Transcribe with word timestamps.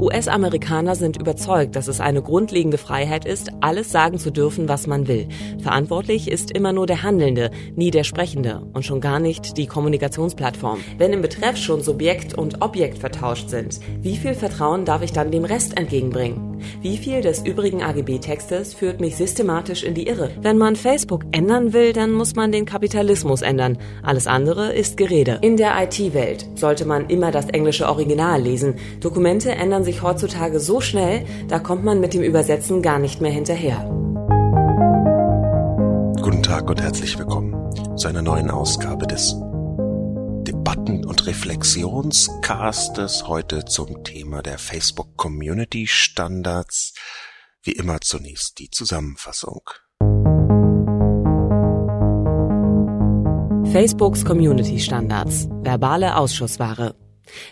US-Amerikaner 0.00 0.94
sind 0.96 1.16
überzeugt, 1.16 1.76
dass 1.76 1.88
es 1.88 2.00
eine 2.00 2.22
grundlegende 2.22 2.78
Freiheit 2.78 3.24
ist, 3.24 3.50
alles 3.60 3.90
sagen 3.90 4.18
zu 4.18 4.30
dürfen, 4.30 4.68
was 4.68 4.86
man 4.86 5.06
will. 5.08 5.28
Verantwortlich 5.62 6.30
ist 6.30 6.50
immer 6.50 6.72
nur 6.72 6.86
der 6.86 7.02
Handelnde, 7.02 7.50
nie 7.76 7.90
der 7.90 8.04
Sprechende 8.04 8.62
und 8.72 8.84
schon 8.84 9.00
gar 9.00 9.20
nicht 9.20 9.56
die 9.56 9.66
Kommunikationsplattform. 9.66 10.80
Wenn 10.98 11.12
im 11.12 11.22
Betreff 11.22 11.56
schon 11.56 11.82
Subjekt 11.82 12.34
und 12.34 12.62
Objekt 12.62 12.98
vertauscht 12.98 13.48
sind, 13.48 13.80
wie 14.00 14.16
viel 14.16 14.34
Vertrauen 14.34 14.84
darf 14.84 15.02
ich 15.02 15.12
dann 15.12 15.30
dem 15.30 15.44
Rest 15.44 15.76
entgegenbringen? 15.76 16.49
Wie 16.82 16.96
viel 16.96 17.20
des 17.20 17.44
übrigen 17.44 17.82
AGB-Textes 17.82 18.74
führt 18.74 19.00
mich 19.00 19.16
systematisch 19.16 19.82
in 19.82 19.94
die 19.94 20.06
Irre? 20.06 20.30
Wenn 20.40 20.58
man 20.58 20.76
Facebook 20.76 21.24
ändern 21.32 21.72
will, 21.72 21.92
dann 21.92 22.12
muss 22.12 22.34
man 22.34 22.52
den 22.52 22.66
Kapitalismus 22.66 23.42
ändern. 23.42 23.78
Alles 24.02 24.26
andere 24.26 24.72
ist 24.72 24.96
Gerede. 24.96 25.38
In 25.42 25.56
der 25.56 25.72
IT-Welt 25.82 26.46
sollte 26.54 26.84
man 26.84 27.08
immer 27.08 27.30
das 27.30 27.46
englische 27.46 27.88
Original 27.88 28.40
lesen. 28.40 28.74
Dokumente 29.00 29.50
ändern 29.50 29.84
sich 29.84 30.02
heutzutage 30.02 30.60
so 30.60 30.80
schnell, 30.80 31.24
da 31.48 31.58
kommt 31.58 31.84
man 31.84 32.00
mit 32.00 32.14
dem 32.14 32.22
Übersetzen 32.22 32.82
gar 32.82 32.98
nicht 32.98 33.20
mehr 33.20 33.32
hinterher. 33.32 33.84
Guten 36.22 36.42
Tag 36.42 36.68
und 36.68 36.80
herzlich 36.80 37.18
willkommen 37.18 37.56
zu 37.96 38.08
einer 38.08 38.22
neuen 38.22 38.50
Ausgabe 38.50 39.06
des 39.06 39.34
Debatten- 40.70 41.04
und 41.04 41.26
Reflexionscastes 41.26 43.26
heute 43.26 43.64
zum 43.64 44.04
Thema 44.04 44.40
der 44.40 44.56
Facebook 44.56 45.16
Community 45.16 45.88
Standards. 45.88 46.94
Wie 47.64 47.72
immer 47.72 48.00
zunächst 48.00 48.60
die 48.60 48.70
Zusammenfassung. 48.70 49.62
Facebooks 53.72 54.24
Community 54.24 54.78
Standards. 54.78 55.48
Verbale 55.50 56.16
Ausschussware. 56.16 56.94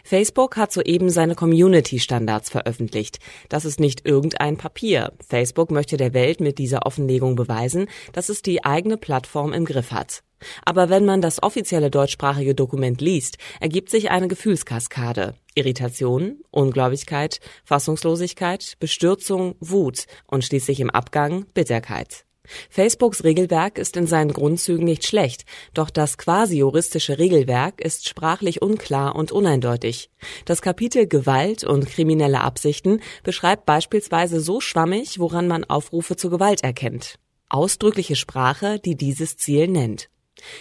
Facebook 0.05 0.57
hat 0.57 0.73
soeben 0.73 1.11
seine 1.11 1.35
Community-Standards 1.35 2.51
veröffentlicht. 2.51 3.19
Das 3.49 3.65
ist 3.65 3.81
nicht 3.81 4.07
irgendein 4.07 4.57
Papier. 4.57 5.13
Facebook 5.27 5.71
möchte 5.71 5.97
der 5.97 6.15
Welt 6.15 6.41
mit 6.41 6.59
dieser 6.59 6.87
Offenlegung 6.87 7.37
beweisen, 7.37 7.89
dass 8.13 8.29
es 8.29 8.43
die 8.43 8.65
eigene 8.65 8.97
Plattform 8.97 9.53
im 9.53 9.65
Griff 9.65 9.91
hat. 9.91 10.23
Aber 10.65 10.89
wenn 10.89 11.05
man 11.05 11.21
das 11.21 11.43
offizielle 11.43 11.91
deutschsprachige 11.91 12.55
Dokument 12.55 13.01
liest, 13.01 13.39
ergibt 13.61 13.91
sich 13.91 14.11
eine 14.11 14.29
Gefühlskaskade. 14.29 15.35
Irritation, 15.55 16.41
Ungläubigkeit, 16.51 17.41
Fassungslosigkeit, 17.65 18.75
Bestürzung, 18.79 19.57
Wut 19.59 20.07
und 20.27 20.45
schließlich 20.45 20.81
im 20.81 20.91
Abgang 20.91 21.47
Bitterkeit. 21.55 22.28
Facebooks 22.71 23.25
Regelwerk 23.25 23.79
ist 23.79 23.97
in 23.97 24.07
seinen 24.07 24.33
Grundzügen 24.33 24.85
nicht 24.85 25.07
schlecht, 25.07 25.45
doch 25.75 25.91
das 25.91 26.19
quasi 26.19 26.59
juristische 26.59 27.19
Regelwerk 27.19 27.81
ist 27.81 28.09
sprachlich 28.09 28.63
unklar 28.63 29.17
und 29.17 29.33
uneindeutig. 29.33 30.11
Das 30.45 30.63
Kapitel 30.63 31.07
Gewalt 31.07 31.65
und 31.65 31.87
kriminelle 31.87 32.41
Absichten 32.41 33.01
beschreibt 33.23 33.67
beispielsweise 33.67 34.41
so 34.41 34.61
schwammig, 34.61 35.19
woran 35.19 35.49
man 35.49 35.65
Aufrufe 35.65 36.17
zur 36.17 36.31
Gewalt 36.31 36.63
erkennt. 36.63 37.19
Ausdrückliche 37.49 38.17
Sprache, 38.17 38.79
die 38.79 38.97
dieses 38.97 39.37
Ziel 39.37 39.69
nennt. 39.69 40.11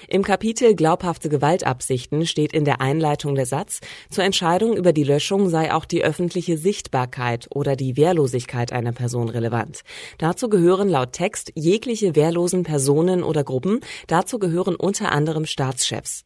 Im 0.08 0.24
Kapitel 0.24 0.76
Glaubhafte 0.76 1.30
Gewaltabsichten 1.30 2.26
steht 2.26 2.54
in 2.54 2.66
der 2.66 2.82
Einleitung 2.82 3.36
der 3.36 3.46
Satz, 3.46 3.80
zur 4.10 4.24
Entscheidung 4.24 4.76
über 4.76 4.94
die 4.94 5.04
Löschung 5.04 5.50
sei 5.50 5.74
auch 5.74 5.86
die 5.86 6.04
öffentliche 6.04 6.58
Sichtbarkeit 6.58 7.48
oder 7.50 7.76
die 7.76 7.98
Wehrlosigkeit 7.98 8.72
einer 8.72 8.92
Person 8.92 9.30
relevant. 9.30 9.82
Dazu 10.18 10.50
gehören 10.50 10.90
laut 10.90 11.14
Text 11.14 11.52
jegliche 11.56 12.16
wehrlosen 12.16 12.64
Personen 12.64 13.24
oder 13.24 13.44
Gruppen, 13.44 13.80
dazu 14.08 14.40
gehören 14.40 14.76
unter 14.76 15.12
anderem 15.12 15.46
Staatschefs. 15.46 16.24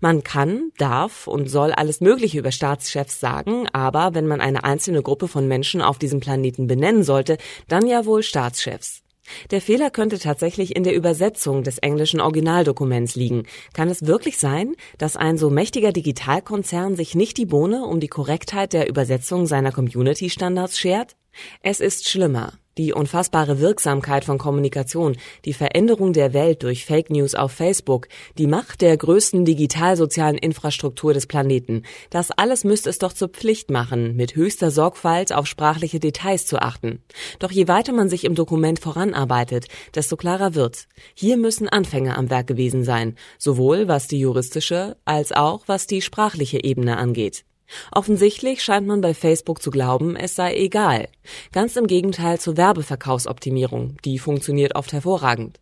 Man 0.00 0.22
kann, 0.22 0.70
darf 0.78 1.26
und 1.26 1.50
soll 1.50 1.72
alles 1.72 2.00
Mögliche 2.00 2.38
über 2.38 2.52
Staatschefs 2.52 3.20
sagen, 3.20 3.68
aber 3.72 4.14
wenn 4.14 4.26
man 4.26 4.40
eine 4.40 4.64
einzelne 4.64 5.02
Gruppe 5.02 5.28
von 5.28 5.48
Menschen 5.48 5.82
auf 5.82 5.98
diesem 5.98 6.20
Planeten 6.20 6.66
benennen 6.66 7.02
sollte, 7.02 7.38
dann 7.68 7.86
ja 7.86 8.06
wohl 8.06 8.22
Staatschefs. 8.22 9.03
Der 9.50 9.60
Fehler 9.60 9.90
könnte 9.90 10.18
tatsächlich 10.18 10.76
in 10.76 10.84
der 10.84 10.94
Übersetzung 10.94 11.62
des 11.62 11.78
englischen 11.78 12.20
Originaldokuments 12.20 13.14
liegen. 13.14 13.44
Kann 13.72 13.88
es 13.88 14.06
wirklich 14.06 14.38
sein, 14.38 14.74
dass 14.98 15.16
ein 15.16 15.38
so 15.38 15.50
mächtiger 15.50 15.92
Digitalkonzern 15.92 16.96
sich 16.96 17.14
nicht 17.14 17.36
die 17.36 17.46
Bohne 17.46 17.84
um 17.84 18.00
die 18.00 18.08
Korrektheit 18.08 18.72
der 18.72 18.88
Übersetzung 18.88 19.46
seiner 19.46 19.72
Community-Standards 19.72 20.78
schert? 20.78 21.16
Es 21.62 21.80
ist 21.80 22.08
schlimmer. 22.08 22.52
Die 22.76 22.92
unfassbare 22.92 23.60
Wirksamkeit 23.60 24.24
von 24.24 24.36
Kommunikation, 24.36 25.16
die 25.44 25.52
Veränderung 25.52 26.12
der 26.12 26.32
Welt 26.32 26.64
durch 26.64 26.84
Fake 26.84 27.08
News 27.08 27.36
auf 27.36 27.52
Facebook, 27.52 28.08
die 28.36 28.48
Macht 28.48 28.80
der 28.80 28.96
größten 28.96 29.44
digitalsozialen 29.44 30.36
Infrastruktur 30.36 31.14
des 31.14 31.28
Planeten, 31.28 31.84
das 32.10 32.32
alles 32.32 32.64
müsste 32.64 32.90
es 32.90 32.98
doch 32.98 33.12
zur 33.12 33.28
Pflicht 33.28 33.70
machen, 33.70 34.16
mit 34.16 34.34
höchster 34.34 34.72
Sorgfalt 34.72 35.32
auf 35.32 35.46
sprachliche 35.46 36.00
Details 36.00 36.46
zu 36.46 36.58
achten. 36.58 37.00
Doch 37.38 37.52
je 37.52 37.68
weiter 37.68 37.92
man 37.92 38.08
sich 38.08 38.24
im 38.24 38.34
Dokument 38.34 38.80
voranarbeitet, 38.80 39.66
desto 39.94 40.16
klarer 40.16 40.56
wird, 40.56 40.88
hier 41.14 41.36
müssen 41.36 41.68
Anfänger 41.68 42.18
am 42.18 42.28
Werk 42.28 42.48
gewesen 42.48 42.82
sein, 42.82 43.14
sowohl 43.38 43.86
was 43.86 44.08
die 44.08 44.18
juristische 44.18 44.96
als 45.04 45.30
auch 45.30 45.62
was 45.66 45.86
die 45.86 46.02
sprachliche 46.02 46.64
Ebene 46.64 46.96
angeht. 46.96 47.44
Offensichtlich 47.92 48.62
scheint 48.62 48.86
man 48.86 49.00
bei 49.00 49.14
Facebook 49.14 49.62
zu 49.62 49.70
glauben, 49.70 50.16
es 50.16 50.34
sei 50.34 50.56
egal. 50.56 51.08
Ganz 51.52 51.76
im 51.76 51.86
Gegenteil 51.86 52.38
zur 52.38 52.56
Werbeverkaufsoptimierung, 52.56 53.96
die 54.04 54.18
funktioniert 54.18 54.74
oft 54.74 54.92
hervorragend. 54.92 55.60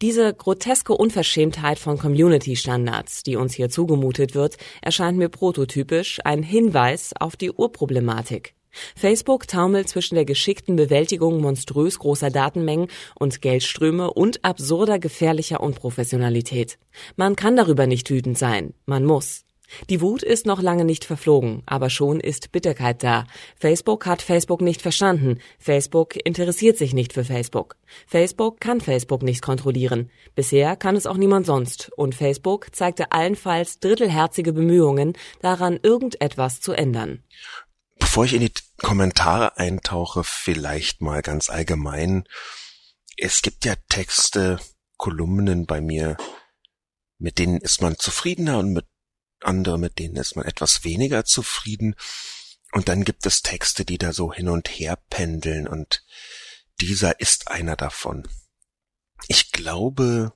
Diese 0.00 0.34
groteske 0.34 0.92
Unverschämtheit 0.92 1.78
von 1.78 1.98
Community-Standards, 1.98 3.22
die 3.22 3.36
uns 3.36 3.54
hier 3.54 3.70
zugemutet 3.70 4.34
wird, 4.34 4.56
erscheint 4.82 5.18
mir 5.18 5.28
prototypisch 5.28 6.20
ein 6.24 6.42
Hinweis 6.42 7.12
auf 7.18 7.36
die 7.36 7.50
Urproblematik. 7.50 8.54
Facebook 8.96 9.46
taumelt 9.48 9.88
zwischen 9.88 10.14
der 10.14 10.24
geschickten 10.24 10.76
Bewältigung 10.76 11.40
monströs 11.40 11.98
großer 11.98 12.30
Datenmengen 12.30 12.88
und 13.14 13.42
Geldströme 13.42 14.12
und 14.12 14.44
absurder 14.44 14.98
gefährlicher 14.98 15.60
Unprofessionalität. 15.60 16.78
Man 17.16 17.36
kann 17.36 17.56
darüber 17.56 17.86
nicht 17.86 18.08
wütend 18.10 18.38
sein, 18.38 18.72
man 18.86 19.04
muss. 19.04 19.44
Die 19.90 20.00
Wut 20.00 20.22
ist 20.22 20.46
noch 20.46 20.60
lange 20.60 20.84
nicht 20.84 21.04
verflogen, 21.04 21.62
aber 21.66 21.90
schon 21.90 22.20
ist 22.20 22.52
Bitterkeit 22.52 23.02
da. 23.02 23.26
Facebook 23.56 24.06
hat 24.06 24.22
Facebook 24.22 24.60
nicht 24.60 24.82
verstanden. 24.82 25.38
Facebook 25.58 26.16
interessiert 26.24 26.78
sich 26.78 26.94
nicht 26.94 27.12
für 27.12 27.24
Facebook. 27.24 27.76
Facebook 28.06 28.60
kann 28.60 28.80
Facebook 28.80 29.22
nicht 29.22 29.42
kontrollieren. 29.42 30.10
Bisher 30.34 30.76
kann 30.76 30.96
es 30.96 31.06
auch 31.06 31.16
niemand 31.16 31.46
sonst. 31.46 31.90
Und 31.96 32.14
Facebook 32.14 32.74
zeigte 32.74 33.12
allenfalls 33.12 33.78
drittelherzige 33.80 34.52
Bemühungen, 34.52 35.14
daran 35.40 35.78
irgendetwas 35.82 36.60
zu 36.60 36.72
ändern. 36.72 37.22
Bevor 37.98 38.24
ich 38.24 38.34
in 38.34 38.40
die 38.40 38.52
Kommentare 38.78 39.56
eintauche, 39.58 40.24
vielleicht 40.24 41.00
mal 41.00 41.22
ganz 41.22 41.50
allgemein. 41.50 42.24
Es 43.16 43.42
gibt 43.42 43.64
ja 43.64 43.74
Texte, 43.88 44.58
Kolumnen 44.96 45.66
bei 45.66 45.80
mir, 45.80 46.16
mit 47.18 47.38
denen 47.38 47.58
ist 47.58 47.80
man 47.80 47.96
zufriedener 47.96 48.58
und 48.58 48.72
mit 48.72 48.86
andere, 49.44 49.78
mit 49.78 49.98
denen 49.98 50.16
ist 50.16 50.36
man 50.36 50.44
etwas 50.44 50.84
weniger 50.84 51.24
zufrieden. 51.24 51.96
Und 52.72 52.88
dann 52.88 53.04
gibt 53.04 53.26
es 53.26 53.42
Texte, 53.42 53.84
die 53.84 53.98
da 53.98 54.12
so 54.12 54.32
hin 54.32 54.48
und 54.48 54.68
her 54.68 54.98
pendeln 55.10 55.68
und 55.68 56.04
dieser 56.80 57.20
ist 57.20 57.48
einer 57.48 57.76
davon. 57.76 58.26
Ich 59.28 59.52
glaube, 59.52 60.32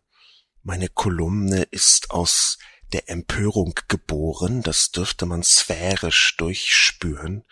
meine 0.62 0.88
Kolumne 0.88 1.62
ist 1.62 2.10
aus 2.10 2.58
der 2.92 3.08
Empörung 3.08 3.74
geboren, 3.88 4.62
das 4.62 4.90
dürfte 4.90 5.26
man 5.26 5.42
sphärisch 5.42 6.36
durchspüren. 6.36 7.44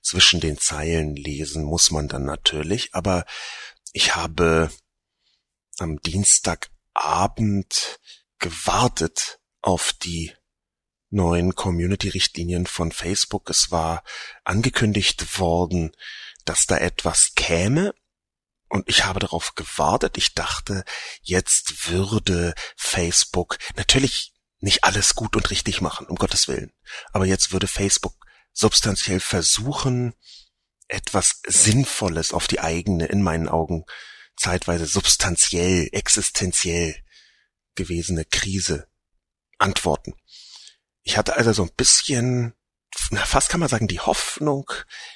Zwischen 0.00 0.40
den 0.40 0.58
Zeilen 0.58 1.16
lesen 1.16 1.64
muss 1.64 1.90
man 1.90 2.08
dann 2.08 2.24
natürlich, 2.24 2.94
aber 2.94 3.26
ich 3.92 4.14
habe 4.14 4.70
am 5.78 6.00
Dienstagabend 6.00 8.00
gewartet 8.38 9.40
auf 9.60 9.92
die 9.92 10.32
neuen 11.10 11.54
Community-Richtlinien 11.54 12.66
von 12.66 12.92
Facebook. 12.92 13.50
Es 13.50 13.70
war 13.70 14.02
angekündigt 14.44 15.38
worden, 15.38 15.92
dass 16.44 16.66
da 16.66 16.76
etwas 16.78 17.32
käme. 17.34 17.94
Und 18.68 18.88
ich 18.88 19.04
habe 19.04 19.20
darauf 19.20 19.54
gewartet. 19.54 20.18
Ich 20.18 20.34
dachte, 20.34 20.84
jetzt 21.22 21.88
würde 21.88 22.54
Facebook 22.76 23.58
natürlich 23.76 24.34
nicht 24.60 24.84
alles 24.84 25.14
gut 25.14 25.36
und 25.36 25.50
richtig 25.50 25.80
machen, 25.80 26.06
um 26.06 26.16
Gottes 26.16 26.48
Willen. 26.48 26.72
Aber 27.12 27.24
jetzt 27.24 27.52
würde 27.52 27.68
Facebook 27.68 28.14
substanziell 28.52 29.20
versuchen, 29.20 30.14
etwas 30.88 31.40
Sinnvolles 31.46 32.32
auf 32.32 32.46
die 32.46 32.60
eigene, 32.60 33.06
in 33.06 33.22
meinen 33.22 33.48
Augen 33.48 33.84
zeitweise 34.36 34.86
substanziell, 34.86 35.88
existenziell 35.92 36.96
gewesene 37.74 38.24
Krise 38.24 38.88
antworten. 39.58 40.14
Ich 41.08 41.16
hatte 41.16 41.36
also 41.36 41.54
so 41.54 41.62
ein 41.62 41.72
bisschen, 41.74 42.52
na, 43.08 43.24
fast 43.24 43.48
kann 43.48 43.60
man 43.60 43.70
sagen, 43.70 43.88
die 43.88 43.98
Hoffnung, 43.98 44.70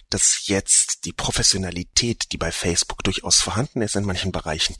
dass 0.08 0.46
jetzt 0.46 1.04
die 1.04 1.12
Professionalität, 1.12 2.32
die 2.32 2.38
bei 2.38 2.50
Facebook 2.50 3.04
durchaus 3.04 3.42
vorhanden 3.42 3.82
ist 3.82 3.94
in 3.94 4.06
manchen 4.06 4.32
Bereichen, 4.32 4.74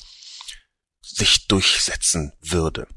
sich 1.03 1.49
durchsetzen 1.49 2.33
würde. 2.41 2.89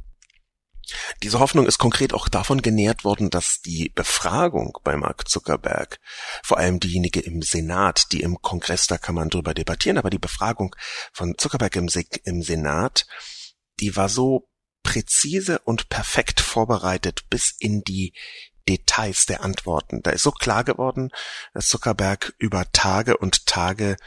Diese 1.23 1.39
Hoffnung 1.39 1.67
ist 1.67 1.77
konkret 1.77 2.13
auch 2.13 2.29
davon 2.29 2.61
genährt 2.61 3.03
worden, 3.03 3.29
dass 3.29 3.59
die 3.59 3.91
Befragung 3.93 4.77
bei 4.85 4.95
Mark 4.95 5.27
Zuckerberg, 5.27 5.99
vor 6.41 6.57
allem 6.57 6.79
diejenige 6.79 7.19
im 7.19 7.41
Senat, 7.41 8.13
die 8.13 8.21
im 8.21 8.41
Kongress, 8.41 8.87
da 8.87 8.97
kann 8.97 9.15
man 9.15 9.27
drüber 9.29 9.53
debattieren, 9.53 9.97
aber 9.97 10.09
die 10.09 10.19
Befragung 10.19 10.73
von 11.11 11.37
Zuckerberg 11.37 11.75
im, 11.75 11.89
im 12.23 12.41
Senat, 12.41 13.07
die 13.81 13.97
war 13.97 14.07
so 14.07 14.47
präzise 14.85 15.59
und 15.59 15.89
perfekt 15.89 16.39
vorbereitet 16.39 17.27
bis 17.29 17.55
in 17.59 17.83
die 17.83 18.13
Details 18.69 19.25
der 19.25 19.43
Antworten. 19.43 20.01
Da 20.03 20.11
ist 20.11 20.21
so 20.23 20.31
klar 20.31 20.63
geworden, 20.63 21.11
dass 21.53 21.67
Zuckerberg 21.67 22.33
über 22.37 22.71
Tage 22.71 23.17
und 23.17 23.47
Tage 23.47 23.97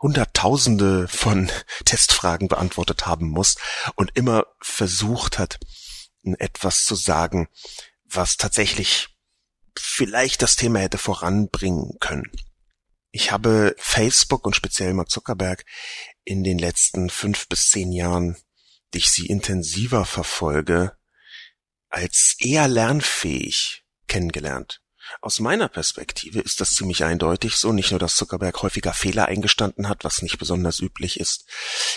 Hunderttausende 0.00 1.06
von 1.06 1.52
Testfragen 1.84 2.48
beantwortet 2.48 3.06
haben 3.06 3.28
muss 3.28 3.56
und 3.94 4.16
immer 4.16 4.46
versucht 4.60 5.38
hat, 5.38 5.60
etwas 6.38 6.84
zu 6.84 6.94
sagen, 6.94 7.48
was 8.04 8.36
tatsächlich 8.36 9.08
vielleicht 9.78 10.42
das 10.42 10.56
Thema 10.56 10.80
hätte 10.80 10.98
voranbringen 10.98 11.98
können. 12.00 12.30
Ich 13.10 13.32
habe 13.32 13.76
Facebook 13.78 14.46
und 14.46 14.56
speziell 14.56 14.94
Mark 14.94 15.10
Zuckerberg 15.10 15.66
in 16.24 16.42
den 16.42 16.58
letzten 16.58 17.10
fünf 17.10 17.48
bis 17.48 17.68
zehn 17.68 17.92
Jahren, 17.92 18.36
ich 18.94 19.10
sie 19.10 19.26
intensiver 19.26 20.04
verfolge, 20.04 20.96
als 21.88 22.36
eher 22.38 22.68
lernfähig 22.68 23.84
kennengelernt. 24.06 24.80
Aus 25.20 25.40
meiner 25.40 25.68
Perspektive 25.68 26.40
ist 26.40 26.60
das 26.60 26.74
ziemlich 26.74 27.04
eindeutig 27.04 27.56
so, 27.56 27.72
nicht 27.72 27.90
nur, 27.90 28.00
dass 28.00 28.16
Zuckerberg 28.16 28.62
häufiger 28.62 28.94
Fehler 28.94 29.26
eingestanden 29.26 29.88
hat, 29.88 30.04
was 30.04 30.22
nicht 30.22 30.38
besonders 30.38 30.80
üblich 30.80 31.20
ist 31.20 31.44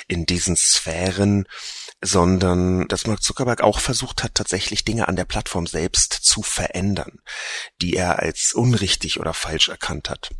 in 0.07 0.25
diesen 0.25 0.55
Sphären, 0.55 1.47
sondern 2.01 2.87
dass 2.87 3.07
Mark 3.07 3.23
Zuckerberg 3.23 3.61
auch 3.61 3.79
versucht 3.79 4.23
hat, 4.23 4.35
tatsächlich 4.35 4.83
Dinge 4.83 5.07
an 5.07 5.15
der 5.15 5.25
Plattform 5.25 5.67
selbst 5.67 6.13
zu 6.13 6.41
verändern, 6.41 7.19
die 7.81 7.95
er 7.95 8.19
als 8.19 8.53
unrichtig 8.53 9.19
oder 9.19 9.33
falsch 9.33 9.69
erkannt 9.69 10.09
hat. 10.09 10.31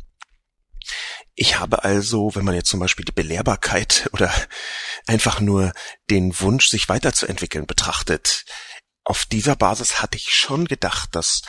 Ich 1.34 1.58
habe 1.58 1.84
also, 1.84 2.34
wenn 2.34 2.44
man 2.44 2.54
jetzt 2.54 2.70
zum 2.70 2.80
Beispiel 2.80 3.04
die 3.04 3.12
Belehrbarkeit 3.12 4.08
oder 4.12 4.32
einfach 5.06 5.40
nur 5.40 5.72
den 6.10 6.38
Wunsch, 6.40 6.68
sich 6.68 6.88
weiterzuentwickeln 6.88 7.66
betrachtet, 7.66 8.44
auf 9.04 9.24
dieser 9.24 9.54
Basis 9.54 10.02
hatte 10.02 10.16
ich 10.16 10.34
schon 10.34 10.64
gedacht, 10.64 11.10
dass 11.14 11.42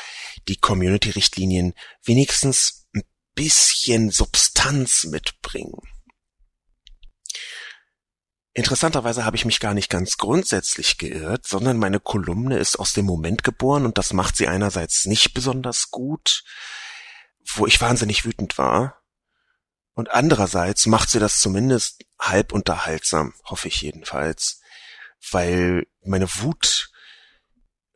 die 0.48 0.58
Community-Richtlinien 0.58 1.74
wenigstens 2.04 2.88
ein 2.94 3.04
bisschen 3.34 4.12
Substanz 4.12 5.06
mitbringen. 5.06 5.82
Interessanterweise 8.54 9.24
habe 9.24 9.38
ich 9.38 9.46
mich 9.46 9.60
gar 9.60 9.76
nicht 9.76 9.90
ganz 9.90 10.18
grundsätzlich 10.18 10.98
geirrt, 10.98 11.46
sondern 11.46 11.78
meine 11.78 12.00
Kolumne 12.00 12.58
ist 12.58 12.78
aus 12.78 12.94
dem 12.94 13.06
Moment 13.06 13.44
geboren 13.44 13.86
und 13.86 14.00
das 14.00 14.14
macht 14.14 14.36
sie 14.36 14.48
einerseits 14.48 15.06
nicht 15.06 15.36
besonders 15.36 15.92
gut, 15.92 16.44
wo 17.54 17.68
ich 17.68 17.80
wahnsinnig 17.80 18.26
wütend 18.26 18.58
war, 18.58 19.04
und 19.98 20.12
andererseits 20.12 20.86
macht 20.86 21.10
sie 21.10 21.18
das 21.18 21.40
zumindest 21.40 22.06
halb 22.20 22.54
unterhaltsam, 22.54 23.34
hoffe 23.44 23.68
ich 23.68 23.82
jedenfalls, 23.82 24.62
weil 25.32 25.88
meine 26.06 26.30
Wut, 26.36 26.92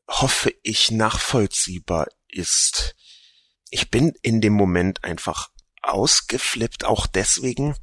hoffe 0.07 0.51
ich, 0.63 0.89
nachvollziehbar 0.89 2.07
ist. 2.27 2.95
Ich 3.69 3.92
bin 3.92 4.15
in 4.24 4.42
dem 4.42 4.53
Moment 4.53 5.03
einfach 5.03 5.51
ausgeflippt, 5.83 6.86
auch 6.86 7.06
deswegen, 7.06 7.75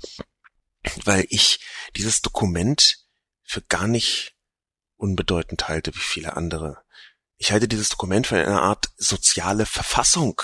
weil 1.05 1.25
ich 1.29 1.61
dieses 1.95 2.21
Dokument 2.21 2.97
für 3.45 3.63
gar 3.63 3.87
nicht 3.87 4.35
unbedeutend 4.97 5.69
halte 5.69 5.95
wie 5.95 6.01
viele 6.01 6.37
andere. 6.37 6.83
Ich 7.37 7.53
halte 7.53 7.69
dieses 7.69 7.91
Dokument 7.91 8.27
für 8.27 8.37
eine 8.37 8.63
Art 8.63 8.91
soziale 8.97 9.65
Verfassung 9.65 10.43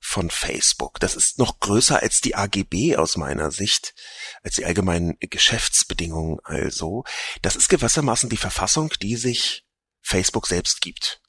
von 0.00 0.30
Facebook. 0.30 1.00
Das 1.00 1.16
ist 1.16 1.38
noch 1.38 1.60
größer 1.60 2.02
als 2.02 2.20
die 2.20 2.34
AGB 2.34 2.96
aus 2.96 3.16
meiner 3.16 3.50
Sicht, 3.50 3.94
als 4.42 4.56
die 4.56 4.64
allgemeinen 4.64 5.16
Geschäftsbedingungen 5.20 6.38
also. 6.44 7.04
Das 7.42 7.56
ist 7.56 7.68
gewissermaßen 7.68 8.28
die 8.28 8.36
Verfassung, 8.36 8.92
die 9.02 9.16
sich 9.16 9.64
Facebook 10.00 10.46
selbst 10.46 10.80
gibt. 10.80 11.20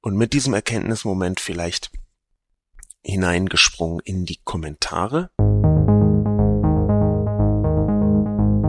Und 0.00 0.16
mit 0.16 0.32
diesem 0.32 0.54
Erkenntnismoment 0.54 1.40
vielleicht 1.40 1.90
hineingesprungen 3.02 4.00
in 4.00 4.24
die 4.24 4.40
Kommentare. 4.44 5.30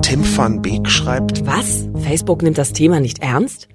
Tim 0.01 0.37
van 0.37 0.61
Beek 0.61 0.89
schreibt, 0.89 1.45
Was? 1.45 1.87
Facebook 2.03 2.41
nimmt 2.41 2.57
das 2.57 2.73
Thema 2.73 2.99
nicht 2.99 3.19
ernst? 3.19 3.69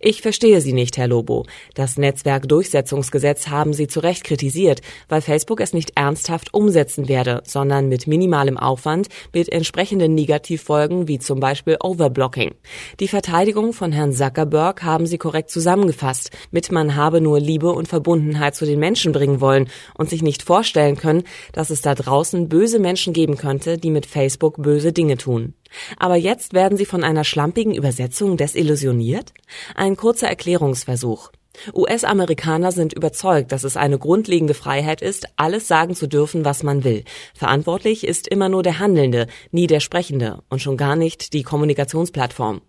Ich 0.00 0.22
verstehe 0.22 0.60
Sie 0.60 0.72
nicht, 0.72 0.96
Herr 0.96 1.08
Lobo. 1.08 1.46
Das 1.74 1.98
Netzwerkdurchsetzungsgesetz 1.98 3.48
haben 3.48 3.72
Sie 3.72 3.86
zu 3.86 4.00
Recht 4.00 4.24
kritisiert, 4.24 4.80
weil 5.08 5.20
Facebook 5.20 5.60
es 5.60 5.72
nicht 5.72 5.92
ernsthaft 5.96 6.54
umsetzen 6.54 7.08
werde, 7.08 7.42
sondern 7.44 7.88
mit 7.88 8.06
minimalem 8.06 8.56
Aufwand 8.56 9.08
mit 9.32 9.50
entsprechenden 9.50 10.14
Negativfolgen 10.14 11.08
wie 11.08 11.18
zum 11.18 11.40
Beispiel 11.40 11.76
Overblocking. 11.82 12.54
Die 13.00 13.08
Verteidigung 13.08 13.72
von 13.72 13.92
Herrn 13.92 14.12
Zuckerberg 14.12 14.82
haben 14.82 15.06
Sie 15.06 15.18
korrekt 15.18 15.50
zusammengefasst, 15.50 16.30
mit 16.50 16.72
man 16.72 16.96
habe 16.96 17.20
nur 17.20 17.40
Liebe 17.40 17.70
und 17.70 17.88
Verbundenheit 17.88 18.54
zu 18.54 18.66
den 18.66 18.78
Menschen 18.78 19.12
bringen 19.12 19.40
wollen 19.40 19.68
und 19.94 20.10
sich 20.10 20.22
nicht 20.22 20.42
vorstellen 20.42 20.96
können, 20.96 21.24
dass 21.52 21.70
es 21.70 21.82
da 21.82 21.94
draußen 21.94 22.48
böse 22.48 22.78
Menschen 22.78 23.12
geben 23.12 23.36
könnte, 23.36 23.78
die 23.78 23.90
mit 23.90 24.06
Facebook 24.06 24.62
böse 24.62 24.92
Dinge 24.92 25.16
tun. 25.16 25.54
Aber 25.96 26.16
jetzt 26.16 26.54
werden 26.54 26.78
Sie 26.78 26.86
von 26.86 27.04
einer 27.04 27.24
schlampigen 27.24 27.74
Übersetzung 27.74 28.36
desillusioniert? 28.36 29.32
Ein 29.74 29.96
kurzer 29.96 30.28
Erklärungsversuch. 30.28 31.30
US-Amerikaner 31.74 32.72
sind 32.72 32.92
überzeugt, 32.92 33.52
dass 33.52 33.64
es 33.64 33.76
eine 33.76 33.98
grundlegende 33.98 34.54
Freiheit 34.54 35.02
ist, 35.02 35.26
alles 35.36 35.66
sagen 35.66 35.94
zu 35.94 36.06
dürfen, 36.06 36.44
was 36.44 36.62
man 36.62 36.84
will. 36.84 37.04
Verantwortlich 37.34 38.06
ist 38.06 38.28
immer 38.28 38.48
nur 38.48 38.62
der 38.62 38.78
Handelnde, 38.78 39.26
nie 39.50 39.66
der 39.66 39.80
Sprechende 39.80 40.42
und 40.48 40.62
schon 40.62 40.76
gar 40.76 40.96
nicht 40.96 41.32
die 41.32 41.42
Kommunikationsplattform. 41.42 42.60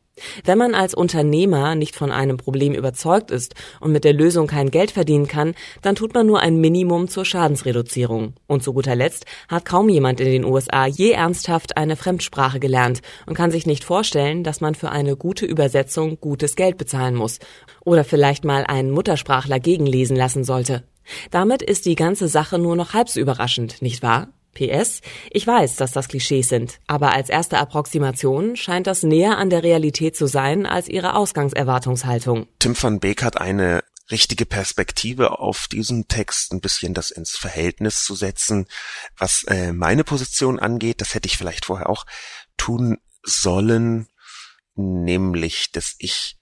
Wenn 0.43 0.57
man 0.57 0.75
als 0.75 0.93
Unternehmer 0.93 1.75
nicht 1.75 1.95
von 1.95 2.11
einem 2.11 2.37
Problem 2.37 2.73
überzeugt 2.73 3.31
ist 3.31 3.55
und 3.79 3.91
mit 3.91 4.03
der 4.03 4.13
Lösung 4.13 4.47
kein 4.47 4.71
Geld 4.71 4.91
verdienen 4.91 5.27
kann, 5.27 5.55
dann 5.81 5.95
tut 5.95 6.13
man 6.13 6.25
nur 6.25 6.39
ein 6.39 6.59
Minimum 6.59 7.07
zur 7.07 7.25
Schadensreduzierung. 7.25 8.33
Und 8.47 8.63
zu 8.63 8.73
guter 8.73 8.95
Letzt 8.95 9.25
hat 9.47 9.65
kaum 9.65 9.89
jemand 9.89 10.19
in 10.19 10.31
den 10.31 10.45
USA 10.45 10.85
je 10.85 11.11
ernsthaft 11.11 11.77
eine 11.77 11.95
Fremdsprache 11.95 12.59
gelernt 12.59 13.01
und 13.25 13.35
kann 13.35 13.51
sich 13.51 13.65
nicht 13.65 13.83
vorstellen, 13.83 14.43
dass 14.43 14.61
man 14.61 14.75
für 14.75 14.89
eine 14.89 15.15
gute 15.15 15.45
Übersetzung 15.45 16.19
gutes 16.19 16.55
Geld 16.55 16.77
bezahlen 16.77 17.15
muss 17.15 17.39
oder 17.83 18.03
vielleicht 18.03 18.45
mal 18.45 18.63
einen 18.63 18.91
Muttersprachler 18.91 19.59
gegenlesen 19.59 20.15
lassen 20.15 20.43
sollte. 20.43 20.83
Damit 21.31 21.61
ist 21.61 21.85
die 21.85 21.95
ganze 21.95 22.27
Sache 22.27 22.59
nur 22.59 22.75
noch 22.75 22.93
halb 22.93 23.09
so 23.09 23.19
überraschend, 23.19 23.81
nicht 23.81 24.03
wahr? 24.03 24.29
PS, 24.53 25.01
ich 25.31 25.45
weiß, 25.45 25.75
dass 25.75 25.91
das 25.91 26.07
Klischees 26.07 26.49
sind, 26.49 26.79
aber 26.87 27.13
als 27.13 27.29
erste 27.29 27.57
Approximation 27.57 28.55
scheint 28.55 28.87
das 28.87 29.03
näher 29.03 29.37
an 29.37 29.49
der 29.49 29.63
Realität 29.63 30.15
zu 30.15 30.27
sein 30.27 30.65
als 30.65 30.87
Ihre 30.87 31.15
Ausgangserwartungshaltung. 31.15 32.47
Tim 32.59 32.75
van 32.81 32.99
Beek 32.99 33.23
hat 33.23 33.39
eine 33.39 33.83
richtige 34.11 34.45
Perspektive 34.45 35.39
auf 35.39 35.67
diesen 35.67 36.07
Text, 36.07 36.51
ein 36.51 36.61
bisschen 36.61 36.93
das 36.93 37.11
ins 37.11 37.37
Verhältnis 37.37 38.03
zu 38.03 38.15
setzen. 38.15 38.65
Was 39.17 39.43
äh, 39.47 39.71
meine 39.71 40.03
Position 40.03 40.59
angeht, 40.59 41.01
das 41.01 41.13
hätte 41.13 41.27
ich 41.27 41.37
vielleicht 41.37 41.65
vorher 41.65 41.89
auch 41.89 42.05
tun 42.57 42.97
sollen, 43.23 44.07
nämlich, 44.75 45.71
dass 45.71 45.95
ich 45.99 46.38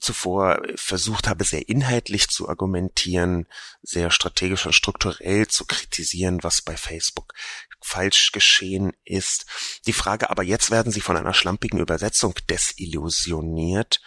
zuvor 0.00 0.62
versucht 0.74 1.28
habe, 1.28 1.44
sehr 1.44 1.68
inhaltlich 1.68 2.28
zu 2.28 2.48
argumentieren, 2.48 3.46
sehr 3.82 4.10
strategisch 4.10 4.66
und 4.66 4.72
strukturell 4.72 5.48
zu 5.48 5.64
kritisieren, 5.66 6.42
was 6.42 6.62
bei 6.62 6.76
Facebook 6.76 7.34
falsch 7.80 8.32
geschehen 8.32 8.92
ist. 9.04 9.46
Die 9.86 9.92
Frage 9.92 10.30
aber 10.30 10.42
jetzt 10.42 10.70
werden 10.70 10.92
sie 10.92 11.00
von 11.00 11.16
einer 11.16 11.34
schlampigen 11.34 11.80
Übersetzung 11.80 12.34
desillusioniert. 12.50 14.00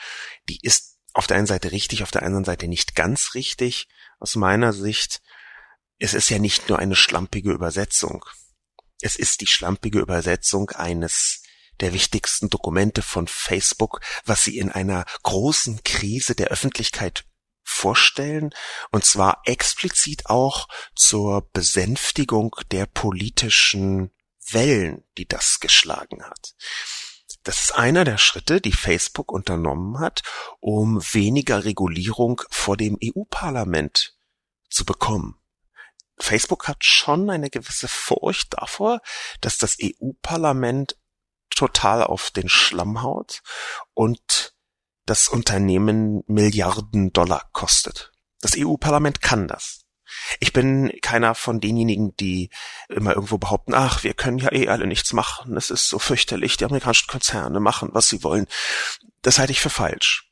Die 0.49 0.59
ist 0.61 0.97
auf 1.13 1.27
der 1.27 1.37
einen 1.37 1.47
Seite 1.47 1.71
richtig, 1.71 2.03
auf 2.03 2.11
der 2.11 2.23
anderen 2.23 2.45
Seite 2.45 2.67
nicht 2.67 2.95
ganz 2.95 3.33
richtig. 3.33 3.87
Aus 4.19 4.35
meiner 4.35 4.73
Sicht, 4.73 5.21
es 5.97 6.13
ist 6.13 6.29
ja 6.29 6.39
nicht 6.39 6.69
nur 6.69 6.79
eine 6.79 6.95
schlampige 6.95 7.51
Übersetzung. 7.51 8.25
Es 9.01 9.15
ist 9.15 9.41
die 9.41 9.47
schlampige 9.47 9.99
Übersetzung 9.99 10.69
eines 10.71 11.43
der 11.81 11.93
wichtigsten 11.93 12.49
Dokumente 12.49 13.01
von 13.01 13.27
Facebook, 13.27 14.01
was 14.25 14.43
sie 14.43 14.57
in 14.57 14.71
einer 14.71 15.05
großen 15.23 15.83
Krise 15.83 16.35
der 16.35 16.47
Öffentlichkeit 16.47 17.25
vorstellen, 17.63 18.51
und 18.91 19.05
zwar 19.05 19.41
explizit 19.45 20.25
auch 20.25 20.67
zur 20.95 21.49
Besänftigung 21.53 22.55
der 22.71 22.85
politischen 22.85 24.11
Wellen, 24.51 25.03
die 25.17 25.27
das 25.27 25.59
geschlagen 25.59 26.23
hat. 26.23 26.55
Das 27.43 27.61
ist 27.61 27.75
einer 27.75 28.03
der 28.03 28.17
Schritte, 28.17 28.59
die 28.59 28.73
Facebook 28.73 29.31
unternommen 29.31 29.99
hat, 29.99 30.23
um 30.59 31.01
weniger 31.13 31.63
Regulierung 31.63 32.41
vor 32.49 32.75
dem 32.75 32.97
EU-Parlament 33.03 34.15
zu 34.69 34.83
bekommen. 34.83 35.35
Facebook 36.17 36.67
hat 36.67 36.83
schon 36.83 37.29
eine 37.29 37.49
gewisse 37.49 37.87
Furcht 37.87 38.53
davor, 38.59 39.01
dass 39.39 39.57
das 39.57 39.77
EU-Parlament 39.81 40.97
total 41.49 42.03
auf 42.03 42.31
den 42.31 42.49
Schlamm 42.49 43.01
haut 43.01 43.41
und 43.93 44.53
das 45.05 45.27
Unternehmen 45.27 46.23
Milliarden 46.27 47.11
Dollar 47.11 47.49
kostet. 47.51 48.11
Das 48.41 48.55
EU-Parlament 48.57 49.21
kann 49.21 49.47
das. 49.47 49.81
Ich 50.39 50.53
bin 50.53 50.91
keiner 51.01 51.35
von 51.35 51.59
denjenigen, 51.59 52.15
die 52.15 52.49
immer 52.87 53.13
irgendwo 53.13 53.37
behaupten, 53.37 53.73
ach, 53.73 54.03
wir 54.03 54.13
können 54.13 54.39
ja 54.39 54.51
eh 54.51 54.67
alle 54.67 54.87
nichts 54.87 55.13
machen, 55.13 55.55
es 55.55 55.69
ist 55.69 55.87
so 55.87 55.99
fürchterlich, 55.99 56.57
die 56.57 56.65
amerikanischen 56.65 57.07
Konzerne 57.07 57.59
machen, 57.59 57.89
was 57.93 58.09
sie 58.09 58.23
wollen. 58.23 58.47
Das 59.21 59.37
halte 59.37 59.51
ich 59.51 59.59
für 59.59 59.69
falsch 59.69 60.28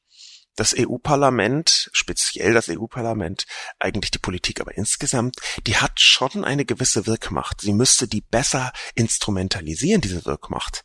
das 0.57 0.75
EU-Parlament, 0.77 1.89
speziell 1.93 2.53
das 2.53 2.67
EU-Parlament, 2.67 3.45
eigentlich 3.79 4.11
die 4.11 4.19
Politik, 4.19 4.59
aber 4.59 4.75
insgesamt, 4.75 5.37
die 5.65 5.77
hat 5.77 6.01
schon 6.01 6.43
eine 6.43 6.65
gewisse 6.65 7.05
Wirkmacht. 7.07 7.61
Sie 7.61 7.73
müsste 7.73 8.07
die 8.07 8.21
besser 8.21 8.73
instrumentalisieren, 8.95 10.01
diese 10.01 10.25
Wirkmacht. 10.25 10.83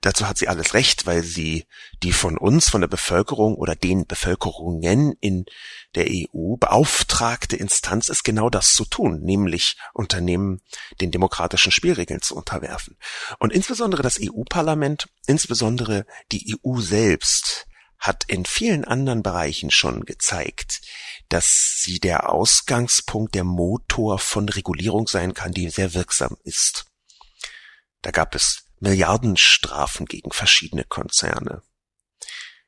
Dazu 0.00 0.26
hat 0.26 0.38
sie 0.38 0.48
alles 0.48 0.72
recht, 0.72 1.04
weil 1.04 1.24
sie 1.24 1.66
die 2.02 2.12
von 2.12 2.38
uns, 2.38 2.70
von 2.70 2.80
der 2.80 2.88
Bevölkerung 2.88 3.56
oder 3.56 3.74
den 3.74 4.06
Bevölkerungen 4.06 5.16
in 5.20 5.46
der 5.96 6.06
EU 6.08 6.56
beauftragte 6.56 7.56
Instanz 7.56 8.08
ist, 8.08 8.22
genau 8.22 8.50
das 8.50 8.74
zu 8.74 8.84
tun, 8.84 9.20
nämlich 9.22 9.76
Unternehmen 9.94 10.62
den 11.00 11.10
demokratischen 11.10 11.72
Spielregeln 11.72 12.22
zu 12.22 12.36
unterwerfen. 12.36 12.96
Und 13.40 13.52
insbesondere 13.52 14.02
das 14.02 14.20
EU-Parlament, 14.22 15.08
insbesondere 15.26 16.06
die 16.30 16.56
EU 16.64 16.78
selbst, 16.78 17.67
hat 17.98 18.24
in 18.28 18.44
vielen 18.44 18.84
anderen 18.84 19.22
Bereichen 19.22 19.70
schon 19.70 20.04
gezeigt, 20.04 20.80
dass 21.28 21.80
sie 21.82 21.98
der 21.98 22.30
Ausgangspunkt, 22.30 23.34
der 23.34 23.44
Motor 23.44 24.18
von 24.18 24.48
Regulierung 24.48 25.08
sein 25.08 25.34
kann, 25.34 25.52
die 25.52 25.68
sehr 25.68 25.94
wirksam 25.94 26.36
ist. 26.44 26.86
Da 28.02 28.10
gab 28.10 28.34
es 28.34 28.64
Milliardenstrafen 28.80 30.06
gegen 30.06 30.30
verschiedene 30.30 30.84
Konzerne. 30.84 31.62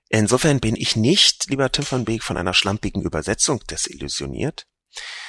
Insofern 0.09 0.59
bin 0.59 0.75
ich 0.75 0.97
nicht, 0.97 1.47
lieber 1.49 1.71
Tim 1.71 1.87
van 1.89 2.05
Beek, 2.05 2.25
von 2.25 2.37
einer 2.37 2.53
schlampigen 2.53 3.03
Übersetzung 3.03 3.65
desillusioniert, 3.67 4.67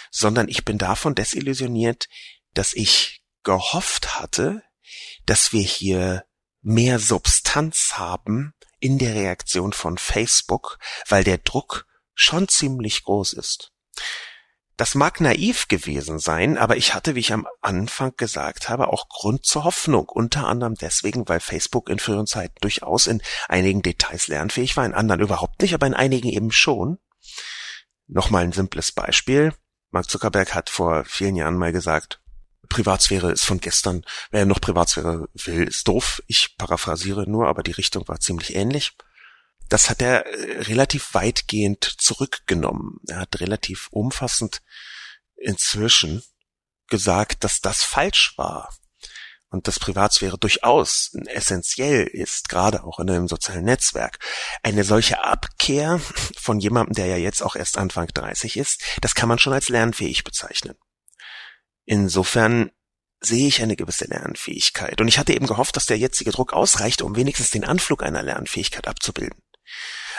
sondern 0.10 0.50
ich 0.50 0.66
bin 0.66 0.80
davon 0.80 1.14
desillusioniert, 1.14 2.10
dass 2.56 2.74
ich 2.74 3.24
gehofft 3.44 4.20
hatte, 4.20 4.64
dass 5.28 5.54
wir 5.54 5.62
hier 5.62 6.26
mehr 6.62 6.98
Substanz 6.98 7.94
haben 7.94 8.56
in 8.82 8.98
der 8.98 9.16
Reaktion 9.16 9.72
von 9.72 9.98
Facebook, 9.98 10.78
weil 11.08 11.24
der 11.24 11.38
Druck 11.38 11.86
schon 12.14 12.50
ziemlich 12.50 13.04
groß 13.04 13.34
ist. 13.34 13.72
Das 14.78 14.96
mag 14.96 15.22
naiv 15.22 15.68
gewesen 15.68 16.18
sein, 16.18 16.58
aber 16.58 16.76
ich 16.76 16.96
hatte, 16.96 17.14
wie 17.14 17.20
ich 17.20 17.34
am 17.34 17.48
Anfang 17.62 18.14
gesagt 18.18 18.68
habe, 18.68 18.88
auch 18.88 19.10
Grund 19.10 19.46
zur 19.46 19.64
Hoffnung. 19.64 20.10
Unter 20.10 20.48
anderem 20.48 20.74
deswegen, 20.74 21.30
weil 21.30 21.40
Facebook 21.40 21.88
in 21.88 22.00
früheren 22.00 22.26
Zeiten 22.26 22.56
durchaus 22.62 23.06
in 23.06 23.22
einigen 23.48 23.84
Details 23.84 24.28
lernfähig 24.28 24.76
war, 24.78 24.86
in 24.86 24.96
anderen 24.96 25.22
überhaupt 25.22 25.62
nicht, 25.62 25.76
aber 25.76 25.86
in 25.86 25.94
einigen 25.94 26.30
eben 26.30 26.52
schon. 26.52 26.98
Nochmal 28.08 28.44
ein 28.44 28.54
simples 28.54 28.92
Beispiel. 28.92 29.54
Mark 29.92 30.10
Zuckerberg 30.10 30.56
hat 30.56 30.70
vor 30.70 31.06
vielen 31.06 31.36
Jahren 31.36 31.58
mal 31.58 31.72
gesagt, 31.72 32.21
Privatsphäre 32.72 33.32
ist 33.32 33.46
von 33.46 33.60
gestern. 33.60 34.04
Wer 34.32 34.46
noch 34.46 34.62
Privatsphäre 34.62 35.28
will, 35.34 35.68
ist 35.68 35.88
doof. 35.88 36.24
Ich 36.28 36.58
paraphrasiere 36.58 37.30
nur, 37.30 37.48
aber 37.48 37.64
die 37.64 37.72
Richtung 37.72 38.08
war 38.08 38.20
ziemlich 38.20 38.56
ähnlich. 38.56 38.94
Das 39.70 39.90
hat 39.90 40.02
er 40.02 40.26
äh, 40.26 40.62
relativ 40.64 41.14
weitgehend 41.14 41.84
zurückgenommen. 41.84 43.00
Er 43.08 43.20
hat 43.20 43.40
relativ 43.40 43.88
umfassend 43.92 44.62
inzwischen 45.36 46.24
gesagt, 46.88 47.44
dass 47.44 47.62
das 47.62 47.84
falsch 47.84 48.34
war 48.38 48.70
und 49.50 49.68
dass 49.68 49.80
Privatsphäre 49.80 50.38
durchaus 50.38 51.12
essentiell 51.28 52.08
ist, 52.08 52.50
gerade 52.50 52.84
auch 52.84 53.00
in 53.00 53.10
einem 53.10 53.28
sozialen 53.28 53.66
Netzwerk. 53.66 54.20
Eine 54.64 54.84
solche 54.84 55.24
Abkehr 55.24 56.00
von 56.38 56.60
jemandem, 56.60 56.96
der 56.96 57.08
ja 57.08 57.18
jetzt 57.18 57.42
auch 57.42 57.56
erst 57.56 57.78
Anfang 57.78 58.08
30 58.08 58.58
ist, 58.58 58.82
das 59.02 59.14
kann 59.14 59.30
man 59.30 59.40
schon 59.40 59.54
als 59.54 59.70
lernfähig 59.70 60.24
bezeichnen. 60.24 60.76
Insofern 61.86 62.72
sehe 63.20 63.48
ich 63.48 63.62
eine 63.62 63.76
gewisse 63.76 64.06
Lernfähigkeit. 64.06 65.00
Und 65.00 65.08
ich 65.08 65.20
hatte 65.20 65.34
eben 65.34 65.48
gehofft, 65.48 65.76
dass 65.76 65.86
der 65.86 65.98
jetzige 65.98 66.32
Druck 66.32 66.54
ausreicht, 66.54 67.02
um 67.02 67.16
wenigstens 67.16 67.52
den 67.52 67.64
Anflug 67.64 68.04
einer 68.04 68.24
Lernfähigkeit 68.24 68.88
abzubilden. 68.88 69.42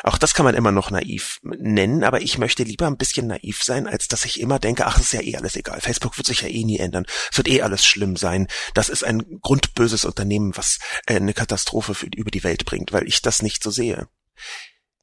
Auch 0.04 0.18
das 0.18 0.34
kann 0.34 0.44
man 0.44 0.54
immer 0.54 0.72
noch 0.72 0.90
naiv 0.90 1.38
nennen, 1.42 2.02
aber 2.02 2.22
ich 2.22 2.38
möchte 2.38 2.64
lieber 2.64 2.86
ein 2.86 2.96
bisschen 2.96 3.28
naiv 3.28 3.62
sein, 3.62 3.86
als 3.86 4.08
dass 4.08 4.24
ich 4.24 4.40
immer 4.40 4.58
denke, 4.58 4.86
ach, 4.86 4.98
ist 4.98 5.12
ja 5.12 5.20
eh 5.20 5.36
alles 5.36 5.54
egal. 5.54 5.80
Facebook 5.80 6.16
wird 6.16 6.26
sich 6.26 6.42
ja 6.42 6.48
eh 6.48 6.64
nie 6.64 6.78
ändern. 6.78 7.06
Es 7.30 7.36
wird 7.36 7.48
eh 7.48 7.62
alles 7.62 7.84
schlimm 7.84 8.16
sein. 8.16 8.48
Das 8.74 8.88
ist 8.88 9.04
ein 9.04 9.40
grundböses 9.40 10.04
Unternehmen, 10.04 10.56
was 10.56 10.78
äh, 11.06 11.16
eine 11.16 11.34
Katastrophe 11.34 11.94
für, 11.94 12.06
über 12.06 12.30
die 12.30 12.42
Welt 12.42 12.64
bringt, 12.64 12.92
weil 12.92 13.06
ich 13.06 13.22
das 13.22 13.42
nicht 13.42 13.62
so 13.62 13.70
sehe. 13.70 14.08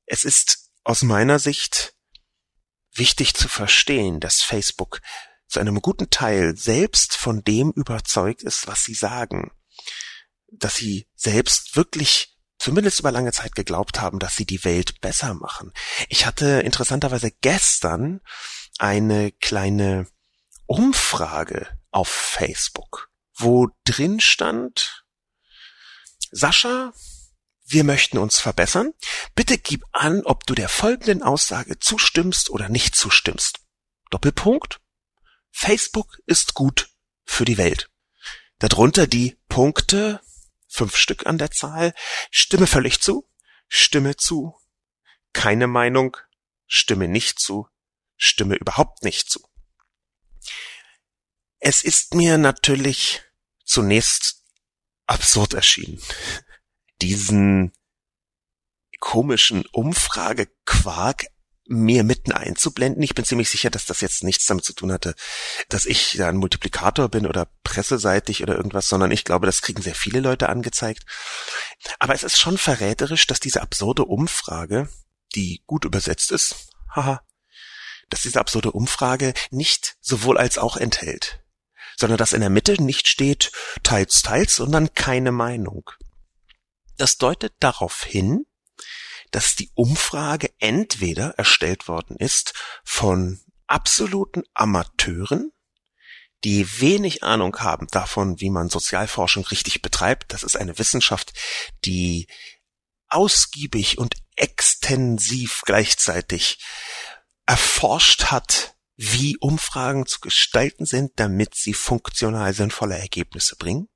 Es 0.05 0.25
ist 0.25 0.69
aus 0.83 1.03
meiner 1.03 1.39
Sicht 1.39 1.93
wichtig 2.93 3.35
zu 3.35 3.47
verstehen, 3.47 4.19
dass 4.19 4.41
Facebook 4.41 5.01
zu 5.49 5.59
einem 5.59 5.81
guten 5.81 6.09
Teil 6.09 6.55
selbst 6.55 7.17
von 7.17 7.43
dem 7.43 7.71
überzeugt 7.71 8.43
ist, 8.43 8.67
was 8.67 8.83
sie 8.83 8.93
sagen. 8.93 9.51
Dass 10.51 10.75
sie 10.75 11.07
selbst 11.15 11.75
wirklich 11.75 12.37
zumindest 12.57 12.99
über 12.99 13.11
lange 13.11 13.31
Zeit 13.31 13.55
geglaubt 13.55 13.99
haben, 13.99 14.19
dass 14.19 14.35
sie 14.35 14.45
die 14.45 14.63
Welt 14.63 15.01
besser 15.01 15.33
machen. 15.33 15.73
Ich 16.07 16.25
hatte 16.25 16.61
interessanterweise 16.61 17.31
gestern 17.31 18.21
eine 18.77 19.31
kleine 19.31 20.07
Umfrage 20.65 21.67
auf 21.91 22.07
Facebook, 22.07 23.09
wo 23.33 23.69
drin 23.85 24.19
stand, 24.19 25.03
Sascha, 26.31 26.93
wir 27.65 27.83
möchten 27.83 28.17
uns 28.17 28.39
verbessern. 28.39 28.93
Bitte 29.35 29.57
gib 29.57 29.83
an, 29.91 30.23
ob 30.25 30.45
du 30.45 30.53
der 30.53 30.69
folgenden 30.69 31.23
Aussage 31.23 31.79
zustimmst 31.79 32.49
oder 32.49 32.69
nicht 32.69 32.95
zustimmst. 32.95 33.59
Doppelpunkt. 34.09 34.78
Facebook 35.59 36.21
ist 36.25 36.53
gut 36.53 36.89
für 37.25 37.43
die 37.43 37.57
Welt. 37.57 37.91
Darunter 38.59 39.07
die 39.07 39.37
Punkte, 39.49 40.21
fünf 40.69 40.95
Stück 40.95 41.27
an 41.27 41.37
der 41.37 41.51
Zahl, 41.51 41.93
stimme 42.31 42.65
völlig 42.65 43.01
zu, 43.01 43.29
stimme 43.67 44.15
zu, 44.15 44.55
keine 45.33 45.67
Meinung, 45.67 46.15
stimme 46.65 47.09
nicht 47.09 47.39
zu, 47.41 47.67
stimme 48.15 48.55
überhaupt 48.55 49.03
nicht 49.03 49.29
zu. 49.29 49.45
Es 51.59 51.83
ist 51.83 52.13
mir 52.13 52.37
natürlich 52.37 53.21
zunächst 53.65 54.45
absurd 55.07 55.55
erschienen, 55.55 56.01
diesen 57.01 57.73
komischen 59.01 59.65
Umfragequark 59.65 61.25
mir 61.69 62.03
mitten 62.03 62.31
einzublenden. 62.31 63.03
Ich 63.03 63.13
bin 63.13 63.25
ziemlich 63.25 63.49
sicher, 63.49 63.69
dass 63.69 63.85
das 63.85 64.01
jetzt 64.01 64.23
nichts 64.23 64.45
damit 64.47 64.65
zu 64.65 64.73
tun 64.73 64.91
hatte, 64.91 65.13
dass 65.69 65.85
ich 65.85 66.15
da 66.17 66.27
ein 66.27 66.37
Multiplikator 66.37 67.09
bin 67.09 67.27
oder 67.27 67.47
presseseitig 67.63 68.41
oder 68.41 68.55
irgendwas, 68.55 68.89
sondern 68.89 69.11
ich 69.11 69.23
glaube, 69.23 69.45
das 69.45 69.61
kriegen 69.61 69.81
sehr 69.81 69.93
viele 69.93 70.19
Leute 70.19 70.49
angezeigt. 70.49 71.05
Aber 71.99 72.15
es 72.15 72.23
ist 72.23 72.39
schon 72.39 72.57
verräterisch, 72.57 73.27
dass 73.27 73.39
diese 73.39 73.61
absurde 73.61 74.05
Umfrage, 74.05 74.89
die 75.35 75.63
gut 75.67 75.85
übersetzt 75.85 76.31
ist, 76.31 76.69
haha, 76.93 77.21
dass 78.09 78.23
diese 78.23 78.39
absurde 78.39 78.71
Umfrage 78.71 79.33
nicht 79.51 79.95
sowohl 80.01 80.39
als 80.39 80.57
auch 80.57 80.75
enthält, 80.75 81.43
sondern 81.97 82.17
dass 82.17 82.33
in 82.33 82.41
der 82.41 82.49
Mitte 82.49 82.81
nicht 82.81 83.07
steht 83.07 83.51
teils, 83.83 84.23
teils, 84.23 84.55
sondern 84.55 84.95
keine 84.95 85.31
Meinung. 85.31 85.91
Das 86.97 87.17
deutet 87.17 87.53
darauf 87.59 88.03
hin, 88.03 88.45
dass 89.31 89.55
die 89.55 89.71
Umfrage 89.75 90.51
entweder 90.59 91.31
erstellt 91.37 91.87
worden 91.87 92.15
ist 92.17 92.53
von 92.83 93.39
absoluten 93.67 94.43
Amateuren, 94.53 95.51
die 96.43 96.79
wenig 96.79 97.23
Ahnung 97.23 97.57
haben 97.59 97.87
davon, 97.87 98.39
wie 98.39 98.49
man 98.49 98.69
Sozialforschung 98.69 99.45
richtig 99.45 99.81
betreibt. 99.81 100.33
Das 100.33 100.43
ist 100.43 100.55
eine 100.55 100.77
Wissenschaft, 100.79 101.33
die 101.85 102.27
ausgiebig 103.09 103.97
und 103.97 104.15
extensiv 104.35 105.63
gleichzeitig 105.65 106.63
erforscht 107.45 108.25
hat, 108.25 108.75
wie 108.95 109.37
Umfragen 109.37 110.05
zu 110.05 110.19
gestalten 110.19 110.85
sind, 110.85 111.13
damit 111.19 111.55
sie 111.55 111.73
funktional 111.73 112.53
sinnvolle 112.53 112.97
Ergebnisse 112.97 113.55
bringen. 113.55 113.89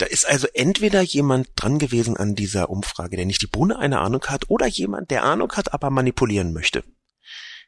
Da 0.00 0.06
ist 0.06 0.24
also 0.24 0.46
entweder 0.54 1.02
jemand 1.02 1.50
dran 1.56 1.78
gewesen 1.78 2.16
an 2.16 2.34
dieser 2.34 2.70
Umfrage, 2.70 3.16
der 3.16 3.26
nicht 3.26 3.42
die 3.42 3.46
Bohne 3.46 3.78
eine 3.78 4.00
Ahnung 4.00 4.24
hat, 4.28 4.48
oder 4.48 4.66
jemand, 4.66 5.10
der 5.10 5.24
Ahnung 5.24 5.52
hat, 5.52 5.74
aber 5.74 5.90
manipulieren 5.90 6.54
möchte. 6.54 6.84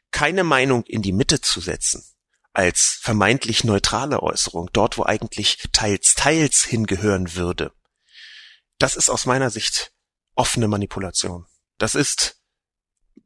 Keine 0.09 0.43
Meinung 0.43 0.83
in 0.85 1.03
die 1.03 1.11
Mitte 1.11 1.41
zu 1.41 1.61
setzen, 1.61 2.03
als 2.51 2.97
vermeintlich 2.99 3.63
neutrale 3.63 4.23
Äußerung, 4.23 4.71
dort 4.73 4.97
wo 4.97 5.03
eigentlich 5.03 5.69
teils 5.73 6.15
teils 6.15 6.63
hingehören 6.63 7.35
würde, 7.35 7.71
das 8.79 8.95
ist 8.95 9.11
aus 9.11 9.27
meiner 9.27 9.51
Sicht 9.51 9.93
offene 10.33 10.67
Manipulation. 10.67 11.45
Das 11.77 11.93
ist, 11.93 12.41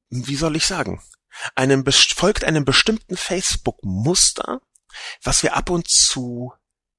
wie 0.09 0.35
soll 0.35 0.57
ich 0.57 0.67
sagen, 0.67 1.01
einem, 1.55 1.85
folgt 1.85 2.43
einem 2.43 2.65
bestimmten 2.65 3.15
Facebook-Muster, 3.15 4.59
was 5.23 5.43
wir 5.43 5.55
ab 5.55 5.69
und 5.69 5.87
zu 5.87 6.51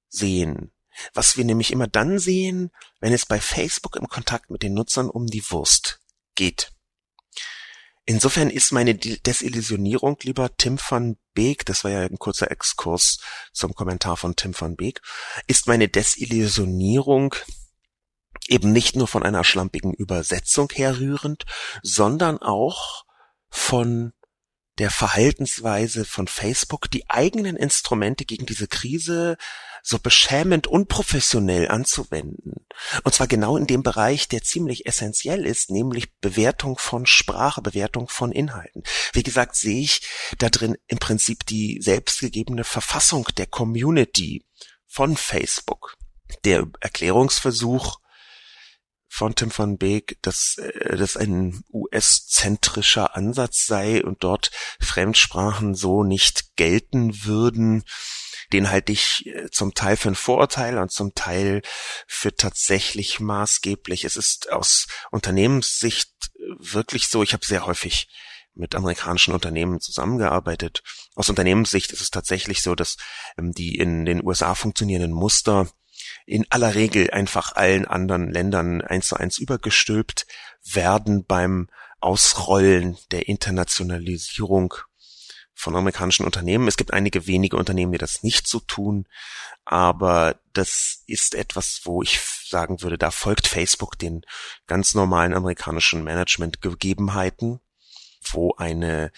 sehen. 0.09 0.73
Was 1.15 1.37
wir 1.37 1.45
nämlich 1.45 1.73
immer 1.73 1.87
dann 1.87 2.19
sehen, 2.19 2.71
wenn 3.01 3.13
es 3.13 3.27
bei 3.27 3.41
Facebook 3.41 3.97
im 3.97 4.09
Kontakt 4.09 4.51
mit 4.51 4.63
den 4.63 4.75
Nutzern 4.75 5.11
um 5.11 5.27
die 5.27 5.45
Wurst 5.51 6.01
geht. 6.35 6.73
Insofern 8.05 8.49
ist 8.49 8.73
meine 8.73 8.95
Desillusionierung, 8.95 10.17
lieber 10.23 10.57
Tim 10.57 10.79
van 10.79 11.19
Beek, 11.35 11.67
das 11.67 11.85
war 11.85 11.91
ja 11.91 12.01
ein 12.01 12.19
kurzer 12.19 12.51
Exkurs 12.51 13.19
zum 13.53 13.75
Kommentar 13.75 14.17
von 14.17 14.35
Tim 14.35 14.59
van 14.59 14.77
Beek, 14.77 15.03
ist 15.47 15.67
meine 15.67 15.89
Desillusionierung 15.89 17.35
eben 18.49 18.73
nicht 18.73 18.97
nur 18.97 19.09
von 19.09 19.23
einer 19.23 19.45
schlampigen 19.45 19.93
Übersetzung 19.93 20.71
herrührend, 20.73 21.45
sondern 21.83 22.39
auch 22.39 23.05
von 23.51 24.15
der 24.79 24.91
Verhaltensweise 24.91 26.05
von 26.05 26.29
Facebook, 26.29 26.91
die 26.91 27.11
eigenen 27.11 27.57
Instrumente 27.57 28.25
gegen 28.25 28.47
diese 28.47 28.69
Krise 28.69 29.37
so 29.89 29.99
beschämend 29.99 30.67
unprofessionell 30.67 31.69
anzuwenden. 31.69 32.67
Und 33.05 33.15
zwar 33.15 33.27
genau 33.27 33.57
in 33.57 33.67
dem 33.67 33.83
Bereich, 33.83 34.29
der 34.29 34.43
ziemlich 34.43 34.85
essentiell 34.85 35.47
ist, 35.47 35.71
nämlich 35.71 36.15
Bewertung 36.21 36.77
von 36.77 37.07
Sprache, 37.07 37.63
Bewertung 37.63 38.07
von 38.07 38.31
Inhalten. 38.31 38.83
Wie 39.15 39.23
gesagt, 39.23 39.57
sehe 39.57 39.81
ich 39.81 40.03
da 40.37 40.51
drin 40.51 40.77
im 40.89 40.99
Prinzip 40.99 41.47
die 41.47 41.81
selbstgegebene 41.81 42.65
Verfassung 42.65 43.29
der 43.39 43.47
Community 43.47 44.45
von 44.87 45.17
Facebook. 45.17 45.97
Der 46.45 46.67
Erklärungsversuch, 46.81 47.99
von 49.11 49.35
Tim 49.35 49.51
van 49.57 49.79
Beek, 49.79 50.19
dass 50.21 50.59
äh, 50.59 50.99
das 50.99 51.17
ein 51.17 51.65
US-zentrischer 51.73 53.17
Ansatz 53.17 53.65
sei 53.65 54.05
und 54.05 54.23
dort 54.23 54.51
Fremdsprachen 54.81 55.75
so 55.75 56.05
nicht 56.05 56.57
gelten 56.57 57.25
würden, 57.25 57.85
den 58.53 58.71
halte 58.71 58.93
ich 58.93 59.27
äh, 59.27 59.51
zum 59.51 59.75
Teil 59.75 59.97
für 59.97 60.09
ein 60.09 60.15
Vorurteil 60.15 60.79
und 60.79 60.91
zum 60.91 61.15
Teil 61.15 61.63
für 62.07 62.35
tatsächlich 62.35 63.21
maßgeblich. 63.21 64.05
Es 64.05 64.17
ist 64.17 64.51
aus 64.53 64.87
Unternehmenssicht 65.11 66.11
wirklich 66.59 67.09
so, 67.09 67.23
ich 67.23 67.33
habe 67.33 67.45
sehr 67.45 67.67
häufig 67.67 68.09
mit 68.55 68.75
amerikanischen 68.75 69.35
Unternehmen 69.35 69.81
zusammengearbeitet. 69.81 70.83
Aus 71.15 71.29
Unternehmenssicht 71.29 71.93
ist 71.93 72.01
es 72.01 72.11
tatsächlich 72.11 72.61
so, 72.61 72.75
dass 72.75 72.97
ähm, 73.39 73.53
die 73.53 73.77
in 73.77 74.05
den 74.05 74.25
USA 74.25 74.55
funktionierenden 74.55 75.13
Muster 75.13 75.69
in 76.27 76.45
aller 76.51 76.75
Regel 76.75 77.11
einfach 77.11 77.53
allen 77.53 77.87
anderen 77.87 78.31
Ländern 78.31 78.83
eins 78.83 79.09
zu 79.09 79.17
eins 79.17 79.39
übergestülpt 79.39 80.27
werden 80.63 81.25
beim 81.25 81.69
Ausrollen 82.01 82.99
der 83.11 83.29
Internationalisierung 83.29 84.75
von 85.59 85.75
amerikanischen 85.75 86.25
Unternehmen. 86.25 86.69
Es 86.69 86.77
gibt 86.77 86.93
einige 86.93 87.27
wenige 87.27 87.57
Unternehmen, 87.57 87.91
die 87.91 87.99
das 87.99 88.23
nicht 88.23 88.47
so 88.47 88.61
tun, 88.61 89.09
aber 89.65 90.39
das 90.53 91.03
ist 91.09 91.35
etwas, 91.35 91.81
wo 91.83 92.01
ich 92.01 92.21
sagen 92.21 92.81
würde, 92.81 92.97
da 92.97 93.11
folgt 93.11 93.49
Facebook 93.49 93.99
den 93.99 94.25
ganz 94.69 94.95
normalen 94.95 95.35
amerikanischen 95.35 96.05
Managementgegebenheiten, 96.05 97.59
wo 98.31 98.55
eine 98.55 99.11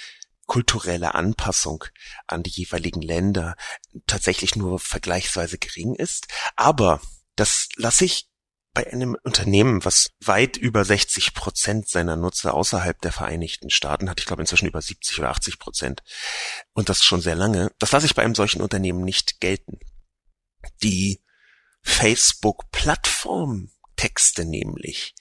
kulturelle 0.47 1.15
Anpassung 1.15 1.85
an 2.27 2.43
die 2.43 2.51
jeweiligen 2.51 3.03
Länder 3.03 3.55
tatsächlich 4.07 4.57
nur 4.57 4.79
vergleichsweise 4.79 5.59
gering 5.59 5.95
ist. 5.95 6.27
Aber 6.57 7.03
das 7.37 7.69
lasse 7.77 8.07
ich 8.07 8.30
bei 8.73 8.93
einem 8.93 9.17
Unternehmen, 9.25 9.85
was 9.85 10.11
weit 10.21 10.57
über 10.57 10.85
60 10.85 11.35
Prozent 11.35 11.89
seiner 11.89 12.15
Nutzer 12.17 12.55
außerhalb 12.55 13.01
der 13.01 13.11
Vereinigten 13.13 13.71
Staaten 13.71 14.09
hat, 14.09 14.21
ich 14.21 14.27
glaube 14.27 14.43
inzwischen 14.43 14.69
über 14.69 14.81
70 14.81 15.19
oder 15.19 15.31
80 15.31 15.59
Prozent, 15.59 16.05
und 16.73 16.89
das 16.89 17.03
schon 17.03 17.21
sehr 17.21 17.35
lange, 17.35 17.73
das 17.79 17.91
lasse 17.93 18.07
ich 18.07 18.15
bei 18.15 18.23
einem 18.23 18.37
solchen 18.37 18.63
Unternehmen 18.63 19.03
nicht 19.03 19.41
gelten. 19.41 19.81
Die 20.83 21.21
Facebook-Plattform-Texte 21.83 24.45
nämlich, 24.45 25.15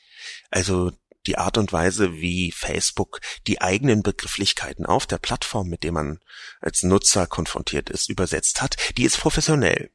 also 0.51 0.91
die 1.25 1.37
Art 1.37 1.57
und 1.57 1.73
Weise, 1.73 2.13
wie 2.13 2.51
Facebook 2.51 3.19
die 3.47 3.61
eigenen 3.61 4.03
Begrifflichkeiten 4.03 4.85
auf 4.85 5.07
der 5.07 5.17
Plattform, 5.17 5.69
mit 5.69 5.83
dem 5.83 5.95
man 5.95 6.19
als 6.61 6.83
Nutzer 6.83 7.27
konfrontiert 7.27 7.89
ist, 7.89 8.09
übersetzt 8.09 8.61
hat, 8.61 8.77
die 8.97 9.03
ist 9.03 9.17
professionell. 9.17 9.91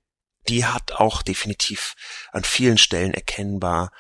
Die 0.49 0.65
hat 0.65 0.93
auch 0.93 1.23
definitiv 1.23 1.95
an 2.33 2.45
vielen 2.45 2.79
Stellen 2.79 3.15
erkennbar 3.15 3.91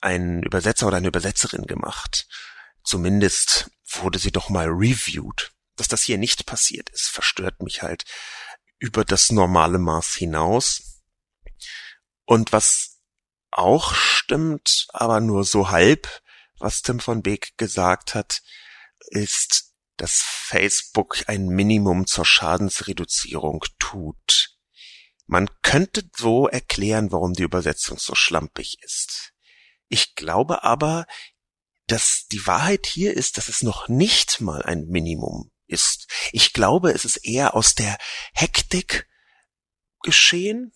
einen 0.00 0.42
Übersetzer 0.42 0.86
oder 0.86 0.96
eine 0.96 1.08
Übersetzerin 1.08 1.66
gemacht. 1.66 2.26
Zumindest 2.84 3.70
wurde 3.84 4.18
sie 4.18 4.32
doch 4.32 4.48
mal 4.48 4.66
reviewed. 4.66 5.52
Dass 5.76 5.88
das 5.88 6.02
hier 6.02 6.18
nicht 6.18 6.46
passiert 6.46 6.90
ist, 6.90 7.08
verstört 7.08 7.62
mich 7.62 7.82
halt 7.82 8.04
über 8.78 9.04
das 9.04 9.30
normale 9.30 9.78
Maß 9.78 10.14
hinaus. 10.14 11.02
Und 12.24 12.52
was 12.52 13.00
auch 13.50 13.94
stimmt, 13.94 14.86
aber 14.90 15.20
nur 15.20 15.44
so 15.44 15.70
halb, 15.70 16.22
was 16.58 16.82
Tim 16.82 17.00
von 17.00 17.22
Beek 17.22 17.56
gesagt 17.56 18.14
hat, 18.14 18.42
ist, 19.08 19.74
dass 19.96 20.22
Facebook 20.22 21.24
ein 21.26 21.46
Minimum 21.46 22.06
zur 22.06 22.24
Schadensreduzierung 22.24 23.64
tut. 23.78 24.49
Man 25.30 25.48
könnte 25.62 26.02
so 26.16 26.48
erklären, 26.48 27.12
warum 27.12 27.34
die 27.34 27.44
Übersetzung 27.44 27.98
so 28.00 28.16
schlampig 28.16 28.78
ist. 28.82 29.32
Ich 29.86 30.16
glaube 30.16 30.64
aber, 30.64 31.06
dass 31.86 32.26
die 32.32 32.44
Wahrheit 32.48 32.84
hier 32.84 33.14
ist, 33.14 33.38
dass 33.38 33.46
es 33.46 33.62
noch 33.62 33.86
nicht 33.86 34.40
mal 34.40 34.60
ein 34.64 34.86
Minimum 34.88 35.52
ist. 35.68 36.08
Ich 36.32 36.52
glaube, 36.52 36.90
es 36.90 37.04
ist 37.04 37.18
eher 37.18 37.54
aus 37.54 37.76
der 37.76 37.96
Hektik 38.34 39.08
geschehen. 40.02 40.72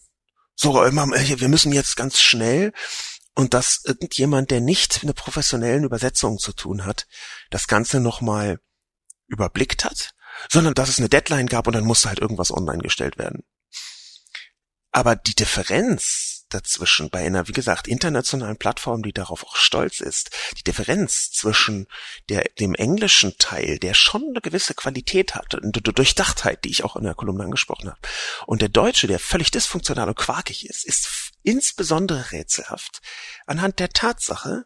So, 0.55 0.75
wir 0.75 1.49
müssen 1.49 1.73
jetzt 1.73 1.97
ganz 1.97 2.21
schnell 2.21 2.73
und 3.35 3.55
dass 3.55 3.83
irgendjemand, 3.85 4.53
der 4.53 4.61
nicht 4.61 4.95
mit 4.99 5.03
einer 5.03 5.14
professionellen 5.14 5.83
Übersetzung 5.83 6.38
zu 6.38 6.53
tun 6.53 6.85
hat, 6.85 7.09
das 7.51 7.67
Ganze 7.67 7.99
nochmal 7.99 8.61
überblickt 9.27 9.85
hat, 9.85 10.14
sondern 10.49 10.75
dass 10.75 10.90
es 10.90 11.01
eine 11.01 11.09
Deadline 11.09 11.49
gab 11.49 11.67
und 11.67 11.73
dann 11.73 11.85
musste 11.85 12.09
halt 12.09 12.21
irgendwas 12.21 12.53
online 12.53 12.85
gestellt 12.85 13.19
werden. 13.19 13.43
Aber 14.94 15.16
die 15.16 15.35
Differenz 15.35 16.46
dazwischen 16.50 17.11
bei 17.11 17.26
einer, 17.26 17.48
wie 17.48 17.52
gesagt, 17.52 17.88
internationalen 17.88 18.57
Plattform, 18.57 19.02
die 19.02 19.12
darauf 19.12 19.42
auch 19.42 19.57
stolz 19.57 19.98
ist, 19.98 20.30
die 20.57 20.62
Differenz 20.62 21.33
zwischen 21.33 21.88
der, 22.28 22.44
dem 22.61 22.76
englischen 22.76 23.37
Teil, 23.38 23.80
der 23.80 23.94
schon 23.94 24.22
eine 24.22 24.40
gewisse 24.40 24.72
Qualität 24.72 25.35
hat, 25.35 25.52
eine 25.52 25.72
Durchdachtheit, 25.72 26.64
die 26.64 26.70
ich 26.70 26.85
auch 26.85 26.94
in 26.94 27.02
der 27.02 27.16
Kolumne 27.16 27.42
angesprochen 27.42 27.90
habe, 27.90 28.00
und 28.46 28.62
der 28.62 28.68
deutsche, 28.68 29.09
der 29.09 29.18
völlig 29.18 29.50
dysfunktional 29.50 30.07
und 30.07 30.16
quakig 30.16 30.64
ist, 30.64 30.85
ist 30.85 31.33
insbesondere 31.42 32.30
rätselhaft 32.30 33.00
anhand 33.46 33.80
der 33.80 33.88
Tatsache, 33.88 34.64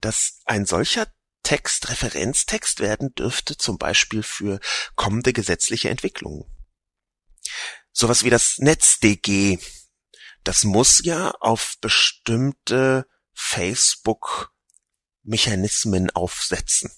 dass 0.00 0.42
ein 0.44 0.64
solcher 0.64 1.08
Text 1.42 1.88
Referenztext 1.88 2.78
werden 2.78 3.16
dürfte, 3.16 3.56
zum 3.56 3.78
Beispiel 3.78 4.22
für 4.22 4.60
kommende 4.94 5.32
gesetzliche 5.32 5.90
Entwicklungen. 5.90 6.44
Sowas 7.92 8.24
wie 8.24 8.30
das 8.30 8.58
NetzDG, 8.58 9.58
das 10.44 10.64
muss 10.64 11.00
ja 11.04 11.30
auf 11.40 11.74
bestimmte 11.80 13.06
Facebook-Mechanismen 13.34 16.10
aufsetzen 16.10 16.90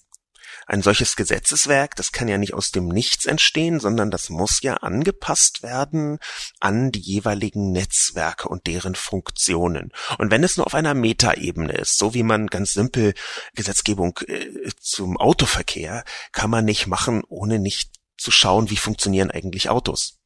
ein 0.67 0.81
solches 0.81 1.15
Gesetzeswerk, 1.15 1.95
das 1.95 2.11
kann 2.11 2.27
ja 2.27 2.37
nicht 2.37 2.53
aus 2.53 2.71
dem 2.71 2.87
Nichts 2.87 3.25
entstehen, 3.25 3.79
sondern 3.79 4.11
das 4.11 4.29
muss 4.29 4.61
ja 4.61 4.75
angepasst 4.75 5.63
werden 5.63 6.19
an 6.59 6.91
die 6.91 6.99
jeweiligen 6.99 7.71
Netzwerke 7.71 8.47
und 8.47 8.67
deren 8.67 8.95
Funktionen. 8.95 9.91
Und 10.17 10.31
wenn 10.31 10.43
es 10.43 10.57
nur 10.57 10.65
auf 10.65 10.75
einer 10.75 10.93
Metaebene 10.93 11.73
ist, 11.73 11.97
so 11.97 12.13
wie 12.13 12.23
man 12.23 12.47
ganz 12.47 12.73
simpel 12.73 13.13
Gesetzgebung 13.55 14.19
äh, 14.27 14.71
zum 14.79 15.17
Autoverkehr, 15.17 16.03
kann 16.31 16.49
man 16.49 16.65
nicht 16.65 16.87
machen, 16.87 17.23
ohne 17.27 17.59
nicht 17.59 17.91
zu 18.17 18.31
schauen, 18.31 18.69
wie 18.69 18.77
funktionieren 18.77 19.31
eigentlich 19.31 19.69
Autos. 19.69 20.19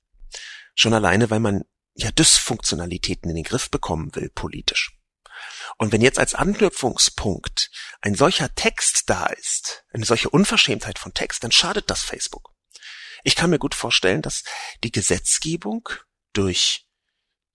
Schon 0.79 0.93
alleine, 0.93 1.31
weil 1.31 1.39
man 1.39 1.63
ja 1.95 2.11
Dysfunktionalitäten 2.11 3.31
in 3.31 3.35
den 3.35 3.43
Griff 3.43 3.71
bekommen 3.71 4.13
will, 4.15 4.29
politisch. 4.29 4.95
Und 5.77 5.91
wenn 5.91 6.01
jetzt 6.01 6.19
als 6.19 6.35
Anknüpfungspunkt 6.35 7.71
ein 8.01 8.13
solcher 8.13 8.53
Text 8.53 9.09
da 9.09 9.25
ist, 9.25 9.83
eine 9.91 10.05
solche 10.05 10.29
Unverschämtheit 10.29 10.99
von 10.99 11.15
Text, 11.15 11.43
dann 11.43 11.51
schadet 11.51 11.89
das 11.89 12.03
Facebook. 12.03 12.53
Ich 13.23 13.35
kann 13.35 13.49
mir 13.49 13.57
gut 13.57 13.73
vorstellen, 13.73 14.21
dass 14.21 14.43
die 14.83 14.91
Gesetzgebung 14.91 15.89
durch 16.33 16.87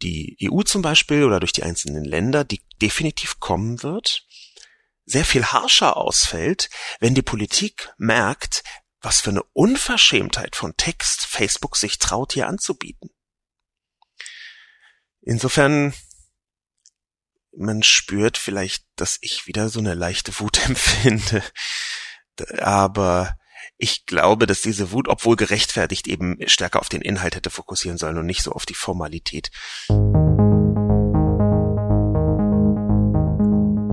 die 0.02 0.36
EU 0.42 0.62
zum 0.62 0.82
Beispiel 0.82 1.22
oder 1.22 1.38
durch 1.38 1.52
die 1.52 1.62
einzelnen 1.62 2.04
Länder, 2.04 2.42
die 2.42 2.64
definitiv 2.80 3.38
kommen 3.38 3.84
wird, 3.84 4.26
sehr 5.04 5.24
viel 5.24 5.44
harscher 5.44 5.96
ausfällt, 5.96 6.70
wenn 6.98 7.14
die 7.14 7.22
Politik 7.22 7.92
merkt, 7.98 8.64
was 9.02 9.20
für 9.20 9.30
eine 9.30 9.42
Unverschämtheit 9.52 10.56
von 10.56 10.76
Text 10.76 11.26
Facebook 11.26 11.76
sich 11.76 11.98
traut 11.98 12.32
hier 12.32 12.46
anzubieten. 12.48 13.10
Insofern 15.20 15.92
man 17.56 17.82
spürt 17.82 18.38
vielleicht, 18.38 18.84
dass 18.96 19.18
ich 19.20 19.46
wieder 19.46 19.68
so 19.68 19.80
eine 19.80 19.94
leichte 19.94 20.32
Wut 20.40 20.64
empfinde. 20.66 21.42
Aber 22.58 23.36
ich 23.76 24.06
glaube, 24.06 24.46
dass 24.46 24.62
diese 24.62 24.92
Wut, 24.92 25.08
obwohl 25.08 25.36
gerechtfertigt, 25.36 26.06
eben 26.06 26.38
stärker 26.46 26.80
auf 26.80 26.88
den 26.88 27.02
Inhalt 27.02 27.34
hätte 27.34 27.50
fokussieren 27.50 27.98
sollen 27.98 28.18
und 28.18 28.26
nicht 28.26 28.42
so 28.42 28.52
auf 28.52 28.64
die 28.66 28.74
Formalität. 28.74 29.50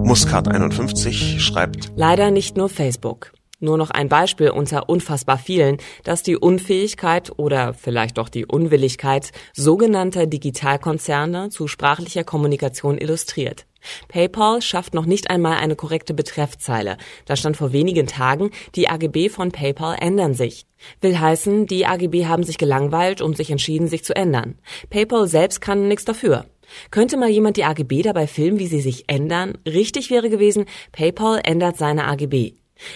Muscat 0.06 0.48
51 0.48 1.44
schreibt 1.44 1.92
Leider 1.96 2.32
nicht 2.32 2.58
nur 2.58 2.70
Facebook. 2.70 3.34
Nur 3.62 3.78
noch 3.78 3.90
ein 3.90 4.08
Beispiel 4.08 4.52
unter 4.52 4.88
unfassbar 4.88 5.38
vielen, 5.38 5.78
das 6.04 6.24
die 6.24 6.38
Unfähigkeit 6.38 7.32
oder 7.38 7.74
vielleicht 7.74 8.18
doch 8.18 8.30
die 8.30 8.46
Unwilligkeit 8.46 9.32
sogenannter 9.54 10.28
Digitalkonzerne 10.28 11.50
zu 11.50 11.68
sprachlicher 11.68 12.24
Kommunikation 12.24 12.98
illustriert. 12.98 13.66
PayPal 14.08 14.62
schafft 14.62 14.94
noch 14.94 15.06
nicht 15.06 15.30
einmal 15.30 15.58
eine 15.58 15.76
korrekte 15.76 16.14
Betreffzeile. 16.14 16.98
Da 17.26 17.36
stand 17.36 17.58
vor 17.58 17.74
wenigen 17.74 18.08
Tagen, 18.08 18.52
die 18.76 18.90
AGB 18.90 19.30
von 19.30 19.52
PayPal 19.52 19.98
ändern 20.00 20.34
sich. 20.34 20.66
Will 21.02 21.20
heißen, 21.20 21.66
die 21.66 21.86
AGB 21.86 22.28
haben 22.28 22.44
sich 22.44 22.58
gelangweilt 22.58 23.22
und 23.22 23.36
sich 23.36 23.52
entschieden, 23.52 23.88
sich 23.88 24.04
zu 24.04 24.16
ändern. 24.16 24.56
PayPal 24.90 25.28
selbst 25.28 25.60
kann 25.60 25.88
nichts 25.88 26.06
dafür. 26.06 26.46
Könnte 26.92 27.18
mal 27.18 27.30
jemand 27.30 27.58
die 27.58 27.64
AGB 27.64 28.04
dabei 28.04 28.28
filmen, 28.28 28.60
wie 28.60 28.68
sie 28.68 28.82
sich 28.82 29.06
ändern? 29.08 29.58
Richtig 29.66 30.10
wäre 30.12 30.30
gewesen, 30.30 30.66
PayPal 30.92 31.42
ändert 31.44 31.78
seine 31.78 32.06
AGB. 32.06 32.54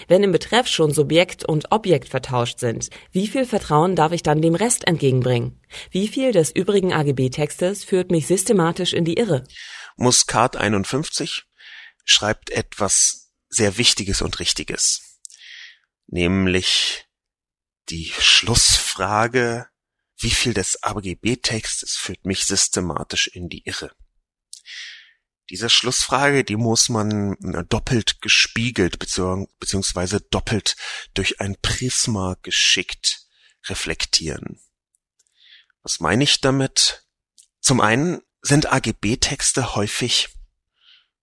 Wenn 0.08 0.24
im 0.24 0.32
Betreff 0.32 0.68
schon 0.68 0.92
Subjekt 0.92 1.44
und 1.44 1.72
Objekt 1.72 2.10
vertauscht 2.10 2.60
sind, 2.60 2.90
wie 3.12 3.28
viel 3.28 3.46
Vertrauen 3.46 3.96
darf 3.96 4.12
ich 4.12 4.24
dann 4.24 4.42
dem 4.42 4.56
Rest 4.56 4.88
entgegenbringen? 4.88 5.60
Wie 5.92 6.08
viel 6.08 6.32
des 6.32 6.52
übrigen 6.52 6.94
AGB-Textes 6.94 7.84
führt 7.84 8.12
mich 8.12 8.28
systematisch 8.28 8.94
in 8.94 9.06
die 9.06 9.16
Irre? 9.16 9.44
Muscat 9.96 10.56
51 10.56 11.44
schreibt 12.06 12.50
etwas 12.50 13.32
sehr 13.50 13.78
Wichtiges 13.78 14.22
und 14.22 14.40
Richtiges, 14.40 15.20
nämlich 16.08 17.06
die 17.90 18.12
Schlussfrage, 18.18 19.68
wie 20.18 20.32
viel 20.32 20.54
des 20.54 20.82
AGB-Textes 20.82 21.98
führt 21.98 22.26
mich 22.26 22.46
systematisch 22.46 23.28
in 23.28 23.50
die 23.50 23.64
Irre? 23.66 23.92
Diese 25.50 25.70
Schlussfrage, 25.70 26.44
die 26.44 26.56
muss 26.56 26.90
man 26.90 27.34
äh, 27.54 27.64
doppelt 27.66 28.22
gespiegelt 28.22 29.00
beziehungsweise 29.00 30.22
doppelt 30.22 30.76
durch 31.14 31.42
ein 31.42 31.58
Prisma 31.62 32.38
geschickt 32.42 33.28
reflektieren. 33.68 34.60
Was 35.84 36.00
meine 36.00 36.24
ich 36.24 36.40
damit? 36.42 37.06
Zum 37.60 37.82
einen 37.82 38.22
sind 38.42 38.72
AGB-Texte 38.72 39.76
häufig 39.76 40.30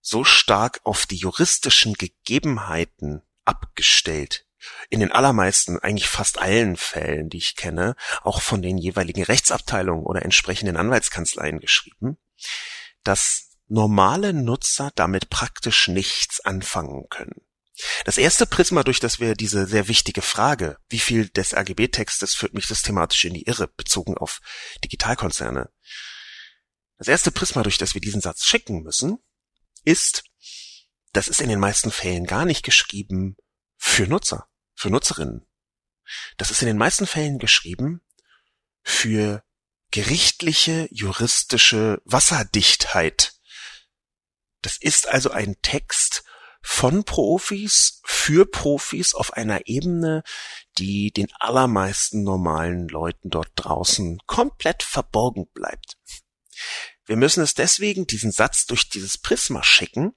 so 0.01 0.23
stark 0.23 0.81
auf 0.83 1.05
die 1.05 1.15
juristischen 1.15 1.93
Gegebenheiten 1.93 3.21
abgestellt, 3.45 4.45
in 4.89 4.99
den 4.99 5.11
allermeisten, 5.11 5.79
eigentlich 5.79 6.07
fast 6.07 6.39
allen 6.39 6.77
Fällen, 6.77 7.29
die 7.29 7.37
ich 7.37 7.55
kenne, 7.55 7.95
auch 8.23 8.41
von 8.41 8.61
den 8.61 8.77
jeweiligen 8.77 9.23
Rechtsabteilungen 9.23 10.05
oder 10.05 10.23
entsprechenden 10.23 10.77
Anwaltskanzleien 10.77 11.59
geschrieben, 11.59 12.17
dass 13.03 13.50
normale 13.71 14.33
Nutzer 14.33 14.91
damit 14.95 15.29
praktisch 15.29 15.87
nichts 15.87 16.41
anfangen 16.41 17.07
können. 17.09 17.41
Das 18.05 18.17
erste 18.17 18.45
Prisma, 18.45 18.83
durch 18.83 18.99
das 18.99 19.19
wir 19.19 19.33
diese 19.33 19.65
sehr 19.65 19.87
wichtige 19.87 20.21
Frage, 20.21 20.77
wie 20.89 20.99
viel 20.99 21.29
des 21.29 21.53
RGB-Textes 21.53 22.35
führt 22.35 22.53
mich 22.53 22.67
systematisch 22.67 23.23
in 23.25 23.33
die 23.33 23.43
Irre, 23.43 23.67
bezogen 23.69 24.17
auf 24.17 24.39
Digitalkonzerne. 24.83 25.71
Das 26.97 27.07
erste 27.07 27.31
Prisma, 27.31 27.63
durch 27.63 27.77
das 27.77 27.93
wir 27.93 28.01
diesen 28.01 28.21
Satz 28.21 28.43
schicken 28.43 28.83
müssen, 28.83 29.17
ist, 29.83 30.23
das 31.13 31.27
ist 31.27 31.41
in 31.41 31.49
den 31.49 31.59
meisten 31.59 31.91
Fällen 31.91 32.25
gar 32.25 32.45
nicht 32.45 32.63
geschrieben 32.63 33.37
für 33.77 34.05
Nutzer, 34.05 34.47
für 34.75 34.89
Nutzerinnen. 34.89 35.47
Das 36.37 36.51
ist 36.51 36.61
in 36.61 36.67
den 36.67 36.77
meisten 36.77 37.07
Fällen 37.07 37.39
geschrieben 37.39 38.01
für 38.83 39.43
gerichtliche, 39.91 40.87
juristische 40.91 42.01
Wasserdichtheit 42.05 43.33
das 44.61 44.77
ist 44.77 45.07
also 45.07 45.31
ein 45.31 45.55
Text 45.61 46.23
von 46.61 47.03
Profis 47.03 48.01
für 48.03 48.45
Profis 48.45 49.15
auf 49.15 49.33
einer 49.33 49.67
Ebene, 49.67 50.23
die 50.77 51.11
den 51.11 51.27
allermeisten 51.39 52.23
normalen 52.23 52.87
Leuten 52.87 53.29
dort 53.29 53.49
draußen 53.55 54.19
komplett 54.27 54.83
verborgen 54.83 55.47
bleibt. 55.53 55.97
Wir 57.05 57.15
müssen 57.15 57.43
es 57.43 57.55
deswegen 57.55 58.05
diesen 58.05 58.31
Satz 58.31 58.67
durch 58.67 58.89
dieses 58.89 59.17
Prisma 59.17 59.63
schicken, 59.63 60.13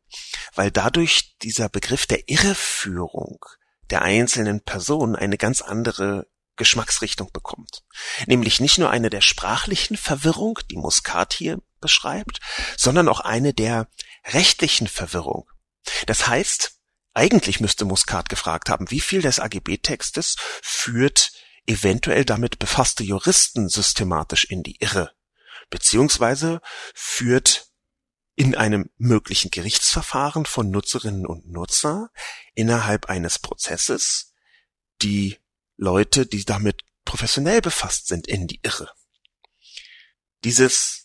weil 0.54 0.70
dadurch 0.70 1.37
dieser 1.38 1.68
Begriff 1.68 2.07
der 2.07 2.28
Irreführung 2.28 3.44
der 3.90 4.02
einzelnen 4.02 4.62
Personen 4.62 5.16
eine 5.16 5.38
ganz 5.38 5.62
andere 5.62 6.26
Geschmacksrichtung 6.57 7.33
bekommt. 7.33 7.83
Nämlich 8.26 8.61
nicht 8.61 8.78
nur 8.78 8.90
eine 8.90 9.11
der 9.11 9.22
sprachlichen 9.22 9.96
Verwirrung, 9.96 10.59
die 10.70 10.76
Muscat 10.76 11.33
hier 11.33 11.61
beschreibt, 11.85 12.40
sondern 12.77 13.09
auch 13.09 13.20
eine 13.20 13.53
der 13.53 13.88
rechtlichen 14.25 14.88
Verwirrung. 14.88 15.47
Das 16.07 16.27
heißt, 16.27 16.81
eigentlich 17.12 17.61
müsste 17.61 17.85
Muscat 17.85 18.29
gefragt 18.31 18.70
haben, 18.70 18.90
wie 18.90 19.01
viel 19.01 19.20
des 19.20 19.38
AGB-Textes 19.38 20.37
führt 20.62 21.33
eventuell 21.66 22.25
damit 22.25 22.59
befasste 22.59 23.05
Juristen 23.05 23.68
systematisch 23.68 24.44
in 24.44 24.62
die 24.62 24.77
Irre, 24.81 25.12
beziehungsweise 25.70 26.61
führt 26.94 27.68
in 28.35 28.57
einem 28.57 28.90
möglichen 28.97 29.51
Gerichtsverfahren 29.51 30.47
von 30.47 30.70
Nutzerinnen 30.70 31.27
und 31.27 31.47
Nutzer 31.47 32.11
innerhalb 32.55 33.07
eines 33.07 33.38
Prozesses 33.38 34.33
die 35.03 35.38
Leute, 35.77 36.27
die 36.27 36.44
damit 36.44 36.83
professionell 37.05 37.61
befasst 37.61 38.09
sind, 38.09 38.27
in 38.27 38.47
die 38.47 38.61
Irre. 38.62 38.90
Dieses 40.42 41.04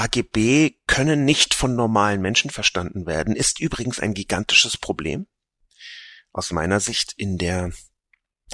AGB 0.00 0.78
können 0.86 1.24
nicht 1.24 1.52
von 1.52 1.76
normalen 1.76 2.22
Menschen 2.22 2.50
verstanden 2.50 3.06
werden, 3.06 3.36
ist 3.36 3.60
übrigens 3.60 4.00
ein 4.00 4.14
gigantisches 4.14 4.78
Problem 4.78 5.26
aus 6.32 6.52
meiner 6.52 6.80
Sicht 6.80 7.12
in 7.16 7.36
der 7.36 7.70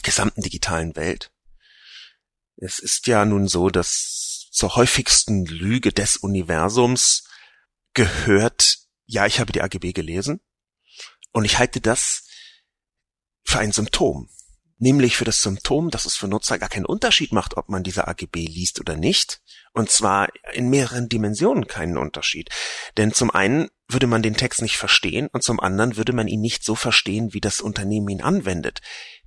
gesamten 0.02 0.42
digitalen 0.42 0.96
Welt. 0.96 1.30
Es 2.56 2.80
ist 2.80 3.06
ja 3.06 3.24
nun 3.24 3.46
so, 3.46 3.70
dass 3.70 4.48
zur 4.50 4.74
häufigsten 4.74 5.44
Lüge 5.44 5.92
des 5.92 6.16
Universums 6.16 7.28
gehört, 7.94 8.78
ja, 9.04 9.26
ich 9.26 9.38
habe 9.38 9.52
die 9.52 9.62
AGB 9.62 9.92
gelesen 9.92 10.40
und 11.32 11.44
ich 11.44 11.58
halte 11.58 11.80
das 11.80 12.26
für 13.44 13.60
ein 13.60 13.72
Symptom 13.72 14.28
nämlich 14.78 15.16
für 15.16 15.24
das 15.24 15.40
Symptom, 15.40 15.90
dass 15.90 16.04
es 16.04 16.16
für 16.16 16.28
Nutzer 16.28 16.58
gar 16.58 16.68
keinen 16.68 16.86
Unterschied 16.86 17.32
macht, 17.32 17.56
ob 17.56 17.68
man 17.68 17.82
diese 17.82 18.08
AGB 18.08 18.46
liest 18.46 18.80
oder 18.80 18.96
nicht, 18.96 19.40
und 19.72 19.90
zwar 19.90 20.28
in 20.52 20.68
mehreren 20.68 21.08
Dimensionen 21.08 21.66
keinen 21.66 21.98
Unterschied. 21.98 22.50
Denn 22.96 23.12
zum 23.12 23.30
einen 23.30 23.68
würde 23.88 24.06
man 24.06 24.22
den 24.22 24.36
Text 24.36 24.62
nicht 24.62 24.76
verstehen 24.76 25.28
und 25.32 25.42
zum 25.42 25.60
anderen 25.60 25.96
würde 25.96 26.12
man 26.12 26.28
ihn 26.28 26.40
nicht 26.40 26.64
so 26.64 26.74
verstehen, 26.74 27.32
wie 27.34 27.40
das 27.40 27.60
Unternehmen 27.60 28.08
ihn 28.08 28.22
anwendet. 28.22 28.80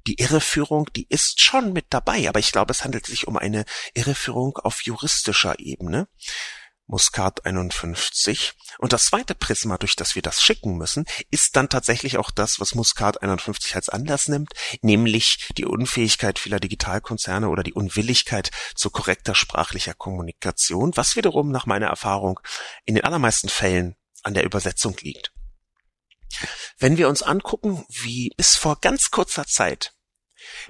Die 0.08 0.20
Irreführung, 0.20 0.90
die 0.96 1.08
ist 1.10 1.42
schon 1.42 1.74
mit 1.74 1.86
dabei, 1.90 2.28
aber 2.28 2.40
ich 2.40 2.52
glaube, 2.52 2.72
es 2.72 2.84
handelt 2.84 3.06
sich 3.06 3.28
um 3.28 3.38
eine 3.38 3.66
Irreführung 3.94 4.58
auf 4.58 4.82
juristischer 4.82 5.60
Ebene. 5.60 6.08
Muscat 6.90 7.46
51. 7.46 8.54
Und 8.80 8.94
das 8.94 9.06
zweite 9.06 9.36
Prisma, 9.36 9.78
durch 9.78 9.96
das 9.96 10.16
wir 10.16 10.24
das 10.24 10.42
schicken 10.42 10.76
müssen, 10.76 11.06
ist 11.30 11.56
dann 11.56 11.70
tatsächlich 11.70 12.18
auch 12.18 12.32
das, 12.32 12.60
was 12.60 12.74
Muscat 12.74 13.22
51 13.22 13.76
als 13.76 13.90
Anlass 13.90 14.28
nimmt, 14.28 14.54
nämlich 14.82 15.50
die 15.56 15.66
Unfähigkeit 15.66 16.40
vieler 16.40 16.60
Digitalkonzerne 16.60 17.50
oder 17.50 17.62
die 17.62 17.74
Unwilligkeit 17.74 18.50
zu 18.76 18.90
korrekter 18.90 19.36
sprachlicher 19.36 19.94
Kommunikation, 19.94 20.92
was 20.96 21.16
wiederum 21.16 21.52
nach 21.52 21.68
meiner 21.68 21.88
Erfahrung 21.88 22.40
in 22.86 22.96
den 22.96 23.04
allermeisten 23.04 23.50
Fällen 23.50 23.96
an 24.24 24.34
der 24.34 24.44
Übersetzung 24.44 24.98
liegt. 25.02 25.32
Wenn 26.80 26.98
wir 26.98 27.08
uns 27.08 27.22
angucken, 27.22 27.86
wie 27.90 28.32
bis 28.36 28.56
vor 28.56 28.80
ganz 28.82 29.12
kurzer 29.12 29.46
Zeit 29.46 29.94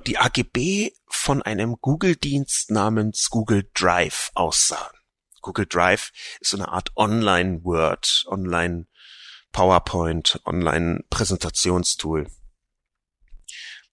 die 0.06 0.18
AGB 0.18 0.92
von 1.08 1.42
einem 1.44 1.78
Google-Dienst 1.80 2.72
namens 2.72 3.30
Google 3.30 3.70
Drive 3.74 4.32
aussahen, 4.34 4.99
Google 5.42 5.66
Drive 5.66 6.12
ist 6.40 6.52
so 6.52 6.58
eine 6.58 6.70
Art 6.70 6.96
Online-Word, 6.96 8.26
Online-PowerPoint, 8.28 10.40
Online-Präsentationstool. 10.46 12.28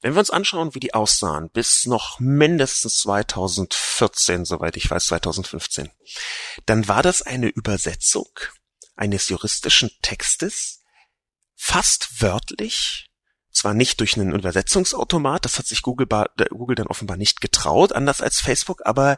Wenn 0.00 0.14
wir 0.14 0.20
uns 0.20 0.30
anschauen, 0.30 0.74
wie 0.74 0.80
die 0.80 0.94
aussahen, 0.94 1.50
bis 1.50 1.86
noch 1.86 2.20
mindestens 2.20 3.00
2014, 3.00 4.44
soweit 4.44 4.76
ich 4.76 4.90
weiß, 4.90 5.06
2015, 5.06 5.90
dann 6.66 6.86
war 6.86 7.02
das 7.02 7.22
eine 7.22 7.48
Übersetzung 7.48 8.28
eines 8.94 9.28
juristischen 9.28 9.90
Textes 10.02 10.82
fast 11.54 12.22
wörtlich 12.22 13.10
zwar 13.56 13.74
nicht 13.74 14.00
durch 14.00 14.16
einen 14.16 14.34
Übersetzungsautomat, 14.34 15.44
das 15.44 15.58
hat 15.58 15.66
sich 15.66 15.82
Google, 15.82 16.06
Google 16.50 16.76
dann 16.76 16.86
offenbar 16.86 17.16
nicht 17.16 17.40
getraut, 17.40 17.92
anders 17.92 18.20
als 18.20 18.40
Facebook, 18.40 18.82
aber 18.84 19.16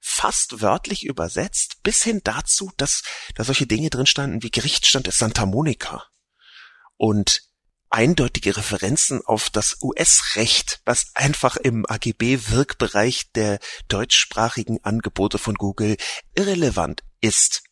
fast 0.00 0.60
wörtlich 0.60 1.04
übersetzt, 1.04 1.82
bis 1.82 2.02
hin 2.02 2.20
dazu, 2.22 2.70
dass 2.76 3.02
da 3.34 3.44
solche 3.44 3.66
Dinge 3.66 3.90
drin 3.90 4.06
standen 4.06 4.42
wie 4.42 4.50
Gerichtsstand 4.50 5.08
ist 5.08 5.18
Santa 5.18 5.46
Monica. 5.46 6.04
Und 6.96 7.42
eindeutige 7.90 8.56
Referenzen 8.56 9.24
auf 9.24 9.48
das 9.48 9.78
US-Recht, 9.80 10.80
was 10.84 11.12
einfach 11.14 11.56
im 11.56 11.86
AGB-Wirkbereich 11.88 13.32
der 13.32 13.58
deutschsprachigen 13.88 14.84
Angebote 14.84 15.38
von 15.38 15.54
Google 15.54 15.96
irrelevant 16.34 17.02
ist 17.20 17.62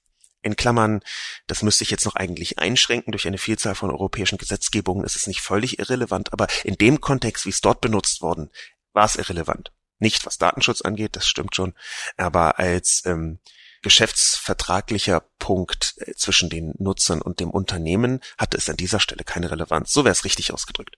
in 0.47 0.57
Klammern, 0.57 1.03
das 1.47 1.63
müsste 1.63 1.85
ich 1.85 1.91
jetzt 1.91 2.07
noch 2.07 2.17
eigentlich 2.17 2.59
einschränken 2.59 3.13
durch 3.13 3.27
eine 3.27 3.39
Vielzahl 3.39 3.75
von 3.75 3.91
europäischen 3.91 4.39
Gesetzgebungen, 4.39 5.05
ist 5.05 5.17
es 5.17 5.27
nicht 5.27 5.43
völlig 5.43 5.79
irrelevant, 5.79 6.33
aber 6.33 6.47
in 6.65 6.77
dem 6.77 7.01
Kontext, 7.01 7.45
wie 7.45 7.51
es 7.51 7.61
dort 7.61 7.81
benutzt 7.81 8.23
worden, 8.23 8.51
war 8.93 9.05
es 9.05 9.17
irrelevant. 9.17 9.73
Nicht 9.99 10.25
was 10.25 10.39
Datenschutz 10.39 10.83
angeht, 10.83 11.17
das 11.17 11.27
stimmt 11.27 11.55
schon, 11.55 11.75
aber 12.17 12.59
als 12.59 13.03
ähm, 13.05 13.41
geschäftsvertraglicher 13.83 15.21
Punkt 15.39 15.95
äh, 15.99 16.15
zwischen 16.15 16.51
den 16.51 16.75
Nutzern 16.79 17.23
und 17.23 17.41
dem 17.41 17.51
Unternehmen 17.51 18.21
hatte 18.39 18.57
es 18.57 18.69
an 18.69 18.77
dieser 18.77 19.01
Stelle 19.01 19.25
keine 19.25 19.51
Relevanz. 19.51 19.93
So 19.93 20.05
wäre 20.05 20.13
es 20.13 20.25
richtig 20.25 20.53
ausgedrückt. 20.53 20.97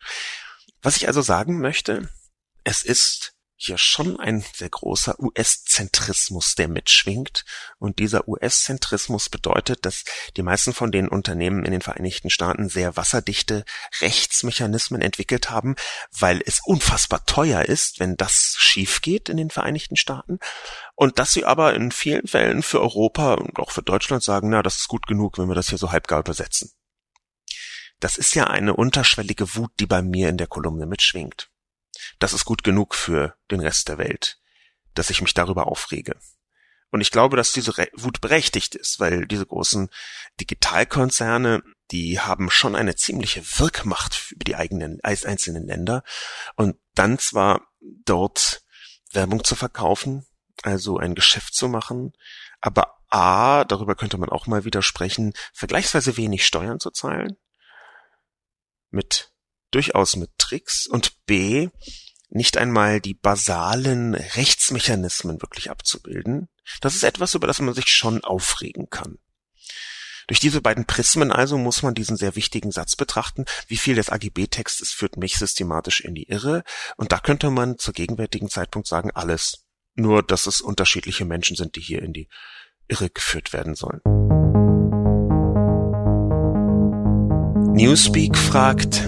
Was 0.83 0.97
ich 0.97 1.07
also 1.07 1.23
sagen 1.23 1.61
möchte, 1.61 2.09
es 2.65 2.83
ist 2.83 3.35
hier 3.61 3.77
schon 3.77 4.21
ein 4.21 4.45
sehr 4.55 4.71
großer 4.71 5.19
US-Zentrismus, 5.19 6.55
der 6.55 6.69
mitschwingt. 6.69 7.45
Und 7.79 7.99
dieser 7.99 8.29
US-Zentrismus 8.29 9.29
bedeutet, 9.29 9.85
dass 9.85 10.05
die 10.37 10.45
meisten 10.45 10.73
von 10.73 10.93
den 10.93 11.09
Unternehmen 11.09 11.65
in 11.65 11.73
den 11.73 11.81
Vereinigten 11.81 12.31
Staaten 12.31 12.69
sehr 12.69 12.97
wasserdichte 12.97 13.65
Rechtsmechanismen 14.01 15.03
entwickelt 15.03 15.51
haben, 15.51 15.75
weil 16.17 16.41
es 16.47 16.61
unfassbar 16.65 17.27
teuer 17.27 17.65
ist, 17.65 17.99
wenn 17.99 18.17
das 18.17 18.55
schief 18.57 19.03
geht 19.03 19.29
in 19.29 19.37
den 19.37 19.51
Vereinigten 19.51 19.97
Staaten. 19.97 20.39
Und 20.95 21.19
dass 21.19 21.33
sie 21.33 21.45
aber 21.45 21.75
in 21.75 21.91
vielen 21.91 22.29
Fällen 22.29 22.63
für 22.63 22.81
Europa 22.81 23.35
und 23.35 23.59
auch 23.59 23.73
für 23.73 23.83
Deutschland 23.83 24.23
sagen, 24.23 24.51
na, 24.51 24.63
das 24.63 24.77
ist 24.77 24.89
gut 24.89 25.09
genug, 25.09 25.37
wenn 25.37 25.49
wir 25.49 25.57
das 25.57 25.69
hier 25.69 25.79
so 25.79 25.91
halbgar 25.91 26.21
übersetzen. 26.21 26.71
Das 27.99 28.17
ist 28.19 28.37
ja 28.37 28.47
eine 28.47 28.77
unterschwellige 28.77 29.57
Wut, 29.57 29.73
die 29.81 29.87
bei 29.87 30.01
mir 30.01 30.29
in 30.29 30.37
der 30.37 30.47
Kolumne 30.47 30.87
mitschwingt 30.87 31.51
das 32.19 32.33
ist 32.33 32.45
gut 32.45 32.65
genug 32.65 32.95
für 32.95 33.37
den 33.51 33.61
Rest 33.61 33.89
der 33.89 33.99
Welt, 33.99 34.39
dass 34.95 35.11
ich 35.11 35.21
mich 35.21 35.35
darüber 35.35 35.67
aufrege. 35.67 36.19
Und 36.91 37.01
ich 37.03 37.11
glaube, 37.11 37.37
dass 37.37 37.53
diese 37.53 37.73
Wut 37.95 38.21
berechtigt 38.21 38.75
ist, 38.75 38.99
weil 38.99 39.27
diese 39.27 39.45
großen 39.45 39.91
Digitalkonzerne, 40.41 41.63
die 41.91 42.19
haben 42.21 42.51
schon 42.51 42.75
eine 42.75 42.97
ziemliche 42.97 43.43
Wirkmacht 43.59 44.33
über 44.33 44.45
die 44.45 44.57
eigenen 44.57 44.99
einzelnen 45.03 45.67
Länder. 45.67 46.03
Und 46.57 46.77
dann 46.95 47.19
zwar 47.19 47.69
dort 47.81 48.63
Werbung 49.13 49.45
zu 49.45 49.55
verkaufen, 49.55 50.27
also 50.63 50.99
ein 50.99 51.15
Geschäft 51.15 51.55
zu 51.55 51.69
machen, 51.69 52.13
aber 52.61 52.99
A, 53.11 53.65
darüber 53.65 53.95
könnte 53.95 54.19
man 54.19 54.29
auch 54.29 54.47
mal 54.47 54.65
widersprechen, 54.65 55.33
vergleichsweise 55.53 56.17
wenig 56.17 56.45
Steuern 56.45 56.81
zu 56.81 56.91
zahlen, 56.91 57.37
mit 58.91 59.33
durchaus 59.71 60.17
mit 60.17 60.31
Tricks 60.39 60.87
und 60.87 61.25
B, 61.27 61.69
nicht 62.31 62.57
einmal 62.57 63.01
die 63.01 63.15
basalen 63.15 64.15
Rechtsmechanismen 64.15 65.41
wirklich 65.41 65.71
abzubilden, 65.71 66.49
das 66.81 66.95
ist 66.95 67.05
etwas, 67.05 67.35
über 67.35 67.47
das 67.47 67.61
man 67.61 67.75
sich 67.75 67.89
schon 67.89 68.23
aufregen 68.25 68.91
kann. 68.91 69.19
Durch 70.27 70.41
diese 70.41 70.61
beiden 70.61 70.85
Prismen 70.85 71.33
also 71.33 71.57
muss 71.57 71.83
man 71.83 71.95
diesen 71.95 72.19
sehr 72.19 72.37
wichtigen 72.37 72.71
Satz 72.71 72.97
betrachten, 72.97 73.47
wie 73.67 73.79
viel 73.79 73.95
des 73.95 74.11
AGB-Textes 74.11 74.93
führt 74.93 75.17
mich 75.17 75.39
systematisch 75.39 76.01
in 76.01 76.15
die 76.15 76.29
Irre, 76.29 76.65
und 76.99 77.13
da 77.13 77.19
könnte 77.19 77.51
man 77.51 77.79
zur 77.79 77.95
gegenwärtigen 77.95 78.51
Zeitpunkt 78.51 78.87
sagen, 78.87 79.11
alles. 79.13 79.65
Nur, 79.95 80.23
dass 80.23 80.47
es 80.47 80.61
unterschiedliche 80.61 81.25
Menschen 81.25 81.57
sind, 81.57 81.77
die 81.77 81.81
hier 81.81 82.03
in 82.03 82.13
die 82.13 82.29
Irre 82.89 83.09
geführt 83.09 83.53
werden 83.53 83.75
sollen. 83.75 84.01
Newspeak 87.75 88.37
fragt, 88.37 89.08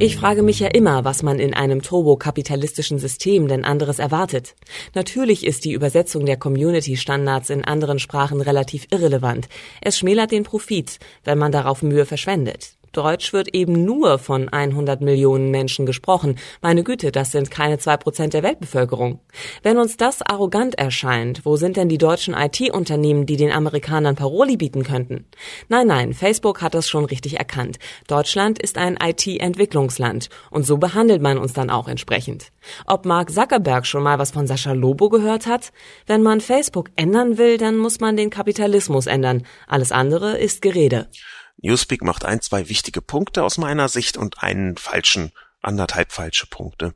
ich 0.00 0.16
frage 0.16 0.42
mich 0.42 0.58
ja 0.58 0.68
immer, 0.68 1.04
was 1.04 1.22
man 1.22 1.38
in 1.38 1.54
einem 1.54 1.80
turbokapitalistischen 1.80 2.98
System 2.98 3.46
denn 3.46 3.64
anderes 3.64 3.98
erwartet. 3.98 4.54
Natürlich 4.94 5.46
ist 5.46 5.64
die 5.64 5.72
Übersetzung 5.72 6.26
der 6.26 6.36
Community-Standards 6.36 7.50
in 7.50 7.64
anderen 7.64 7.98
Sprachen 7.98 8.40
relativ 8.40 8.86
irrelevant. 8.90 9.48
Es 9.80 9.98
schmälert 9.98 10.32
den 10.32 10.42
Profit, 10.42 10.98
wenn 11.22 11.38
man 11.38 11.52
darauf 11.52 11.82
Mühe 11.82 12.06
verschwendet. 12.06 12.76
Deutsch 12.96 13.32
wird 13.32 13.54
eben 13.54 13.84
nur 13.84 14.18
von 14.18 14.48
100 14.48 15.00
Millionen 15.00 15.50
Menschen 15.50 15.86
gesprochen. 15.86 16.38
Meine 16.62 16.82
Güte, 16.84 17.12
das 17.12 17.32
sind 17.32 17.50
keine 17.50 17.78
zwei 17.78 17.96
Prozent 17.96 18.34
der 18.34 18.42
Weltbevölkerung. 18.42 19.20
Wenn 19.62 19.78
uns 19.78 19.96
das 19.96 20.22
arrogant 20.22 20.76
erscheint, 20.76 21.44
wo 21.44 21.56
sind 21.56 21.76
denn 21.76 21.88
die 21.88 21.98
deutschen 21.98 22.34
IT-Unternehmen, 22.34 23.26
die 23.26 23.36
den 23.36 23.52
Amerikanern 23.52 24.16
Paroli 24.16 24.56
bieten 24.56 24.84
könnten? 24.84 25.26
Nein, 25.68 25.86
nein, 25.86 26.14
Facebook 26.14 26.62
hat 26.62 26.74
das 26.74 26.88
schon 26.88 27.04
richtig 27.04 27.38
erkannt. 27.38 27.78
Deutschland 28.06 28.58
ist 28.58 28.78
ein 28.78 28.96
IT-Entwicklungsland 29.02 30.28
und 30.50 30.64
so 30.64 30.78
behandelt 30.78 31.20
man 31.20 31.38
uns 31.38 31.52
dann 31.52 31.70
auch 31.70 31.88
entsprechend. 31.88 32.52
Ob 32.86 33.04
Mark 33.04 33.30
Zuckerberg 33.30 33.86
schon 33.86 34.02
mal 34.02 34.18
was 34.18 34.30
von 34.30 34.46
Sascha 34.46 34.72
Lobo 34.72 35.08
gehört 35.08 35.46
hat? 35.46 35.72
Wenn 36.06 36.22
man 36.22 36.40
Facebook 36.40 36.90
ändern 36.96 37.38
will, 37.38 37.58
dann 37.58 37.76
muss 37.76 38.00
man 38.00 38.16
den 38.16 38.30
Kapitalismus 38.30 39.06
ändern. 39.06 39.44
Alles 39.66 39.92
andere 39.92 40.38
ist 40.38 40.62
Gerede. 40.62 41.08
Newspeak 41.58 42.02
macht 42.02 42.24
ein, 42.24 42.40
zwei 42.40 42.68
wichtige 42.68 43.00
Punkte 43.00 43.44
aus 43.44 43.58
meiner 43.58 43.88
Sicht 43.88 44.16
und 44.16 44.42
einen 44.42 44.76
falschen, 44.76 45.32
anderthalb 45.60 46.12
falsche 46.12 46.46
Punkte. 46.46 46.94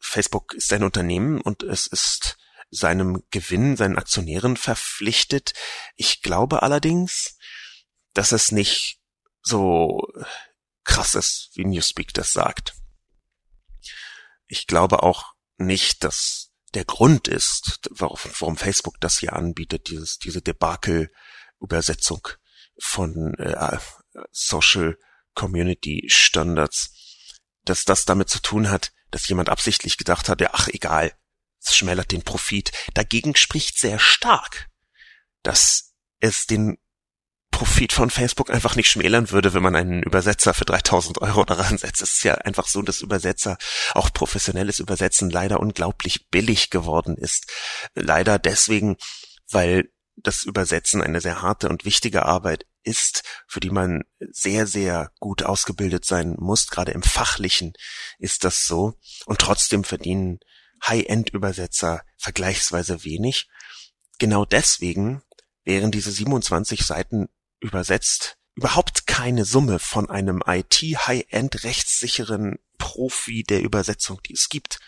Facebook 0.00 0.54
ist 0.54 0.72
ein 0.72 0.84
Unternehmen 0.84 1.40
und 1.40 1.62
es 1.62 1.86
ist 1.86 2.36
seinem 2.70 3.22
Gewinn, 3.30 3.76
seinen 3.76 3.98
Aktionären 3.98 4.56
verpflichtet. 4.56 5.54
Ich 5.96 6.22
glaube 6.22 6.62
allerdings, 6.62 7.36
dass 8.14 8.32
es 8.32 8.52
nicht 8.52 9.00
so 9.42 10.06
krass 10.84 11.14
ist, 11.14 11.50
wie 11.54 11.64
Newspeak 11.64 12.12
das 12.14 12.32
sagt. 12.32 12.74
Ich 14.46 14.66
glaube 14.66 15.02
auch 15.02 15.34
nicht, 15.56 16.04
dass 16.04 16.52
der 16.74 16.84
Grund 16.84 17.28
ist, 17.28 17.88
warum, 17.90 18.56
Facebook 18.56 19.00
das 19.00 19.18
hier 19.18 19.34
anbietet, 19.34 19.88
dieses, 19.88 20.18
diese 20.18 20.40
Debakel-Übersetzung 20.42 22.28
von 22.78 23.34
äh, 23.34 23.78
Social 24.30 24.96
Community 25.34 26.06
Standards, 26.08 26.94
dass 27.64 27.84
das 27.84 28.04
damit 28.04 28.28
zu 28.28 28.40
tun 28.40 28.70
hat, 28.70 28.92
dass 29.10 29.28
jemand 29.28 29.48
absichtlich 29.48 29.96
gedacht 29.96 30.28
hat, 30.28 30.40
ja, 30.40 30.50
ach 30.52 30.68
egal, 30.68 31.12
es 31.62 31.76
schmälert 31.76 32.12
den 32.12 32.22
Profit. 32.22 32.72
Dagegen 32.94 33.36
spricht 33.36 33.78
sehr 33.78 33.98
stark, 33.98 34.68
dass 35.42 35.94
es 36.20 36.46
den 36.46 36.78
Profit 37.50 37.92
von 37.92 38.10
Facebook 38.10 38.50
einfach 38.50 38.76
nicht 38.76 38.90
schmälern 38.90 39.30
würde, 39.30 39.52
wenn 39.52 39.62
man 39.62 39.76
einen 39.76 40.02
Übersetzer 40.02 40.54
für 40.54 40.64
3000 40.64 41.20
Euro 41.20 41.44
daran 41.44 41.76
setzt. 41.76 42.00
Es 42.00 42.14
ist 42.14 42.24
ja 42.24 42.36
einfach 42.36 42.66
so, 42.66 42.80
dass 42.80 43.02
Übersetzer, 43.02 43.58
auch 43.92 44.12
professionelles 44.12 44.78
Übersetzen 44.78 45.28
leider 45.28 45.60
unglaublich 45.60 46.28
billig 46.30 46.70
geworden 46.70 47.16
ist. 47.16 47.50
Leider 47.94 48.38
deswegen, 48.38 48.96
weil 49.50 49.90
das 50.16 50.44
Übersetzen 50.44 51.02
eine 51.02 51.20
sehr 51.20 51.42
harte 51.42 51.68
und 51.68 51.84
wichtige 51.84 52.24
Arbeit 52.24 52.66
ist, 52.82 53.22
für 53.46 53.60
die 53.60 53.70
man 53.70 54.04
sehr, 54.18 54.66
sehr 54.66 55.12
gut 55.20 55.42
ausgebildet 55.42 56.04
sein 56.04 56.36
muss. 56.38 56.68
Gerade 56.68 56.92
im 56.92 57.02
Fachlichen 57.02 57.72
ist 58.18 58.44
das 58.44 58.66
so. 58.66 58.94
Und 59.26 59.40
trotzdem 59.40 59.84
verdienen 59.84 60.40
High-End-Übersetzer 60.86 62.02
vergleichsweise 62.16 63.04
wenig. 63.04 63.48
Genau 64.18 64.44
deswegen 64.44 65.22
wären 65.64 65.90
diese 65.90 66.10
27 66.10 66.84
Seiten 66.84 67.28
übersetzt 67.60 68.38
überhaupt 68.54 69.06
keine 69.06 69.44
Summe 69.44 69.78
von 69.78 70.10
einem 70.10 70.42
IT-High-End 70.46 71.64
rechtssicheren 71.64 72.58
Profi 72.78 73.42
der 73.42 73.62
Übersetzung, 73.62 74.20
die 74.26 74.34
es 74.34 74.48
gibt. 74.48 74.80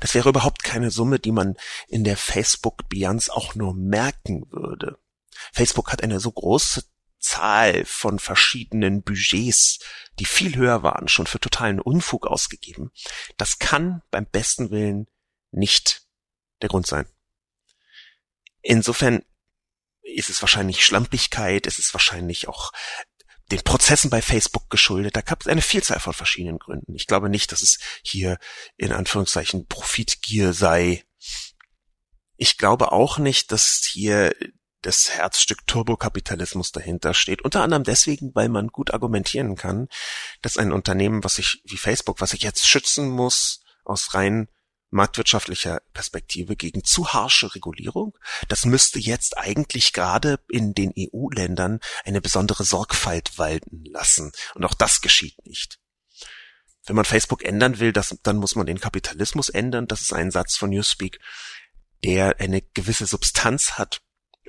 Das 0.00 0.14
wäre 0.14 0.28
überhaupt 0.28 0.62
keine 0.62 0.90
Summe, 0.90 1.18
die 1.18 1.32
man 1.32 1.56
in 1.88 2.04
der 2.04 2.16
Facebook-Bilanz 2.16 3.28
auch 3.28 3.54
nur 3.54 3.74
merken 3.74 4.46
würde. 4.50 4.98
Facebook 5.52 5.92
hat 5.92 6.02
eine 6.02 6.20
so 6.20 6.30
große 6.30 6.84
Zahl 7.18 7.84
von 7.84 8.18
verschiedenen 8.18 9.02
Budgets, 9.02 9.78
die 10.18 10.24
viel 10.24 10.56
höher 10.56 10.82
waren, 10.82 11.08
schon 11.08 11.26
für 11.26 11.40
totalen 11.40 11.80
Unfug 11.80 12.26
ausgegeben. 12.26 12.90
Das 13.36 13.58
kann 13.58 14.02
beim 14.10 14.26
besten 14.26 14.70
Willen 14.70 15.06
nicht 15.50 16.02
der 16.62 16.68
Grund 16.68 16.86
sein. 16.86 17.06
Insofern 18.62 19.22
ist 20.02 20.30
es 20.30 20.40
wahrscheinlich 20.42 20.84
Schlampigkeit, 20.84 21.66
es 21.66 21.78
ist 21.78 21.94
wahrscheinlich 21.94 22.48
auch 22.48 22.72
den 23.50 23.62
Prozessen 23.62 24.10
bei 24.10 24.20
Facebook 24.20 24.68
geschuldet. 24.68 25.16
Da 25.16 25.22
gab 25.22 25.40
es 25.40 25.46
eine 25.46 25.62
Vielzahl 25.62 26.00
von 26.00 26.12
verschiedenen 26.12 26.58
Gründen. 26.58 26.94
Ich 26.94 27.06
glaube 27.06 27.28
nicht, 27.28 27.52
dass 27.52 27.62
es 27.62 27.78
hier 28.02 28.38
in 28.76 28.92
Anführungszeichen 28.92 29.66
Profitgier 29.66 30.52
sei. 30.52 31.04
Ich 32.36 32.58
glaube 32.58 32.92
auch 32.92 33.18
nicht, 33.18 33.52
dass 33.52 33.88
hier 33.90 34.34
das 34.82 35.10
Herzstück 35.10 35.66
Turbokapitalismus 35.66 36.72
dahinter 36.72 37.14
steht. 37.14 37.42
Unter 37.42 37.62
anderem 37.62 37.84
deswegen, 37.84 38.34
weil 38.34 38.48
man 38.48 38.68
gut 38.68 38.92
argumentieren 38.92 39.56
kann, 39.56 39.88
dass 40.42 40.56
ein 40.56 40.72
Unternehmen, 40.72 41.24
was 41.24 41.36
sich 41.36 41.62
wie 41.64 41.76
Facebook, 41.76 42.20
was 42.20 42.30
sich 42.30 42.42
jetzt 42.42 42.66
schützen 42.66 43.08
muss 43.08 43.60
aus 43.84 44.14
rein 44.14 44.48
marktwirtschaftlicher 44.90 45.82
Perspektive 45.92 46.56
gegen 46.56 46.82
zu 46.84 47.12
harsche 47.12 47.54
Regulierung, 47.54 48.16
das 48.48 48.64
müsste 48.64 48.98
jetzt 48.98 49.36
eigentlich 49.36 49.92
gerade 49.92 50.40
in 50.48 50.72
den 50.72 50.92
EU-Ländern 50.96 51.80
eine 52.04 52.20
besondere 52.20 52.64
Sorgfalt 52.64 53.38
walten 53.38 53.84
lassen. 53.84 54.32
Und 54.54 54.64
auch 54.64 54.74
das 54.74 55.00
geschieht 55.00 55.44
nicht. 55.44 55.78
Wenn 56.86 56.96
man 56.96 57.04
Facebook 57.04 57.44
ändern 57.44 57.80
will, 57.80 57.92
das, 57.92 58.16
dann 58.22 58.38
muss 58.38 58.54
man 58.54 58.66
den 58.66 58.80
Kapitalismus 58.80 59.50
ändern. 59.50 59.86
Das 59.88 60.00
ist 60.00 60.14
ein 60.14 60.30
Satz 60.30 60.56
von 60.56 60.70
Newspeak, 60.70 61.18
der 62.02 62.40
eine 62.40 62.62
gewisse 62.62 63.04
Substanz 63.04 63.72
hat, 63.72 64.00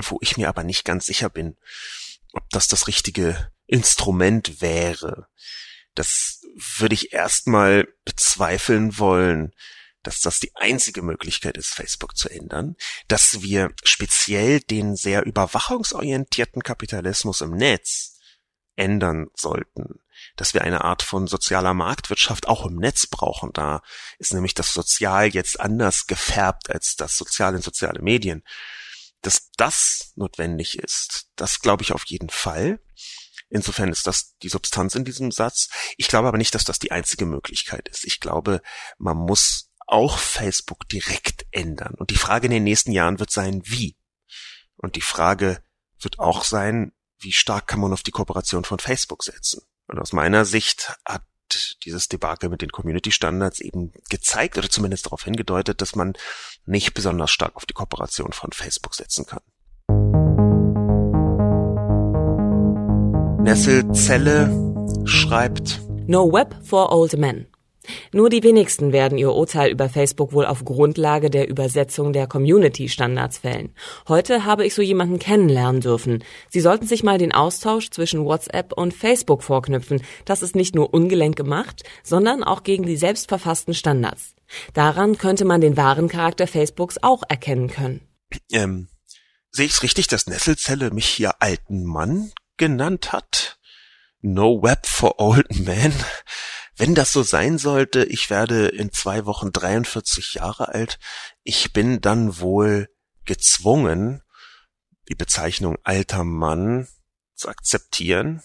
wo 0.01 0.17
ich 0.21 0.37
mir 0.37 0.49
aber 0.49 0.63
nicht 0.63 0.85
ganz 0.85 1.05
sicher 1.05 1.29
bin, 1.29 1.57
ob 2.33 2.49
das 2.51 2.67
das 2.67 2.87
richtige 2.87 3.51
Instrument 3.67 4.61
wäre. 4.61 5.27
Das 5.95 6.41
würde 6.77 6.95
ich 6.95 7.13
erstmal 7.13 7.87
bezweifeln 8.05 8.97
wollen, 8.97 9.53
dass 10.03 10.21
das 10.21 10.39
die 10.39 10.55
einzige 10.55 11.01
Möglichkeit 11.01 11.57
ist, 11.57 11.73
Facebook 11.73 12.15
zu 12.15 12.29
ändern, 12.29 12.75
dass 13.07 13.41
wir 13.41 13.71
speziell 13.83 14.61
den 14.61 14.95
sehr 14.95 15.25
überwachungsorientierten 15.25 16.63
Kapitalismus 16.63 17.41
im 17.41 17.51
Netz 17.51 18.17
ändern 18.75 19.27
sollten, 19.35 19.99
dass 20.37 20.53
wir 20.53 20.61
eine 20.61 20.85
Art 20.85 21.03
von 21.03 21.27
sozialer 21.27 21.73
Marktwirtschaft 21.73 22.47
auch 22.47 22.65
im 22.65 22.75
Netz 22.75 23.07
brauchen. 23.07 23.51
Da 23.53 23.81
ist 24.19 24.33
nämlich 24.33 24.53
das 24.53 24.73
Sozial 24.73 25.27
jetzt 25.27 25.59
anders 25.59 26.07
gefärbt 26.07 26.69
als 26.69 26.95
das 26.95 27.17
Sozial 27.17 27.55
in 27.55 27.61
soziale 27.61 28.01
Medien 28.01 28.43
dass 29.21 29.51
das 29.57 30.11
notwendig 30.15 30.79
ist, 30.79 31.27
das 31.35 31.59
glaube 31.59 31.83
ich 31.83 31.91
auf 31.91 32.05
jeden 32.05 32.29
Fall. 32.29 32.79
Insofern 33.49 33.89
ist 33.89 34.05
das 34.05 34.37
die 34.43 34.49
Substanz 34.49 34.95
in 34.95 35.05
diesem 35.05 35.31
Satz. 35.31 35.69
Ich 35.97 36.07
glaube 36.07 36.27
aber 36.27 36.37
nicht, 36.37 36.53
dass 36.53 36.63
das 36.63 36.79
die 36.79 36.91
einzige 36.91 37.25
Möglichkeit 37.25 37.87
ist. 37.89 38.05
Ich 38.05 38.19
glaube, 38.19 38.61
man 38.97 39.17
muss 39.17 39.71
auch 39.87 40.19
Facebook 40.19 40.87
direkt 40.87 41.47
ändern. 41.51 41.95
Und 41.95 42.11
die 42.11 42.15
Frage 42.15 42.45
in 42.45 42.51
den 42.51 42.63
nächsten 42.63 42.91
Jahren 42.91 43.19
wird 43.19 43.31
sein, 43.31 43.63
wie? 43.65 43.97
Und 44.77 44.95
die 44.95 45.01
Frage 45.01 45.63
wird 45.99 46.19
auch 46.19 46.43
sein, 46.43 46.93
wie 47.17 47.33
stark 47.33 47.67
kann 47.67 47.79
man 47.79 47.91
auf 47.91 48.03
die 48.03 48.11
Kooperation 48.11 48.63
von 48.63 48.79
Facebook 48.79 49.23
setzen? 49.23 49.61
Und 49.87 49.99
aus 49.99 50.13
meiner 50.13 50.45
Sicht 50.45 50.95
hat 51.05 51.23
dieses 51.83 52.07
Debakel 52.07 52.49
mit 52.49 52.61
den 52.61 52.71
Community 52.71 53.11
Standards 53.11 53.59
eben 53.59 53.91
gezeigt 54.09 54.57
oder 54.57 54.69
zumindest 54.69 55.05
darauf 55.05 55.23
hingedeutet, 55.23 55.81
dass 55.81 55.95
man 55.95 56.13
nicht 56.65 56.93
besonders 56.93 57.31
stark 57.31 57.55
auf 57.55 57.65
die 57.65 57.73
Kooperation 57.73 58.31
von 58.33 58.51
Facebook 58.51 58.95
setzen 58.95 59.25
kann. 59.25 59.41
Nesselzelle 63.43 64.49
schreibt 65.05 65.81
No 66.07 66.31
Web 66.31 66.55
for 66.63 66.91
Old 66.91 67.17
Men. 67.17 67.47
Nur 68.11 68.29
die 68.29 68.43
wenigsten 68.43 68.91
werden 68.91 69.17
ihr 69.17 69.31
Urteil 69.31 69.71
über 69.71 69.89
Facebook 69.89 70.33
wohl 70.33 70.45
auf 70.45 70.65
Grundlage 70.65 71.29
der 71.29 71.47
Übersetzung 71.47 72.13
der 72.13 72.27
Community-Standards 72.27 73.39
fällen. 73.39 73.73
Heute 74.07 74.45
habe 74.45 74.65
ich 74.65 74.73
so 74.73 74.81
jemanden 74.81 75.19
kennenlernen 75.19 75.81
dürfen. 75.81 76.23
Sie 76.49 76.59
sollten 76.59 76.87
sich 76.87 77.03
mal 77.03 77.17
den 77.17 77.31
Austausch 77.31 77.89
zwischen 77.89 78.25
WhatsApp 78.25 78.73
und 78.73 78.93
Facebook 78.93 79.43
vorknüpfen. 79.43 80.01
Das 80.25 80.41
ist 80.41 80.55
nicht 80.55 80.75
nur 80.75 80.93
ungelenk 80.93 81.35
gemacht, 81.35 81.83
sondern 82.03 82.43
auch 82.43 82.63
gegen 82.63 82.85
die 82.85 82.97
selbstverfassten 82.97 83.73
Standards. 83.73 84.35
Daran 84.73 85.17
könnte 85.17 85.45
man 85.45 85.61
den 85.61 85.77
wahren 85.77 86.09
Charakter 86.09 86.47
Facebooks 86.47 86.97
auch 87.01 87.23
erkennen 87.27 87.69
können. 87.69 88.01
Ähm, 88.51 88.89
sehe 89.51 89.65
ich 89.65 89.73
es 89.73 89.83
richtig, 89.83 90.07
dass 90.07 90.27
Nesselzelle 90.27 90.91
mich 90.91 91.05
hier 91.05 91.41
alten 91.41 91.85
Mann 91.85 92.31
genannt 92.57 93.11
hat? 93.11 93.59
No 94.21 94.61
Web 94.61 94.85
for 94.85 95.19
Old 95.19 95.59
Men? 95.59 95.93
Wenn 96.79 96.95
das 96.95 97.11
so 97.11 97.23
sein 97.23 97.57
sollte, 97.57 98.05
ich 98.05 98.29
werde 98.29 98.69
in 98.69 98.93
zwei 98.93 99.25
Wochen 99.25 99.51
43 99.51 100.35
Jahre 100.35 100.69
alt, 100.69 100.97
ich 101.43 101.73
bin 101.73 101.99
dann 101.99 102.39
wohl 102.39 102.87
gezwungen, 103.25 104.23
die 105.09 105.15
Bezeichnung 105.15 105.77
alter 105.83 106.23
Mann 106.23 106.87
zu 107.35 107.49
akzeptieren. 107.49 108.41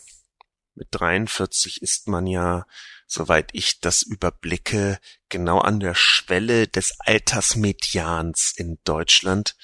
Mit 0.75 0.89
43 0.91 1.81
ist 1.81 2.09
man 2.09 2.27
ja, 2.27 2.67
soweit 3.07 3.51
ich 3.53 3.79
das 3.79 4.03
überblicke, 4.03 4.99
genau 5.29 5.61
an 5.61 5.79
der 5.79 5.95
Schwelle 5.95 6.67
des 6.67 6.99
Altersmedians 6.99 8.53
in 8.57 8.81
Deutschland. 8.83 9.55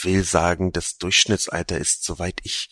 Will 0.00 0.24
sagen, 0.24 0.72
das 0.72 0.96
Durchschnittsalter 0.96 1.76
ist, 1.76 2.02
soweit 2.02 2.40
ich 2.44 2.70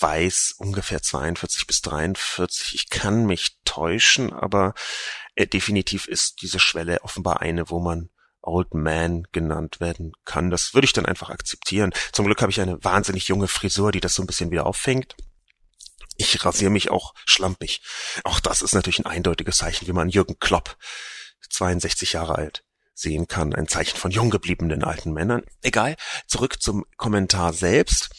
weiß 0.00 0.54
ungefähr 0.58 1.02
42 1.02 1.66
bis 1.66 1.82
43. 1.82 2.74
Ich 2.74 2.90
kann 2.90 3.26
mich 3.26 3.58
täuschen, 3.64 4.32
aber 4.32 4.74
äh, 5.34 5.46
definitiv 5.46 6.06
ist 6.06 6.42
diese 6.42 6.58
Schwelle 6.58 7.02
offenbar 7.02 7.40
eine, 7.40 7.70
wo 7.70 7.80
man 7.80 8.10
Old 8.42 8.74
Man 8.74 9.24
genannt 9.32 9.80
werden 9.80 10.12
kann. 10.24 10.50
Das 10.50 10.74
würde 10.74 10.86
ich 10.86 10.92
dann 10.92 11.06
einfach 11.06 11.30
akzeptieren. 11.30 11.92
Zum 12.12 12.26
Glück 12.26 12.40
habe 12.40 12.50
ich 12.50 12.60
eine 12.60 12.82
wahnsinnig 12.82 13.28
junge 13.28 13.48
Frisur, 13.48 13.92
die 13.92 14.00
das 14.00 14.14
so 14.14 14.22
ein 14.22 14.26
bisschen 14.26 14.50
wieder 14.50 14.66
auffängt. 14.66 15.16
Ich 16.16 16.44
rasiere 16.44 16.70
mich 16.70 16.90
auch 16.90 17.14
schlampig. 17.24 17.82
Auch 18.24 18.40
das 18.40 18.62
ist 18.62 18.74
natürlich 18.74 18.98
ein 18.98 19.06
eindeutiges 19.06 19.58
Zeichen, 19.58 19.86
wie 19.86 19.92
man 19.92 20.10
Jürgen 20.10 20.38
Klopp, 20.38 20.76
62 21.48 22.12
Jahre 22.12 22.36
alt, 22.36 22.64
sehen 22.94 23.26
kann. 23.26 23.54
Ein 23.54 23.68
Zeichen 23.68 23.96
von 23.96 24.10
jung 24.10 24.30
gebliebenen 24.30 24.84
alten 24.84 25.12
Männern. 25.12 25.42
Egal. 25.62 25.96
Zurück 26.26 26.60
zum 26.60 26.84
Kommentar 26.96 27.52
selbst 27.52 28.10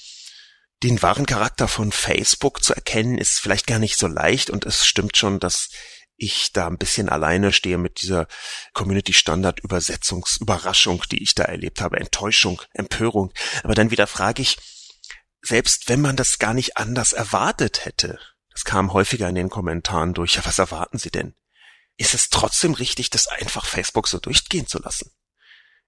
den 0.83 1.01
wahren 1.01 1.25
Charakter 1.25 1.67
von 1.67 1.91
Facebook 1.91 2.63
zu 2.63 2.73
erkennen, 2.73 3.17
ist 3.17 3.39
vielleicht 3.39 3.67
gar 3.67 3.79
nicht 3.79 3.97
so 3.97 4.07
leicht 4.07 4.49
und 4.49 4.65
es 4.65 4.85
stimmt 4.85 5.17
schon, 5.17 5.39
dass 5.39 5.69
ich 6.15 6.51
da 6.53 6.67
ein 6.67 6.77
bisschen 6.77 7.09
alleine 7.09 7.51
stehe 7.51 7.77
mit 7.77 8.01
dieser 8.01 8.27
Community 8.73 9.13
Standard 9.13 9.59
Übersetzungsüberraschung, 9.59 11.03
die 11.11 11.23
ich 11.23 11.33
da 11.33 11.43
erlebt 11.43 11.81
habe, 11.81 11.99
Enttäuschung, 11.99 12.61
Empörung. 12.73 13.33
Aber 13.63 13.73
dann 13.73 13.91
wieder 13.91 14.07
frage 14.07 14.41
ich, 14.41 14.57
selbst 15.41 15.89
wenn 15.89 16.01
man 16.01 16.15
das 16.15 16.37
gar 16.37 16.53
nicht 16.53 16.77
anders 16.77 17.13
erwartet 17.13 17.85
hätte, 17.85 18.19
das 18.51 18.63
kam 18.63 18.93
häufiger 18.93 19.29
in 19.29 19.35
den 19.35 19.49
Kommentaren 19.49 20.13
durch, 20.13 20.35
ja, 20.35 20.45
was 20.45 20.59
erwarten 20.59 20.99
Sie 20.99 21.09
denn? 21.09 21.33
Ist 21.97 22.13
es 22.13 22.29
trotzdem 22.29 22.73
richtig, 22.73 23.09
das 23.09 23.27
einfach 23.27 23.65
Facebook 23.65 24.07
so 24.07 24.19
durchgehen 24.19 24.67
zu 24.67 24.79
lassen? 24.79 25.11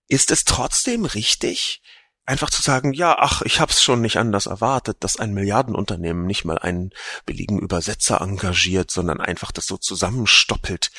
Ist 0.08 0.32
es 0.32 0.46
trotzdem 0.46 1.06
richtig, 1.06 1.82
einfach 2.26 2.50
zu 2.50 2.62
sagen, 2.62 2.94
ja, 2.94 3.18
ach, 3.20 3.42
ich 3.42 3.60
hab's 3.60 3.84
schon 3.84 4.02
nicht 4.02 4.18
anders 4.18 4.46
erwartet, 4.46 4.98
dass 5.02 5.18
ein 5.18 5.34
Milliardenunternehmen 5.34 6.26
nicht 6.26 6.46
mal 6.46 6.58
einen 6.58 6.92
billigen 7.26 7.60
Übersetzer 7.60 8.22
engagiert, 8.22 8.92
sondern 8.92 9.20
einfach 9.20 9.52
das 9.52 9.66
so 9.66 9.78
zusammenstoppelt. 9.78 10.92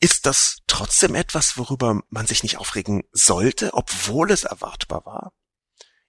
Ist 0.00 0.26
das 0.26 0.58
trotzdem 0.66 1.14
etwas, 1.14 1.56
worüber 1.56 2.00
man 2.10 2.26
sich 2.26 2.42
nicht 2.42 2.58
aufregen 2.58 3.04
sollte, 3.12 3.72
obwohl 3.72 4.30
es 4.30 4.44
erwartbar 4.44 5.06
war? 5.06 5.32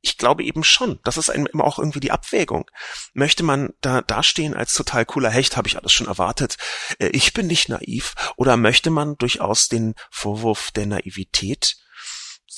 Ich 0.02 0.18
glaube 0.18 0.44
eben 0.44 0.64
schon. 0.64 1.00
Das 1.04 1.18
ist 1.18 1.30
immer 1.30 1.64
auch 1.64 1.80
irgendwie 1.80 2.00
die 2.00 2.12
Abwägung. 2.12 2.70
Möchte 3.14 3.44
man 3.44 3.74
da 3.82 4.02
dastehen 4.02 4.54
als 4.54 4.74
total 4.74 5.06
cooler 5.06 5.30
Hecht, 5.30 5.58
habe 5.58 5.68
ich 5.68 5.78
alles 5.78 5.92
schon 5.92 6.08
erwartet. 6.08 6.58
Äh, 7.00 7.08
ich 7.08 7.34
bin 7.34 7.48
nicht 7.48 7.68
naiv. 7.70 8.14
Oder 8.36 8.58
möchte 8.58 8.90
man 8.90 9.18
durchaus 9.18 9.68
den 9.68 9.96
Vorwurf 10.12 10.72
der 10.72 10.86
Naivität 10.86 11.78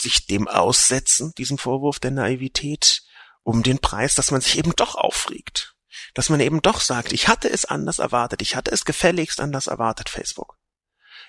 sich 0.01 0.27
dem 0.27 0.47
aussetzen, 0.47 1.33
diesem 1.37 1.57
Vorwurf 1.57 1.99
der 1.99 2.11
Naivität, 2.11 3.03
um 3.43 3.63
den 3.63 3.79
Preis, 3.79 4.15
dass 4.15 4.31
man 4.31 4.41
sich 4.41 4.57
eben 4.57 4.75
doch 4.75 4.95
aufregt. 4.95 5.75
Dass 6.13 6.29
man 6.29 6.39
eben 6.39 6.61
doch 6.61 6.81
sagt, 6.81 7.13
ich 7.13 7.27
hatte 7.27 7.49
es 7.49 7.65
anders 7.65 7.99
erwartet, 7.99 8.41
ich 8.41 8.55
hatte 8.55 8.71
es 8.71 8.85
gefälligst 8.85 9.39
anders 9.39 9.67
erwartet, 9.67 10.09
Facebook. 10.09 10.57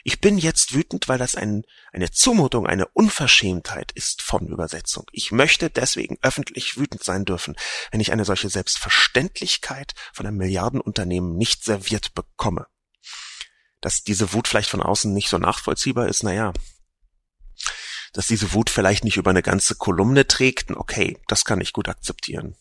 Ich 0.02 0.20
bin 0.20 0.38
jetzt 0.38 0.72
wütend, 0.72 1.08
weil 1.08 1.18
das 1.18 1.34
ein, 1.34 1.62
eine 1.92 2.10
Zumutung, 2.10 2.66
eine 2.66 2.86
Unverschämtheit 2.88 3.92
ist 3.92 4.22
von 4.22 4.46
Übersetzung. 4.46 5.04
Ich 5.12 5.30
möchte 5.30 5.68
deswegen 5.68 6.16
öffentlich 6.22 6.78
wütend 6.78 7.04
sein 7.04 7.24
dürfen, 7.24 7.56
wenn 7.90 8.00
ich 8.00 8.12
eine 8.12 8.24
solche 8.24 8.48
Selbstverständlichkeit 8.48 9.94
von 10.12 10.26
einem 10.26 10.38
Milliardenunternehmen 10.38 11.36
nicht 11.36 11.64
serviert 11.64 12.14
bekomme. 12.14 12.66
Dass 13.80 14.02
diese 14.02 14.32
Wut 14.32 14.48
vielleicht 14.48 14.70
von 14.70 14.82
außen 14.82 15.12
nicht 15.12 15.28
so 15.28 15.38
nachvollziehbar 15.38 16.08
ist, 16.08 16.22
naja, 16.22 16.52
dass 18.12 18.26
diese 18.26 18.52
Wut 18.52 18.70
vielleicht 18.70 19.04
nicht 19.04 19.16
über 19.16 19.30
eine 19.30 19.42
ganze 19.42 19.74
Kolumne 19.74 20.26
trägt, 20.26 20.70
okay, 20.70 21.18
das 21.28 21.44
kann 21.44 21.60
ich 21.60 21.72
gut 21.72 21.88
akzeptieren. 21.88 22.56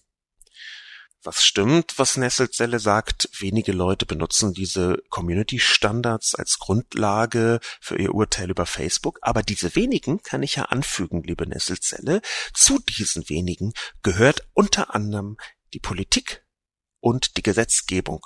Was 1.22 1.44
stimmt, 1.44 2.00
was 2.00 2.16
Nesselzelle 2.16 2.80
sagt, 2.80 3.30
wenige 3.40 3.74
Leute 3.74 4.06
benutzen 4.06 4.54
diese 4.54 5.04
Community-Standards 5.10 6.36
als 6.36 6.60
Grundlage 6.60 7.60
für 7.82 7.98
ihr 7.98 8.16
Urteil 8.16 8.50
über 8.50 8.66
Facebook, 8.66 9.20
aber 9.22 9.44
diese 9.44 9.76
wenigen 9.76 10.24
kann 10.24 10.44
ich 10.44 10.56
ja 10.56 10.66
anfügen, 10.66 11.24
liebe 11.24 11.46
Nesselzelle. 11.46 12.22
Zu 12.54 12.80
diesen 12.80 13.28
wenigen 13.28 13.74
gehört 14.02 14.48
unter 14.54 14.96
anderem 14.96 15.36
die 15.74 15.80
Politik 15.80 16.46
und 17.02 17.36
die 17.36 17.44
Gesetzgebung 17.44 18.26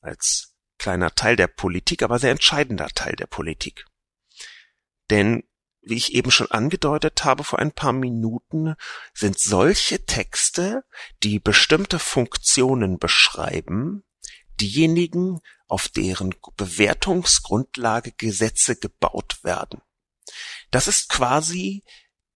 als 0.00 0.54
kleiner 0.76 1.14
Teil 1.14 1.36
der 1.36 1.48
Politik, 1.48 2.02
aber 2.02 2.18
sehr 2.18 2.30
entscheidender 2.30 2.88
Teil 2.88 3.16
der 3.16 3.26
Politik. 3.26 3.86
Denn 5.10 5.44
wie 5.82 5.96
ich 5.96 6.14
eben 6.14 6.30
schon 6.30 6.50
angedeutet 6.50 7.24
habe 7.24 7.44
vor 7.44 7.58
ein 7.58 7.72
paar 7.72 7.92
Minuten, 7.92 8.74
sind 9.14 9.38
solche 9.38 10.04
Texte, 10.04 10.84
die 11.22 11.38
bestimmte 11.38 11.98
Funktionen 11.98 12.98
beschreiben, 12.98 14.04
diejenigen, 14.60 15.40
auf 15.66 15.88
deren 15.88 16.34
Bewertungsgrundlage 16.56 18.12
Gesetze 18.12 18.76
gebaut 18.76 19.38
werden. 19.42 19.80
Das 20.70 20.88
ist 20.88 21.08
quasi 21.08 21.84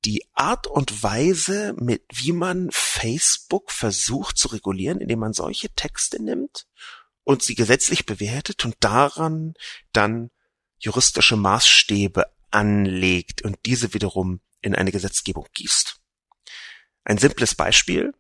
die 0.05 0.25
Art 0.35 0.67
und 0.67 1.03
Weise, 1.03 1.75
mit 1.79 2.05
wie 2.13 2.33
man 2.33 2.69
Facebook 2.73 3.71
versucht 3.71 4.37
zu 4.37 4.49
regulieren, 4.49 5.01
indem 5.01 5.21
man 5.21 5.33
solche 5.33 5.71
Texte 5.71 6.23
nimmt 6.23 6.67
und 7.25 7.43
sie 7.43 7.55
gesetzlich 7.55 8.05
bewertet 8.05 8.65
und 8.65 8.77
daran 8.81 9.55
dann 9.93 10.31
juristische 10.79 11.37
Maßstäbe 11.37 12.27
anlegt 12.53 13.43
und 13.43 13.59
diese 13.67 13.95
wiederum 13.95 14.41
in 14.61 14.75
eine 14.75 14.93
Gesetzgebung 14.93 15.47
gießt. 15.55 15.97
Ein 17.05 17.19
simples 17.19 17.55
Beispiel. 17.55 18.15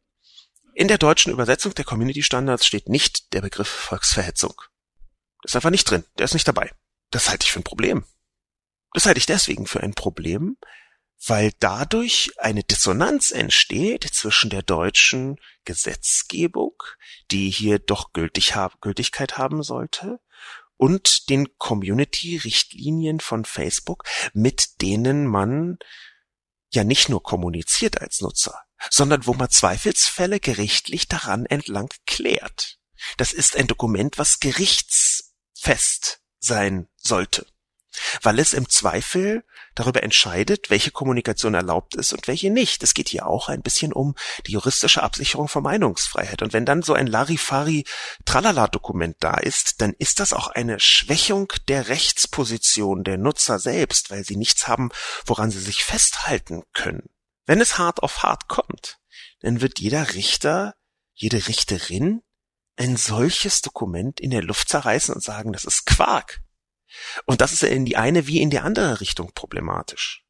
In 0.74 0.88
der 0.88 0.98
deutschen 0.98 1.32
Übersetzung 1.32 1.74
der 1.74 1.84
Community 1.84 2.22
Standards 2.22 2.66
steht 2.66 2.88
nicht 2.88 3.32
der 3.32 3.42
Begriff 3.42 3.68
Volksverhetzung. 3.68 4.54
Das 5.42 5.52
ist 5.52 5.56
einfach 5.56 5.70
nicht 5.70 5.84
drin. 5.84 6.04
Der 6.18 6.24
ist 6.24 6.34
nicht 6.34 6.48
dabei. 6.48 6.72
Das 7.10 7.28
halte 7.28 7.44
ich 7.44 7.52
für 7.52 7.60
ein 7.60 7.64
Problem. 7.64 8.04
Das 8.92 9.06
halte 9.06 9.18
ich 9.18 9.26
deswegen 9.26 9.66
für 9.66 9.82
ein 9.82 9.94
Problem, 9.94 10.56
weil 11.26 11.52
dadurch 11.60 12.32
eine 12.38 12.64
Dissonanz 12.64 13.30
entsteht 13.30 14.04
zwischen 14.04 14.50
der 14.50 14.62
deutschen 14.62 15.38
Gesetzgebung, 15.64 16.74
die 17.30 17.50
hier 17.50 17.78
doch 17.78 18.12
gültig 18.12 18.54
hab, 18.54 18.80
Gültigkeit 18.80 19.38
haben 19.38 19.62
sollte, 19.62 20.18
und 20.82 21.28
den 21.30 21.56
Community-Richtlinien 21.58 23.20
von 23.20 23.44
Facebook, 23.44 24.02
mit 24.32 24.80
denen 24.82 25.28
man 25.28 25.78
ja 26.72 26.82
nicht 26.82 27.08
nur 27.08 27.22
kommuniziert 27.22 28.00
als 28.00 28.20
Nutzer, 28.20 28.64
sondern 28.90 29.24
wo 29.24 29.32
man 29.32 29.48
Zweifelsfälle 29.48 30.40
gerichtlich 30.40 31.06
daran 31.06 31.46
entlang 31.46 31.88
klärt. 32.04 32.80
Das 33.16 33.32
ist 33.32 33.54
ein 33.54 33.68
Dokument, 33.68 34.18
was 34.18 34.40
gerichtsfest 34.40 36.20
sein 36.40 36.88
sollte 36.96 37.46
weil 38.22 38.38
es 38.38 38.52
im 38.52 38.68
Zweifel 38.68 39.44
darüber 39.74 40.02
entscheidet, 40.02 40.70
welche 40.70 40.90
Kommunikation 40.90 41.54
erlaubt 41.54 41.94
ist 41.94 42.12
und 42.12 42.26
welche 42.28 42.50
nicht. 42.50 42.82
Es 42.82 42.94
geht 42.94 43.08
hier 43.08 43.26
auch 43.26 43.48
ein 43.48 43.62
bisschen 43.62 43.92
um 43.92 44.14
die 44.46 44.52
juristische 44.52 45.02
Absicherung 45.02 45.48
von 45.48 45.62
Meinungsfreiheit. 45.62 46.42
Und 46.42 46.52
wenn 46.52 46.66
dann 46.66 46.82
so 46.82 46.94
ein 46.94 47.06
Larifari-Tralala-Dokument 47.06 49.16
da 49.20 49.34
ist, 49.34 49.80
dann 49.80 49.94
ist 49.98 50.20
das 50.20 50.32
auch 50.32 50.48
eine 50.48 50.80
Schwächung 50.80 51.52
der 51.68 51.88
Rechtsposition 51.88 53.04
der 53.04 53.18
Nutzer 53.18 53.58
selbst, 53.58 54.10
weil 54.10 54.24
sie 54.24 54.36
nichts 54.36 54.68
haben, 54.68 54.90
woran 55.26 55.50
sie 55.50 55.60
sich 55.60 55.84
festhalten 55.84 56.62
können. 56.72 57.08
Wenn 57.46 57.60
es 57.60 57.78
hart 57.78 58.02
auf 58.02 58.22
hart 58.22 58.48
kommt, 58.48 58.98
dann 59.40 59.60
wird 59.60 59.80
jeder 59.80 60.14
Richter, 60.14 60.74
jede 61.14 61.48
Richterin 61.48 62.22
ein 62.76 62.96
solches 62.96 63.60
Dokument 63.60 64.20
in 64.20 64.30
der 64.30 64.42
Luft 64.42 64.68
zerreißen 64.68 65.14
und 65.14 65.22
sagen, 65.22 65.52
das 65.52 65.64
ist 65.64 65.86
Quark. 65.86 66.40
Und 67.26 67.40
das 67.40 67.52
ist 67.52 67.62
in 67.62 67.84
die 67.84 67.96
eine 67.96 68.26
wie 68.26 68.40
in 68.40 68.50
die 68.50 68.58
andere 68.58 69.00
Richtung 69.00 69.32
problematisch. 69.34 70.24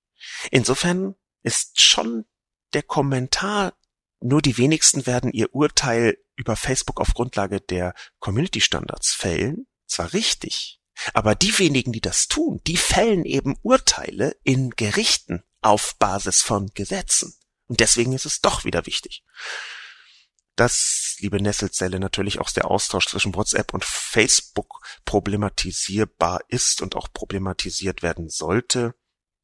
Insofern 0.51 1.15
ist 1.43 1.81
schon 1.81 2.25
der 2.73 2.83
Kommentar, 2.83 3.75
nur 4.21 4.43
die 4.43 4.57
wenigsten 4.59 5.07
werden 5.07 5.33
ihr 5.33 5.55
Urteil 5.55 6.17
über 6.37 6.57
Facebook 6.57 7.01
auf 7.01 7.15
Grundlage 7.15 7.61
der 7.61 7.95
Community 8.19 8.61
Standards 8.61 9.13
fällen, 9.13 9.67
zwar 9.87 10.13
richtig, 10.13 10.81
aber 11.13 11.35
die 11.35 11.59
wenigen, 11.59 11.93
die 11.93 12.01
das 12.01 12.29
tun, 12.29 12.61
die 12.67 12.77
fällen 12.77 13.25
eben 13.25 13.57
Urteile 13.63 14.37
in 14.45 14.71
Gerichten 14.71 15.43
auf 15.61 15.97
Basis 15.99 16.43
von 16.43 16.71
Gesetzen. 16.75 17.35
Und 17.67 17.81
deswegen 17.81 18.13
ist 18.13 18.27
es 18.27 18.41
doch 18.41 18.65
wieder 18.65 18.87
wichtig 18.87 19.25
dass, 20.57 21.17
liebe 21.21 21.41
Nesselzelle, 21.41 21.99
natürlich 21.99 22.41
auch 22.41 22.51
der 22.51 22.71
Austausch 22.71 23.07
zwischen 23.07 23.35
WhatsApp 23.35 23.73
und 23.73 23.85
Facebook 23.85 24.81
problematisierbar 25.05 26.41
ist 26.49 26.83
und 26.83 26.97
auch 26.97 27.09
problematisiert 27.13 28.03
werden 28.03 28.29
sollte. 28.29 28.95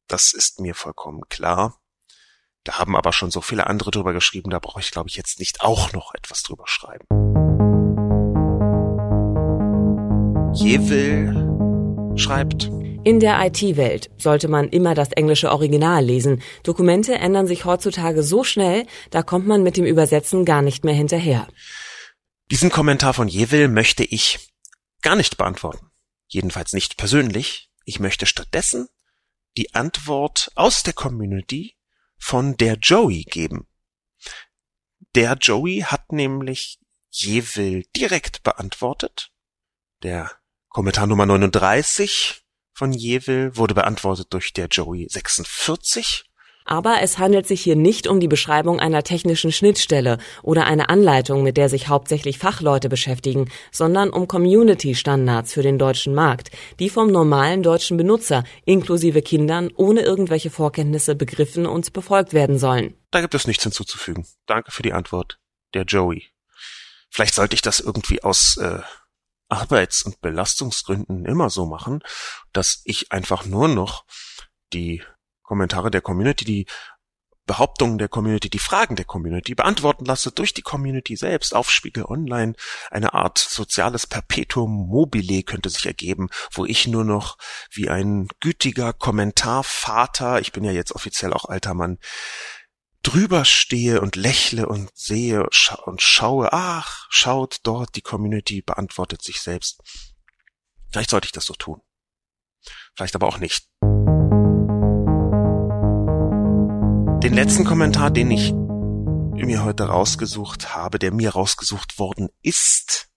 Das 0.07 0.33
ist 0.33 0.59
mir 0.59 0.75
vollkommen 0.75 1.21
klar. 1.29 1.79
Da 2.63 2.77
haben 2.77 2.95
aber 2.95 3.13
schon 3.13 3.31
so 3.31 3.41
viele 3.41 3.67
andere 3.67 3.91
drüber 3.91 4.13
geschrieben, 4.13 4.49
da 4.49 4.59
brauche 4.59 4.79
ich, 4.81 4.91
glaube 4.91 5.09
ich, 5.09 5.15
jetzt 5.15 5.39
nicht 5.39 5.61
auch 5.61 5.93
noch 5.93 6.13
etwas 6.13 6.43
drüber 6.43 6.65
schreiben. 6.67 7.05
Jewel 10.53 12.17
schreibt, 12.17 12.69
in 13.03 13.19
der 13.19 13.39
IT-Welt 13.45 14.09
sollte 14.17 14.47
man 14.47 14.69
immer 14.69 14.93
das 14.93 15.11
englische 15.13 15.51
Original 15.51 16.03
lesen. 16.03 16.41
Dokumente 16.63 17.15
ändern 17.15 17.47
sich 17.47 17.65
heutzutage 17.65 18.23
so 18.23 18.43
schnell, 18.43 18.85
da 19.09 19.23
kommt 19.23 19.47
man 19.47 19.63
mit 19.63 19.77
dem 19.77 19.85
Übersetzen 19.85 20.43
gar 20.43 20.61
nicht 20.61 20.83
mehr 20.83 20.93
hinterher. 20.93 21.47
Diesen 22.51 22.69
Kommentar 22.69 23.13
von 23.13 23.27
Jewil 23.27 23.67
möchte 23.67 24.03
ich 24.03 24.51
gar 25.01 25.15
nicht 25.15 25.37
beantworten. 25.37 25.91
Jedenfalls 26.27 26.73
nicht 26.73 26.97
persönlich. 26.97 27.69
Ich 27.85 27.99
möchte 27.99 28.25
stattdessen 28.25 28.87
die 29.57 29.73
Antwort 29.73 30.51
aus 30.55 30.83
der 30.83 30.93
Community 30.93 31.75
von 32.17 32.57
der 32.57 32.75
Joey 32.75 33.23
geben. 33.23 33.67
Der 35.15 35.35
Joey 35.35 35.85
hat 35.87 36.11
nämlich 36.11 36.79
Jewil 37.09 37.85
direkt 37.95 38.43
beantwortet. 38.43 39.31
Der 40.03 40.31
Kommentar 40.67 41.07
Nummer 41.07 41.25
39 41.25 42.43
von 42.79 42.93
Jewel 42.93 43.57
wurde 43.57 43.73
beantwortet 43.73 44.27
durch 44.29 44.53
der 44.53 44.67
Joey 44.67 45.05
46. 45.09 46.23
Aber 46.63 47.01
es 47.01 47.17
handelt 47.17 47.45
sich 47.45 47.59
hier 47.59 47.75
nicht 47.75 48.07
um 48.07 48.21
die 48.21 48.29
Beschreibung 48.29 48.79
einer 48.79 49.03
technischen 49.03 49.51
Schnittstelle 49.51 50.17
oder 50.43 50.65
eine 50.65 50.87
Anleitung, 50.87 51.43
mit 51.43 51.57
der 51.57 51.67
sich 51.67 51.89
hauptsächlich 51.89 52.37
Fachleute 52.37 52.87
beschäftigen, 52.87 53.49
sondern 53.73 54.11
um 54.11 54.29
Community-Standards 54.29 55.53
für 55.53 55.61
den 55.61 55.77
deutschen 55.77 56.15
Markt, 56.15 56.51
die 56.79 56.89
vom 56.89 57.11
normalen 57.11 57.63
deutschen 57.63 57.97
Benutzer 57.97 58.45
inklusive 58.63 59.21
Kindern 59.21 59.71
ohne 59.75 60.01
irgendwelche 60.01 60.49
Vorkenntnisse 60.49 61.15
begriffen 61.15 61.65
und 61.65 61.91
befolgt 61.91 62.31
werden 62.31 62.57
sollen. 62.57 62.93
Da 63.11 63.19
gibt 63.19 63.35
es 63.35 63.45
nichts 63.45 63.63
hinzuzufügen. 63.63 64.25
Danke 64.45 64.71
für 64.71 64.83
die 64.83 64.93
Antwort, 64.93 65.37
der 65.73 65.83
Joey. 65.83 66.27
Vielleicht 67.09 67.35
sollte 67.35 67.55
ich 67.55 67.61
das 67.61 67.81
irgendwie 67.81 68.23
aus 68.23 68.55
äh, 68.55 68.79
Arbeits- 69.49 70.03
und 70.03 70.21
Belastungsgründen 70.21 71.25
immer 71.25 71.49
so 71.49 71.65
machen, 71.65 72.01
dass 72.53 72.81
ich 72.85 73.11
einfach 73.11 73.45
nur 73.45 73.67
noch 73.67 74.05
die 74.73 75.03
Kommentare 75.43 75.91
der 75.91 76.01
Community, 76.01 76.45
die 76.45 76.67
Behauptungen 77.49 77.97
der 77.97 78.09
Community, 78.09 78.47
die 78.47 78.59
Fragen 78.59 78.95
der 78.95 79.05
Community 79.05 79.55
beantworten 79.55 80.05
lasse 80.05 80.31
durch 80.31 80.53
die 80.53 80.61
Community 80.61 81.15
selbst 81.15 81.55
auf 81.55 81.71
Spiegel 81.71 82.05
Online. 82.05 82.53
Eine 82.91 83.15
Art 83.15 83.39
soziales 83.39 84.05
Perpetuum 84.05 84.87
mobile 84.87 85.41
könnte 85.41 85.69
sich 85.69 85.87
ergeben, 85.87 86.29
wo 86.51 86.65
ich 86.65 86.87
nur 86.87 87.03
noch 87.03 87.39
wie 87.71 87.89
ein 87.89 88.27
gütiger 88.39 88.93
Kommentarvater, 88.93 90.39
ich 90.39 90.51
bin 90.51 90.63
ja 90.63 90.71
jetzt 90.71 90.91
offiziell 90.91 91.33
auch 91.33 91.45
alter 91.45 91.73
Mann, 91.73 91.97
drüber 93.03 93.45
stehe 93.45 94.01
und 94.01 94.15
lächle 94.15 94.67
und 94.67 94.89
sehe 94.93 95.43
und 95.85 96.01
schaue, 96.01 96.53
ach, 96.53 97.07
schaut 97.09 97.59
dort, 97.63 97.95
die 97.95 98.01
Community 98.01 98.61
beantwortet 98.61 99.21
sich 99.21 99.41
selbst. 99.41 99.81
Vielleicht 100.91 101.09
sollte 101.09 101.25
ich 101.25 101.31
das 101.31 101.45
so 101.45 101.53
tun. 101.53 101.81
Vielleicht 102.95 103.15
aber 103.15 103.27
auch 103.27 103.37
nicht. 103.37 103.67
Den 107.23 107.33
letzten 107.33 107.65
Kommentar, 107.65 108.11
den 108.11 108.31
ich 108.31 108.53
mir 109.45 109.63
heute 109.63 109.83
rausgesucht 109.83 110.75
habe, 110.75 110.99
der 110.99 111.11
mir 111.11 111.31
rausgesucht 111.31 111.99
worden 111.99 112.29
ist, 112.41 113.09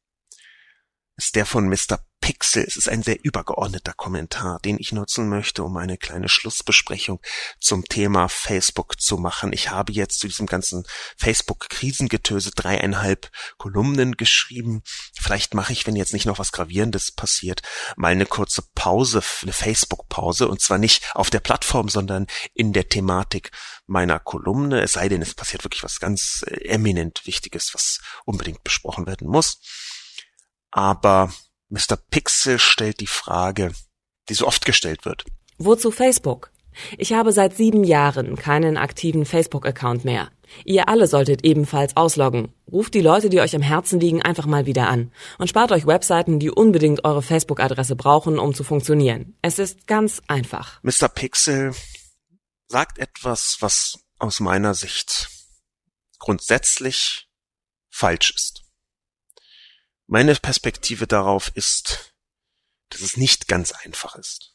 ist 1.16 1.36
der 1.36 1.46
von 1.46 1.68
Mr. 1.68 1.98
Pixel. 2.22 2.64
Es 2.66 2.76
ist 2.76 2.88
ein 2.88 3.02
sehr 3.02 3.22
übergeordneter 3.22 3.92
Kommentar, 3.92 4.60
den 4.60 4.78
ich 4.78 4.92
nutzen 4.92 5.28
möchte, 5.28 5.64
um 5.64 5.76
eine 5.76 5.98
kleine 5.98 6.28
Schlussbesprechung 6.28 7.20
zum 7.60 7.84
Thema 7.84 8.28
Facebook 8.28 8.98
zu 9.00 9.18
machen. 9.18 9.52
Ich 9.52 9.70
habe 9.70 9.92
jetzt 9.92 10.20
zu 10.20 10.28
diesem 10.28 10.46
ganzen 10.46 10.84
Facebook-Krisengetöse 11.18 12.52
dreieinhalb 12.52 13.30
Kolumnen 13.58 14.16
geschrieben. 14.16 14.82
Vielleicht 15.20 15.52
mache 15.52 15.72
ich, 15.72 15.86
wenn 15.86 15.96
jetzt 15.96 16.14
nicht 16.14 16.24
noch 16.24 16.38
was 16.38 16.52
Gravierendes 16.52 17.10
passiert, 17.10 17.60
mal 17.96 18.12
eine 18.12 18.26
kurze 18.26 18.62
Pause, 18.74 19.20
eine 19.42 19.52
Facebook-Pause, 19.52 20.48
und 20.48 20.60
zwar 20.60 20.78
nicht 20.78 21.04
auf 21.14 21.28
der 21.28 21.40
Plattform, 21.40 21.88
sondern 21.88 22.28
in 22.54 22.72
der 22.72 22.88
Thematik 22.88 23.50
meiner 23.86 24.20
Kolumne, 24.20 24.80
es 24.80 24.92
sei 24.92 25.08
denn, 25.08 25.22
es 25.22 25.34
passiert 25.34 25.64
wirklich 25.64 25.82
was 25.82 25.98
ganz 25.98 26.44
äh, 26.46 26.68
eminent 26.68 27.26
Wichtiges, 27.26 27.74
was 27.74 28.00
unbedingt 28.24 28.62
besprochen 28.62 29.06
werden 29.06 29.28
muss. 29.28 29.58
Aber 30.70 31.32
Mr. 31.72 31.96
Pixel 32.10 32.58
stellt 32.58 33.00
die 33.00 33.06
Frage, 33.06 33.72
die 34.28 34.34
so 34.34 34.46
oft 34.46 34.66
gestellt 34.66 35.06
wird. 35.06 35.24
Wozu 35.56 35.90
Facebook? 35.90 36.50
Ich 36.98 37.14
habe 37.14 37.32
seit 37.32 37.56
sieben 37.56 37.82
Jahren 37.82 38.36
keinen 38.36 38.76
aktiven 38.76 39.24
Facebook-Account 39.24 40.04
mehr. 40.04 40.30
Ihr 40.66 40.90
alle 40.90 41.06
solltet 41.06 41.44
ebenfalls 41.44 41.96
ausloggen. 41.96 42.52
Ruft 42.70 42.92
die 42.92 43.00
Leute, 43.00 43.30
die 43.30 43.40
euch 43.40 43.56
am 43.56 43.62
Herzen 43.62 44.00
liegen, 44.00 44.20
einfach 44.20 44.44
mal 44.44 44.66
wieder 44.66 44.88
an 44.88 45.12
und 45.38 45.48
spart 45.48 45.72
euch 45.72 45.86
Webseiten, 45.86 46.38
die 46.38 46.50
unbedingt 46.50 47.06
eure 47.06 47.22
Facebook-Adresse 47.22 47.96
brauchen, 47.96 48.38
um 48.38 48.54
zu 48.54 48.64
funktionieren. 48.64 49.34
Es 49.40 49.58
ist 49.58 49.86
ganz 49.86 50.20
einfach. 50.28 50.78
Mr. 50.82 51.08
Pixel, 51.08 51.74
sagt 52.68 52.98
etwas, 52.98 53.56
was 53.60 53.98
aus 54.18 54.40
meiner 54.40 54.74
Sicht 54.74 55.30
grundsätzlich 56.18 57.28
falsch 57.90 58.30
ist. 58.30 58.61
Meine 60.12 60.34
Perspektive 60.34 61.06
darauf 61.06 61.50
ist, 61.54 62.12
dass 62.90 63.00
es 63.00 63.16
nicht 63.16 63.48
ganz 63.48 63.72
einfach 63.72 64.14
ist. 64.16 64.54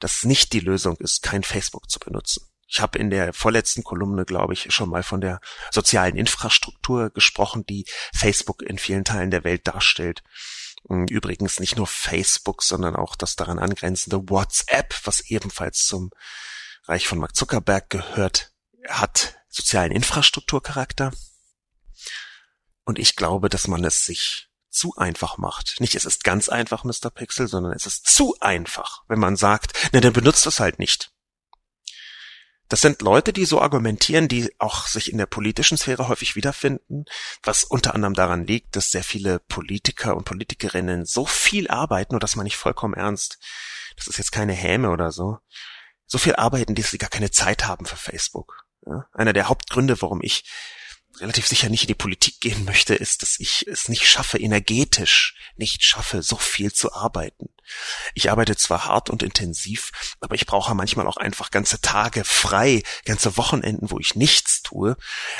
Dass 0.00 0.16
es 0.16 0.24
nicht 0.24 0.52
die 0.52 0.58
Lösung 0.58 0.96
ist, 0.96 1.22
kein 1.22 1.44
Facebook 1.44 1.88
zu 1.88 2.00
benutzen. 2.00 2.44
Ich 2.66 2.80
habe 2.80 2.98
in 2.98 3.08
der 3.08 3.32
vorletzten 3.32 3.84
Kolumne, 3.84 4.24
glaube 4.24 4.52
ich, 4.52 4.74
schon 4.74 4.90
mal 4.90 5.04
von 5.04 5.20
der 5.20 5.40
sozialen 5.70 6.16
Infrastruktur 6.16 7.10
gesprochen, 7.10 7.64
die 7.66 7.86
Facebook 8.12 8.62
in 8.62 8.78
vielen 8.78 9.04
Teilen 9.04 9.30
der 9.30 9.44
Welt 9.44 9.68
darstellt. 9.68 10.24
Übrigens 10.88 11.60
nicht 11.60 11.76
nur 11.76 11.86
Facebook, 11.86 12.64
sondern 12.64 12.96
auch 12.96 13.14
das 13.14 13.36
daran 13.36 13.60
angrenzende 13.60 14.28
WhatsApp, 14.28 14.92
was 15.04 15.20
ebenfalls 15.20 15.84
zum 15.84 16.10
Reich 16.86 17.06
von 17.06 17.18
Mark 17.18 17.36
Zuckerberg 17.36 17.90
gehört, 17.90 18.50
hat 18.88 19.36
sozialen 19.50 19.92
Infrastrukturcharakter. 19.92 21.12
Und 22.82 22.98
ich 22.98 23.14
glaube, 23.14 23.48
dass 23.48 23.68
man 23.68 23.84
es 23.84 24.04
sich 24.04 24.49
zu 24.70 24.94
einfach 24.96 25.36
macht. 25.36 25.76
Nicht, 25.80 25.94
es 25.94 26.04
ist 26.04 26.24
ganz 26.24 26.48
einfach, 26.48 26.84
Mr. 26.84 27.10
Pixel, 27.12 27.48
sondern 27.48 27.72
es 27.72 27.86
ist 27.86 28.06
zu 28.06 28.36
einfach, 28.40 29.02
wenn 29.08 29.18
man 29.18 29.36
sagt, 29.36 29.92
ne, 29.92 30.00
dann 30.00 30.12
benutzt 30.12 30.46
es 30.46 30.60
halt 30.60 30.78
nicht. 30.78 31.12
Das 32.70 32.80
sind 32.80 33.02
Leute, 33.02 33.32
die 33.32 33.46
so 33.46 33.60
argumentieren, 33.60 34.28
die 34.28 34.54
auch 34.60 34.86
sich 34.86 35.10
in 35.10 35.18
der 35.18 35.26
politischen 35.26 35.76
Sphäre 35.76 36.06
häufig 36.06 36.36
wiederfinden, 36.36 37.04
was 37.42 37.64
unter 37.64 37.96
anderem 37.96 38.14
daran 38.14 38.46
liegt, 38.46 38.76
dass 38.76 38.92
sehr 38.92 39.02
viele 39.02 39.40
Politiker 39.40 40.16
und 40.16 40.24
Politikerinnen 40.24 41.04
so 41.04 41.26
viel 41.26 41.68
arbeiten, 41.68 42.14
und 42.14 42.22
das 42.22 42.36
meine 42.36 42.46
ich 42.46 42.56
vollkommen 42.56 42.94
ernst. 42.94 43.38
Das 43.96 44.06
ist 44.06 44.18
jetzt 44.18 44.30
keine 44.30 44.52
Häme 44.52 44.90
oder 44.90 45.10
so. 45.10 45.38
So 46.06 46.18
viel 46.18 46.36
arbeiten, 46.36 46.76
dass 46.76 46.92
sie 46.92 46.98
gar 46.98 47.10
keine 47.10 47.32
Zeit 47.32 47.66
haben 47.66 47.86
für 47.86 47.96
Facebook. 47.96 48.64
Ja? 48.86 49.06
Einer 49.12 49.32
der 49.32 49.48
Hauptgründe, 49.48 50.00
warum 50.00 50.20
ich 50.22 50.44
relativ 51.18 51.46
sicher 51.46 51.68
nicht 51.68 51.82
in 51.82 51.88
die 51.88 51.94
Politik 51.94 52.40
gehen 52.40 52.64
möchte, 52.64 52.94
ist, 52.94 53.22
dass 53.22 53.38
ich 53.40 53.66
es 53.66 53.88
nicht 53.88 54.06
schaffe, 54.06 54.38
energetisch 54.38 55.34
nicht 55.56 55.82
schaffe, 55.82 56.22
so 56.22 56.36
viel 56.36 56.72
zu 56.72 56.92
arbeiten. 56.92 57.48
Ich 58.14 58.30
arbeite 58.30 58.56
zwar 58.56 58.86
hart 58.86 59.10
und 59.10 59.22
intensiv, 59.22 59.92
aber 60.20 60.34
ich 60.34 60.46
brauche 60.46 60.74
manchmal 60.74 61.06
auch 61.06 61.16
einfach 61.16 61.50
ganze 61.50 61.80
Tage 61.80 62.24
frei, 62.24 62.82
ganze 63.04 63.36
Wochenenden, 63.36 63.90
wo 63.90 63.98
ich 63.98 64.14
nichts 64.14 64.62
tue. 64.62 64.96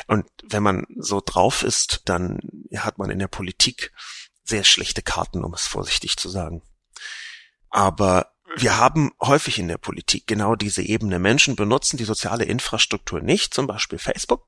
Und 0.07 0.25
wenn 0.43 0.63
man 0.63 0.85
so 0.97 1.21
drauf 1.25 1.63
ist, 1.63 2.01
dann 2.05 2.39
hat 2.75 2.97
man 2.97 3.09
in 3.09 3.19
der 3.19 3.27
Politik 3.27 3.91
sehr 4.43 4.63
schlechte 4.63 5.01
Karten, 5.01 5.43
um 5.43 5.53
es 5.53 5.67
vorsichtig 5.67 6.17
zu 6.17 6.29
sagen. 6.29 6.61
Aber 7.69 8.33
wir 8.57 8.77
haben 8.77 9.11
häufig 9.21 9.59
in 9.59 9.67
der 9.67 9.77
Politik 9.77 10.27
genau 10.27 10.55
diese 10.55 10.81
Ebene. 10.81 11.19
Menschen 11.19 11.55
benutzen 11.55 11.97
die 11.97 12.03
soziale 12.03 12.45
Infrastruktur 12.45 13.21
nicht, 13.21 13.53
zum 13.53 13.67
Beispiel 13.67 13.99
Facebook, 13.99 14.47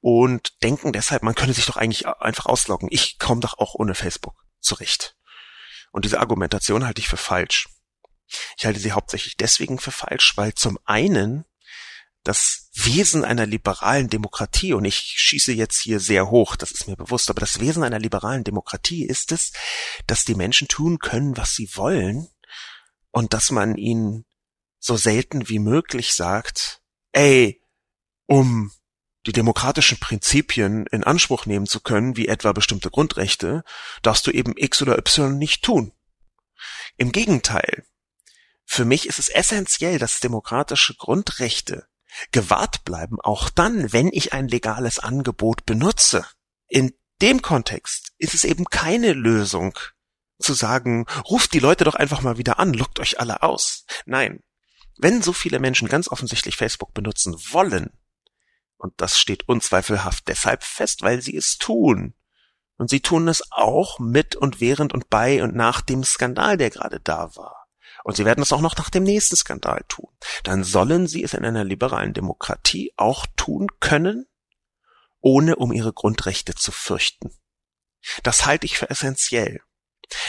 und 0.00 0.62
denken 0.62 0.92
deshalb, 0.92 1.22
man 1.22 1.34
könne 1.34 1.52
sich 1.52 1.66
doch 1.66 1.76
eigentlich 1.76 2.06
einfach 2.06 2.46
ausloggen. 2.46 2.88
Ich 2.90 3.18
komme 3.18 3.40
doch 3.40 3.58
auch 3.58 3.74
ohne 3.74 3.94
Facebook 3.94 4.44
zurecht. 4.60 5.16
Und 5.92 6.04
diese 6.04 6.20
Argumentation 6.20 6.86
halte 6.86 7.00
ich 7.00 7.08
für 7.08 7.16
falsch. 7.16 7.68
Ich 8.56 8.66
halte 8.66 8.80
sie 8.80 8.92
hauptsächlich 8.92 9.36
deswegen 9.36 9.78
für 9.78 9.92
falsch, 9.92 10.36
weil 10.36 10.54
zum 10.54 10.78
einen 10.84 11.44
das 12.24 12.70
Wesen 12.72 13.22
einer 13.24 13.44
liberalen 13.44 14.08
Demokratie, 14.08 14.72
und 14.72 14.86
ich 14.86 14.96
schieße 14.96 15.52
jetzt 15.52 15.78
hier 15.78 16.00
sehr 16.00 16.30
hoch, 16.30 16.56
das 16.56 16.70
ist 16.70 16.88
mir 16.88 16.96
bewusst, 16.96 17.28
aber 17.28 17.40
das 17.40 17.60
Wesen 17.60 17.84
einer 17.84 17.98
liberalen 17.98 18.44
Demokratie 18.44 19.04
ist 19.04 19.30
es, 19.30 19.52
dass 20.06 20.24
die 20.24 20.34
Menschen 20.34 20.66
tun 20.66 20.98
können, 20.98 21.36
was 21.36 21.54
sie 21.54 21.68
wollen, 21.74 22.28
und 23.14 23.32
dass 23.32 23.52
man 23.52 23.76
ihnen 23.76 24.24
so 24.80 24.96
selten 24.96 25.48
wie 25.48 25.60
möglich 25.60 26.14
sagt, 26.14 26.82
ey, 27.12 27.62
um 28.26 28.72
die 29.24 29.32
demokratischen 29.32 29.98
Prinzipien 29.98 30.86
in 30.88 31.04
Anspruch 31.04 31.46
nehmen 31.46 31.66
zu 31.66 31.78
können, 31.78 32.16
wie 32.16 32.26
etwa 32.26 32.52
bestimmte 32.52 32.90
Grundrechte, 32.90 33.62
darfst 34.02 34.26
du 34.26 34.32
eben 34.32 34.54
X 34.56 34.82
oder 34.82 34.98
Y 34.98 35.38
nicht 35.38 35.62
tun. 35.62 35.92
Im 36.96 37.12
Gegenteil. 37.12 37.86
Für 38.64 38.84
mich 38.84 39.06
ist 39.06 39.20
es 39.20 39.28
essentiell, 39.28 40.00
dass 40.00 40.18
demokratische 40.18 40.94
Grundrechte 40.96 41.86
gewahrt 42.32 42.84
bleiben, 42.84 43.20
auch 43.20 43.48
dann, 43.48 43.92
wenn 43.92 44.08
ich 44.12 44.32
ein 44.32 44.48
legales 44.48 44.98
Angebot 44.98 45.64
benutze. 45.66 46.26
In 46.66 46.92
dem 47.22 47.42
Kontext 47.42 48.12
ist 48.18 48.34
es 48.34 48.42
eben 48.42 48.64
keine 48.64 49.12
Lösung, 49.12 49.78
zu 50.44 50.54
sagen, 50.54 51.06
ruft 51.28 51.52
die 51.52 51.58
Leute 51.58 51.84
doch 51.84 51.94
einfach 51.94 52.22
mal 52.22 52.38
wieder 52.38 52.58
an, 52.58 52.72
lockt 52.72 53.00
euch 53.00 53.20
alle 53.20 53.42
aus. 53.42 53.84
Nein. 54.06 54.42
Wenn 54.96 55.22
so 55.22 55.32
viele 55.32 55.58
Menschen 55.58 55.88
ganz 55.88 56.08
offensichtlich 56.08 56.56
Facebook 56.56 56.94
benutzen 56.94 57.34
wollen, 57.50 57.90
und 58.76 58.94
das 58.98 59.18
steht 59.18 59.48
unzweifelhaft 59.48 60.28
deshalb 60.28 60.62
fest, 60.62 61.02
weil 61.02 61.20
sie 61.20 61.36
es 61.36 61.58
tun, 61.58 62.14
und 62.76 62.90
sie 62.90 63.00
tun 63.00 63.28
es 63.28 63.42
auch 63.50 63.98
mit 63.98 64.36
und 64.36 64.60
während 64.60 64.92
und 64.92 65.08
bei 65.10 65.42
und 65.42 65.54
nach 65.54 65.80
dem 65.80 66.04
Skandal, 66.04 66.56
der 66.56 66.70
gerade 66.70 67.00
da 67.00 67.34
war. 67.36 67.68
Und 68.02 68.16
sie 68.16 68.24
werden 68.24 68.42
es 68.42 68.52
auch 68.52 68.60
noch 68.60 68.76
nach 68.76 68.90
dem 68.90 69.04
nächsten 69.04 69.36
Skandal 69.36 69.84
tun. 69.88 70.10
Dann 70.42 70.64
sollen 70.64 71.06
sie 71.06 71.22
es 71.22 71.34
in 71.34 71.44
einer 71.44 71.64
liberalen 71.64 72.12
Demokratie 72.12 72.92
auch 72.96 73.26
tun 73.36 73.68
können, 73.80 74.26
ohne 75.20 75.56
um 75.56 75.72
ihre 75.72 75.92
Grundrechte 75.92 76.54
zu 76.54 76.70
fürchten. 76.70 77.30
Das 78.22 78.44
halte 78.44 78.66
ich 78.66 78.76
für 78.76 78.90
essentiell. 78.90 79.62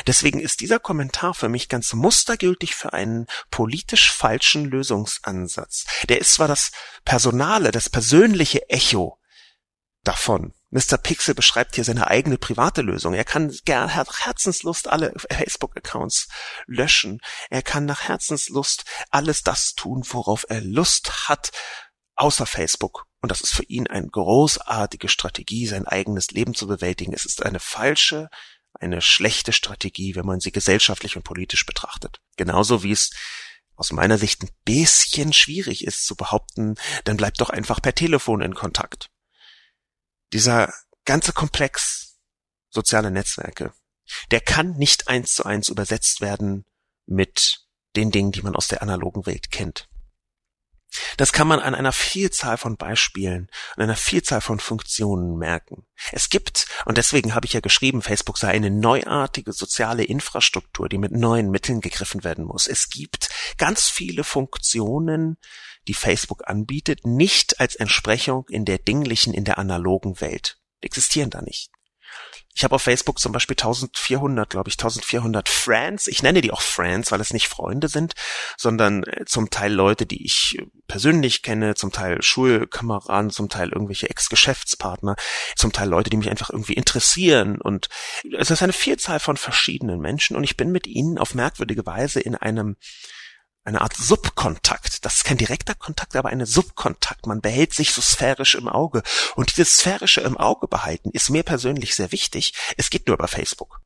Deswegen 0.07 0.39
ist 0.39 0.59
dieser 0.59 0.79
Kommentar 0.79 1.33
für 1.33 1.49
mich 1.49 1.69
ganz 1.69 1.93
mustergültig 1.93 2.75
für 2.75 2.93
einen 2.93 3.27
politisch 3.51 4.11
falschen 4.11 4.65
Lösungsansatz. 4.65 5.85
Der 6.09 6.19
ist 6.19 6.33
zwar 6.33 6.47
das 6.47 6.71
personale, 7.03 7.71
das 7.71 7.89
persönliche 7.89 8.69
Echo 8.69 9.19
davon. 10.03 10.53
Mr. 10.71 10.97
Pixel 10.97 11.33
beschreibt 11.33 11.75
hier 11.75 11.85
seine 11.85 12.07
eigene 12.07 12.37
private 12.37 12.81
Lösung. 12.81 13.13
Er 13.13 13.23
kann 13.23 13.53
nach 13.65 14.25
Herzenslust 14.25 14.89
alle 14.89 15.13
Facebook-Accounts 15.31 16.27
löschen. 16.67 17.21
Er 17.49 17.61
kann 17.61 17.85
nach 17.85 18.03
Herzenslust 18.03 18.83
alles 19.09 19.43
das 19.43 19.73
tun, 19.75 20.03
worauf 20.05 20.45
er 20.49 20.61
Lust 20.61 21.29
hat, 21.29 21.51
außer 22.15 22.45
Facebook. 22.45 23.05
Und 23.21 23.29
das 23.29 23.41
ist 23.41 23.53
für 23.53 23.63
ihn 23.63 23.87
eine 23.87 24.07
großartige 24.07 25.07
Strategie, 25.07 25.65
sein 25.65 25.87
eigenes 25.87 26.31
Leben 26.31 26.53
zu 26.53 26.67
bewältigen. 26.67 27.13
Es 27.13 27.25
ist 27.25 27.43
eine 27.43 27.59
falsche 27.59 28.29
eine 28.79 29.01
schlechte 29.01 29.53
Strategie, 29.53 30.15
wenn 30.15 30.25
man 30.25 30.39
sie 30.39 30.51
gesellschaftlich 30.51 31.15
und 31.15 31.23
politisch 31.23 31.65
betrachtet. 31.65 32.19
Genauso 32.37 32.83
wie 32.83 32.91
es 32.91 33.11
aus 33.75 33.91
meiner 33.91 34.17
Sicht 34.17 34.41
ein 34.43 34.49
bisschen 34.63 35.33
schwierig 35.33 35.85
ist 35.85 36.05
zu 36.05 36.15
behaupten, 36.15 36.75
dann 37.03 37.17
bleibt 37.17 37.41
doch 37.41 37.49
einfach 37.49 37.81
per 37.81 37.93
Telefon 37.93 38.41
in 38.41 38.55
Kontakt. 38.55 39.09
Dieser 40.33 40.73
ganze 41.03 41.33
Komplex 41.33 42.17
soziale 42.69 43.11
Netzwerke, 43.11 43.73
der 44.31 44.41
kann 44.41 44.77
nicht 44.77 45.07
eins 45.07 45.33
zu 45.33 45.45
eins 45.45 45.69
übersetzt 45.69 46.21
werden 46.21 46.65
mit 47.05 47.65
den 47.95 48.11
Dingen, 48.11 48.31
die 48.31 48.41
man 48.41 48.55
aus 48.55 48.67
der 48.67 48.81
analogen 48.81 49.25
Welt 49.25 49.51
kennt. 49.51 49.87
Das 51.17 51.33
kann 51.33 51.47
man 51.47 51.59
an 51.59 51.75
einer 51.75 51.91
Vielzahl 51.91 52.57
von 52.57 52.77
Beispielen, 52.77 53.49
an 53.75 53.83
einer 53.83 53.95
Vielzahl 53.95 54.41
von 54.41 54.59
Funktionen 54.59 55.37
merken. 55.37 55.85
Es 56.11 56.29
gibt, 56.29 56.67
und 56.85 56.97
deswegen 56.97 57.33
habe 57.33 57.45
ich 57.45 57.53
ja 57.53 57.59
geschrieben, 57.59 58.01
Facebook 58.01 58.37
sei 58.37 58.49
eine 58.49 58.69
neuartige 58.69 59.53
soziale 59.53 60.03
Infrastruktur, 60.03 60.89
die 60.89 60.97
mit 60.97 61.11
neuen 61.11 61.49
Mitteln 61.49 61.81
gegriffen 61.81 62.23
werden 62.23 62.45
muss. 62.45 62.67
Es 62.67 62.89
gibt 62.89 63.29
ganz 63.57 63.89
viele 63.89 64.23
Funktionen, 64.23 65.37
die 65.87 65.93
Facebook 65.93 66.47
anbietet, 66.47 67.05
nicht 67.05 67.59
als 67.59 67.75
Entsprechung 67.75 68.45
in 68.49 68.65
der 68.65 68.77
dinglichen, 68.77 69.33
in 69.33 69.45
der 69.45 69.57
analogen 69.57 70.19
Welt. 70.21 70.59
Die 70.81 70.87
existieren 70.87 71.29
da 71.29 71.41
nicht. 71.41 71.71
Ich 72.55 72.63
habe 72.63 72.75
auf 72.75 72.81
Facebook 72.81 73.19
zum 73.19 73.33
Beispiel 73.33 73.55
1400, 73.55 74.49
glaube 74.49 74.69
ich, 74.69 74.75
1400 74.75 75.49
Friends. 75.49 76.07
Ich 76.07 76.23
nenne 76.23 76.39
die 76.39 76.53
auch 76.53 76.61
Friends, 76.61 77.11
weil 77.11 77.19
es 77.19 77.33
nicht 77.33 77.49
Freunde 77.49 77.89
sind, 77.89 78.13
sondern 78.55 79.03
äh, 79.03 79.25
zum 79.25 79.49
Teil 79.49 79.73
Leute, 79.73 80.05
die 80.05 80.25
ich 80.25 80.57
äh, 80.57 80.65
persönlich 80.87 81.41
kenne, 81.41 81.75
zum 81.75 81.91
Teil 81.91 82.21
Schulkameraden, 82.21 83.29
zum 83.29 83.49
Teil 83.49 83.69
irgendwelche 83.73 84.09
Ex-Geschäftspartner, 84.09 85.17
zum 85.57 85.73
Teil 85.73 85.89
Leute, 85.89 86.09
die 86.09 86.15
mich 86.15 86.29
einfach 86.29 86.49
irgendwie 86.49 86.75
interessieren. 86.75 87.59
Und 87.59 87.89
es 88.37 88.49
ist 88.49 88.63
eine 88.63 88.73
Vielzahl 88.73 89.19
von 89.19 89.35
verschiedenen 89.35 89.99
Menschen 89.99 90.37
und 90.37 90.45
ich 90.45 90.55
bin 90.55 90.71
mit 90.71 90.87
ihnen 90.87 91.17
auf 91.17 91.35
merkwürdige 91.35 91.85
Weise 91.85 92.21
in 92.21 92.35
einem 92.35 92.77
eine 93.65 93.81
Art 93.81 93.95
Subkontakt. 93.95 95.03
Das 95.03 95.17
ist 95.17 95.23
kein 95.23 95.37
direkter 95.37 95.73
Kontakt, 95.73 96.15
aber 96.15 96.29
eine 96.29 96.45
Subkontakt. 96.45 97.25
Man 97.25 97.41
behält 97.41 97.73
sich 97.73 97.91
so 97.91 98.01
sphärisch 98.01 98.55
im 98.55 98.69
Auge. 98.69 99.01
Und 99.35 99.57
dieses 99.57 99.77
sphärische 99.77 100.21
im 100.21 100.37
Auge 100.37 100.67
behalten 100.67 101.09
ist 101.11 101.29
mir 101.29 101.43
persönlich 101.43 101.95
sehr 101.95 102.11
wichtig. 102.11 102.53
Es 102.77 102.89
geht 102.89 103.07
nur 103.07 103.17
über 103.17 103.27
Facebook. 103.27 103.81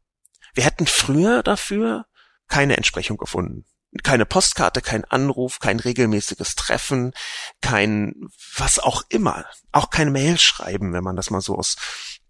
Wir 0.54 0.66
hätten 0.66 0.86
früher 0.86 1.44
dafür 1.44 2.06
keine 2.48 2.76
Entsprechung 2.76 3.18
gefunden. 3.18 3.66
Keine 4.04 4.26
Postkarte, 4.26 4.82
kein 4.82 5.04
Anruf, 5.06 5.60
kein 5.60 5.80
regelmäßiges 5.80 6.56
Treffen, 6.56 7.14
kein 7.62 8.14
was 8.56 8.78
auch 8.78 9.04
immer. 9.10 9.46
Auch 9.72 9.90
kein 9.90 10.12
Mail 10.12 10.38
schreiben, 10.38 10.94
wenn 10.94 11.04
man 11.04 11.16
das 11.16 11.32
mal 11.32 11.42
so 11.42 11.56
aus 11.56 11.76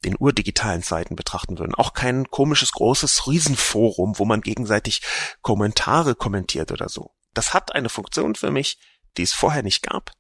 den 0.05 0.15
urdigitalen 0.15 0.83
Zeiten 0.83 1.15
betrachten 1.17 1.59
würden. 1.59 1.75
Auch 1.75 1.93
kein 1.93 2.29
komisches, 2.29 2.71
großes 2.71 3.27
Riesenforum, 3.27 4.17
wo 4.19 4.25
man 4.25 4.39
gegenseitig 4.39 5.01
Kommentare 5.41 6.15
kommentiert 6.15 6.71
oder 6.71 6.87
so. 6.87 7.11
Das 7.33 7.53
hat 7.53 7.73
eine 7.73 7.89
Funktion 7.89 8.35
für 8.35 8.51
mich, 8.51 8.79
die 9.17 9.23
es 9.23 9.33
vorher 9.33 9.63
nicht 9.63 9.81
gab. 9.83 10.11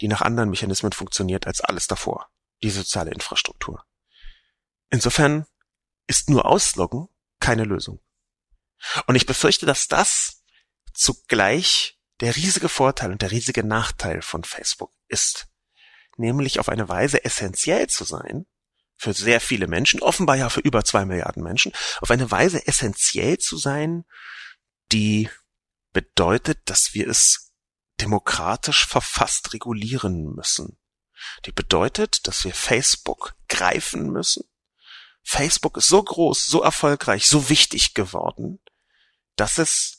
die 0.00 0.08
nach 0.08 0.22
anderen 0.22 0.50
Mechanismen 0.50 0.92
funktioniert 0.92 1.46
als 1.46 1.60
alles 1.60 1.86
davor, 1.86 2.30
die 2.62 2.70
soziale 2.70 3.10
Infrastruktur. 3.10 3.84
Insofern 4.90 5.46
ist 6.06 6.30
nur 6.30 6.46
Ausloggen 6.46 7.08
keine 7.40 7.64
Lösung. 7.64 8.00
Und 9.06 9.16
ich 9.16 9.26
befürchte, 9.26 9.66
dass 9.66 9.88
das 9.88 10.44
zugleich 10.94 11.98
der 12.20 12.36
riesige 12.36 12.68
Vorteil 12.68 13.12
und 13.12 13.22
der 13.22 13.30
riesige 13.30 13.64
Nachteil 13.64 14.22
von 14.22 14.44
Facebook 14.44 14.92
ist. 15.08 15.48
Nämlich 16.16 16.58
auf 16.58 16.68
eine 16.68 16.88
Weise 16.88 17.24
essentiell 17.24 17.88
zu 17.88 18.04
sein, 18.04 18.46
für 18.96 19.12
sehr 19.12 19.40
viele 19.40 19.68
Menschen, 19.68 20.02
offenbar 20.02 20.36
ja 20.36 20.48
für 20.48 20.60
über 20.60 20.84
zwei 20.84 21.04
Milliarden 21.04 21.42
Menschen, 21.42 21.72
auf 22.00 22.10
eine 22.10 22.30
Weise 22.32 22.66
essentiell 22.66 23.38
zu 23.38 23.56
sein, 23.56 24.04
die 24.90 25.30
bedeutet, 25.92 26.60
dass 26.66 26.94
wir 26.94 27.08
es 27.08 27.52
demokratisch 28.00 28.86
verfasst 28.86 29.52
regulieren 29.52 30.34
müssen. 30.34 30.78
Die 31.46 31.52
bedeutet, 31.52 32.26
dass 32.26 32.44
wir 32.44 32.54
Facebook 32.54 33.34
greifen 33.48 34.10
müssen. 34.10 34.44
Facebook 35.22 35.76
ist 35.76 35.88
so 35.88 36.02
groß, 36.02 36.46
so 36.46 36.62
erfolgreich, 36.62 37.26
so 37.26 37.48
wichtig 37.48 37.94
geworden, 37.94 38.60
dass 39.36 39.58
es 39.58 39.97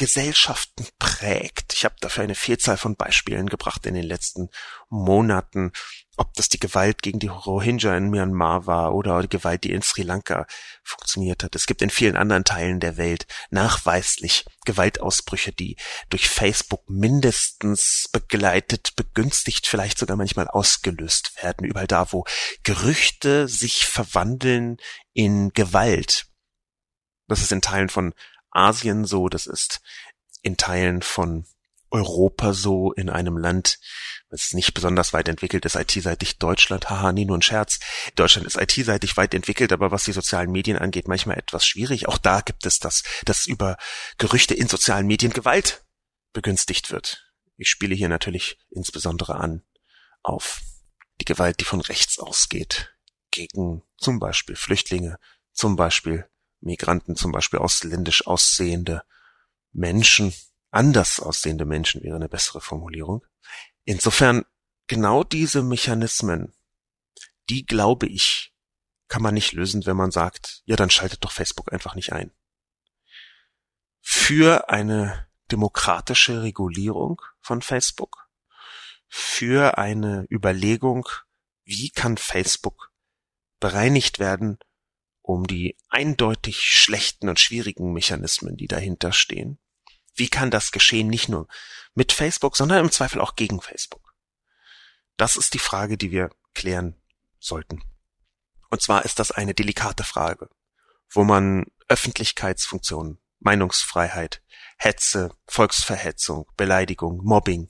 Gesellschaften 0.00 0.86
prägt. 0.98 1.74
Ich 1.74 1.84
habe 1.84 1.94
dafür 2.00 2.24
eine 2.24 2.34
Vielzahl 2.34 2.78
von 2.78 2.96
Beispielen 2.96 3.50
gebracht 3.50 3.84
in 3.84 3.92
den 3.92 4.06
letzten 4.06 4.48
Monaten, 4.88 5.72
ob 6.16 6.32
das 6.32 6.48
die 6.48 6.58
Gewalt 6.58 7.02
gegen 7.02 7.18
die 7.18 7.26
Rohingya 7.26 7.94
in 7.94 8.08
Myanmar 8.08 8.64
war 8.64 8.94
oder 8.94 9.20
die 9.20 9.28
Gewalt, 9.28 9.62
die 9.62 9.72
in 9.72 9.82
Sri 9.82 10.00
Lanka 10.00 10.46
funktioniert 10.82 11.44
hat. 11.44 11.54
Es 11.54 11.66
gibt 11.66 11.82
in 11.82 11.90
vielen 11.90 12.16
anderen 12.16 12.44
Teilen 12.44 12.80
der 12.80 12.96
Welt 12.96 13.26
nachweislich 13.50 14.46
Gewaltausbrüche, 14.64 15.52
die 15.52 15.76
durch 16.08 16.30
Facebook 16.30 16.88
mindestens 16.88 18.08
begleitet, 18.10 18.96
begünstigt, 18.96 19.66
vielleicht 19.66 19.98
sogar 19.98 20.16
manchmal 20.16 20.48
ausgelöst 20.48 21.42
werden. 21.42 21.66
Überall 21.66 21.86
da, 21.86 22.10
wo 22.10 22.24
Gerüchte 22.62 23.48
sich 23.48 23.84
verwandeln 23.84 24.78
in 25.12 25.50
Gewalt. 25.50 26.24
Das 27.28 27.42
ist 27.42 27.52
in 27.52 27.60
Teilen 27.60 27.90
von 27.90 28.14
Asien 28.50 29.04
so, 29.04 29.28
das 29.28 29.46
ist 29.46 29.80
in 30.42 30.56
Teilen 30.56 31.02
von 31.02 31.46
Europa 31.90 32.52
so, 32.52 32.92
in 32.92 33.10
einem 33.10 33.36
Land, 33.36 33.78
das 34.28 34.52
nicht 34.52 34.74
besonders 34.74 35.12
weit 35.12 35.28
entwickelt 35.28 35.64
ist, 35.64 35.74
IT-seitig 35.74 36.38
Deutschland, 36.38 36.88
haha, 36.88 37.12
nie 37.12 37.24
nur 37.24 37.36
ein 37.36 37.42
Scherz. 37.42 37.80
Deutschland 38.14 38.46
ist 38.46 38.56
IT-seitig 38.56 39.16
weit 39.16 39.34
entwickelt, 39.34 39.72
aber 39.72 39.90
was 39.90 40.04
die 40.04 40.12
sozialen 40.12 40.52
Medien 40.52 40.78
angeht, 40.78 41.08
manchmal 41.08 41.38
etwas 41.38 41.66
schwierig. 41.66 42.06
Auch 42.06 42.18
da 42.18 42.40
gibt 42.40 42.64
es 42.64 42.78
das, 42.78 43.02
dass 43.24 43.46
über 43.46 43.76
Gerüchte 44.18 44.54
in 44.54 44.68
sozialen 44.68 45.06
Medien 45.06 45.32
Gewalt 45.32 45.84
begünstigt 46.32 46.92
wird. 46.92 47.26
Ich 47.56 47.68
spiele 47.68 47.94
hier 47.94 48.08
natürlich 48.08 48.58
insbesondere 48.70 49.34
an 49.34 49.62
auf 50.22 50.60
die 51.20 51.24
Gewalt, 51.24 51.60
die 51.60 51.64
von 51.64 51.80
rechts 51.80 52.18
ausgeht, 52.18 52.94
gegen 53.30 53.82
zum 53.98 54.20
Beispiel 54.20 54.54
Flüchtlinge, 54.54 55.18
zum 55.52 55.76
Beispiel 55.76 56.29
Migranten, 56.60 57.16
zum 57.16 57.32
Beispiel 57.32 57.58
ausländisch 57.58 58.26
aussehende 58.26 59.02
Menschen, 59.72 60.34
anders 60.70 61.20
aussehende 61.20 61.64
Menschen 61.64 62.02
wäre 62.02 62.16
eine 62.16 62.28
bessere 62.28 62.60
Formulierung. 62.60 63.24
Insofern 63.84 64.44
genau 64.86 65.24
diese 65.24 65.62
Mechanismen, 65.62 66.54
die 67.48 67.64
glaube 67.64 68.06
ich, 68.06 68.54
kann 69.08 69.22
man 69.22 69.34
nicht 69.34 69.52
lösen, 69.52 69.84
wenn 69.86 69.96
man 69.96 70.10
sagt, 70.10 70.62
ja, 70.64 70.76
dann 70.76 70.90
schaltet 70.90 71.24
doch 71.24 71.32
Facebook 71.32 71.72
einfach 71.72 71.94
nicht 71.94 72.12
ein. 72.12 72.32
Für 74.00 74.70
eine 74.70 75.26
demokratische 75.50 76.42
Regulierung 76.42 77.20
von 77.40 77.60
Facebook, 77.60 78.28
für 79.08 79.78
eine 79.78 80.26
Überlegung, 80.30 81.08
wie 81.64 81.90
kann 81.90 82.16
Facebook 82.16 82.92
bereinigt 83.58 84.18
werden 84.18 84.58
um 85.22 85.46
die 85.46 85.76
eindeutig 85.88 86.62
schlechten 86.62 87.28
und 87.28 87.40
schwierigen 87.40 87.92
Mechanismen, 87.92 88.56
die 88.56 88.66
dahinter 88.66 89.12
stehen. 89.12 89.58
Wie 90.14 90.28
kann 90.28 90.50
das 90.50 90.72
geschehen, 90.72 91.08
nicht 91.08 91.28
nur 91.28 91.46
mit 91.94 92.12
Facebook, 92.12 92.56
sondern 92.56 92.84
im 92.84 92.90
Zweifel 92.90 93.20
auch 93.20 93.36
gegen 93.36 93.60
Facebook? 93.60 94.14
Das 95.16 95.36
ist 95.36 95.54
die 95.54 95.58
Frage, 95.58 95.96
die 95.96 96.10
wir 96.10 96.30
klären 96.54 97.00
sollten. 97.38 97.82
Und 98.70 98.82
zwar 98.82 99.04
ist 99.04 99.18
das 99.18 99.30
eine 99.30 99.54
delikate 99.54 100.04
Frage, 100.04 100.48
wo 101.10 101.24
man 101.24 101.66
Öffentlichkeitsfunktionen, 101.88 103.18
Meinungsfreiheit, 103.40 104.42
Hetze, 104.76 105.34
Volksverhetzung, 105.46 106.46
Beleidigung, 106.56 107.18
Mobbing, 107.24 107.68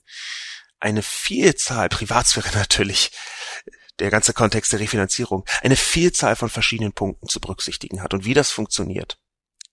eine 0.79 1.03
Vielzahl, 1.03 1.89
Privatsphäre 1.89 2.51
natürlich, 2.55 3.13
der 4.01 4.11
ganze 4.11 4.33
Kontext 4.33 4.73
der 4.73 4.81
Refinanzierung, 4.81 5.45
eine 5.63 5.77
Vielzahl 5.77 6.37
von 6.37 6.49
verschiedenen 6.49 6.93
Punkten 6.93 7.29
zu 7.29 7.41
berücksichtigen 7.41 8.03
hat 8.03 8.15
und 8.15 8.25
wie 8.25 8.35
das 8.35 8.51
funktioniert. 8.51 9.19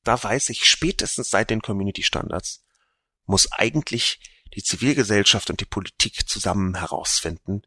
Da 0.04 0.22
weiß 0.22 0.50
ich, 0.50 0.66
spätestens 0.66 1.30
seit 1.30 1.50
den 1.50 1.62
Community 1.62 2.04
Standards 2.04 2.64
muss 3.26 3.52
eigentlich 3.52 4.20
die 4.56 4.64
Zivilgesellschaft 4.64 5.50
und 5.50 5.60
die 5.60 5.66
Politik 5.66 6.30
zusammen 6.30 6.76
herausfinden. 6.76 7.64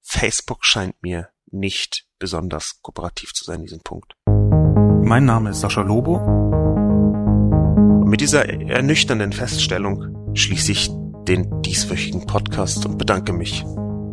Facebook 0.00 0.64
scheint 0.64 1.02
mir 1.02 1.30
nicht 1.46 2.06
besonders 2.18 2.80
kooperativ 2.82 3.32
zu 3.32 3.44
sein 3.44 3.60
in 3.60 3.66
diesem 3.66 3.80
Punkt. 3.80 4.14
Mein 4.26 5.24
Name 5.24 5.50
ist 5.50 5.60
Sascha 5.60 5.82
Lobo. 5.82 6.16
Und 6.16 8.08
mit 8.08 8.20
dieser 8.20 8.48
ernüchternden 8.48 9.32
Feststellung 9.32 10.34
schließe 10.36 10.72
ich 10.72 10.90
den 11.26 11.62
dieswöchigen 11.62 12.26
Podcast 12.26 12.86
und 12.86 12.98
bedanke 12.98 13.32
mich 13.32 13.64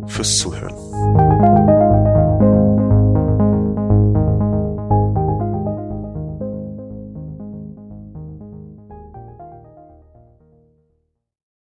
fürs 0.06 0.38
Zuhören. 0.38 1.77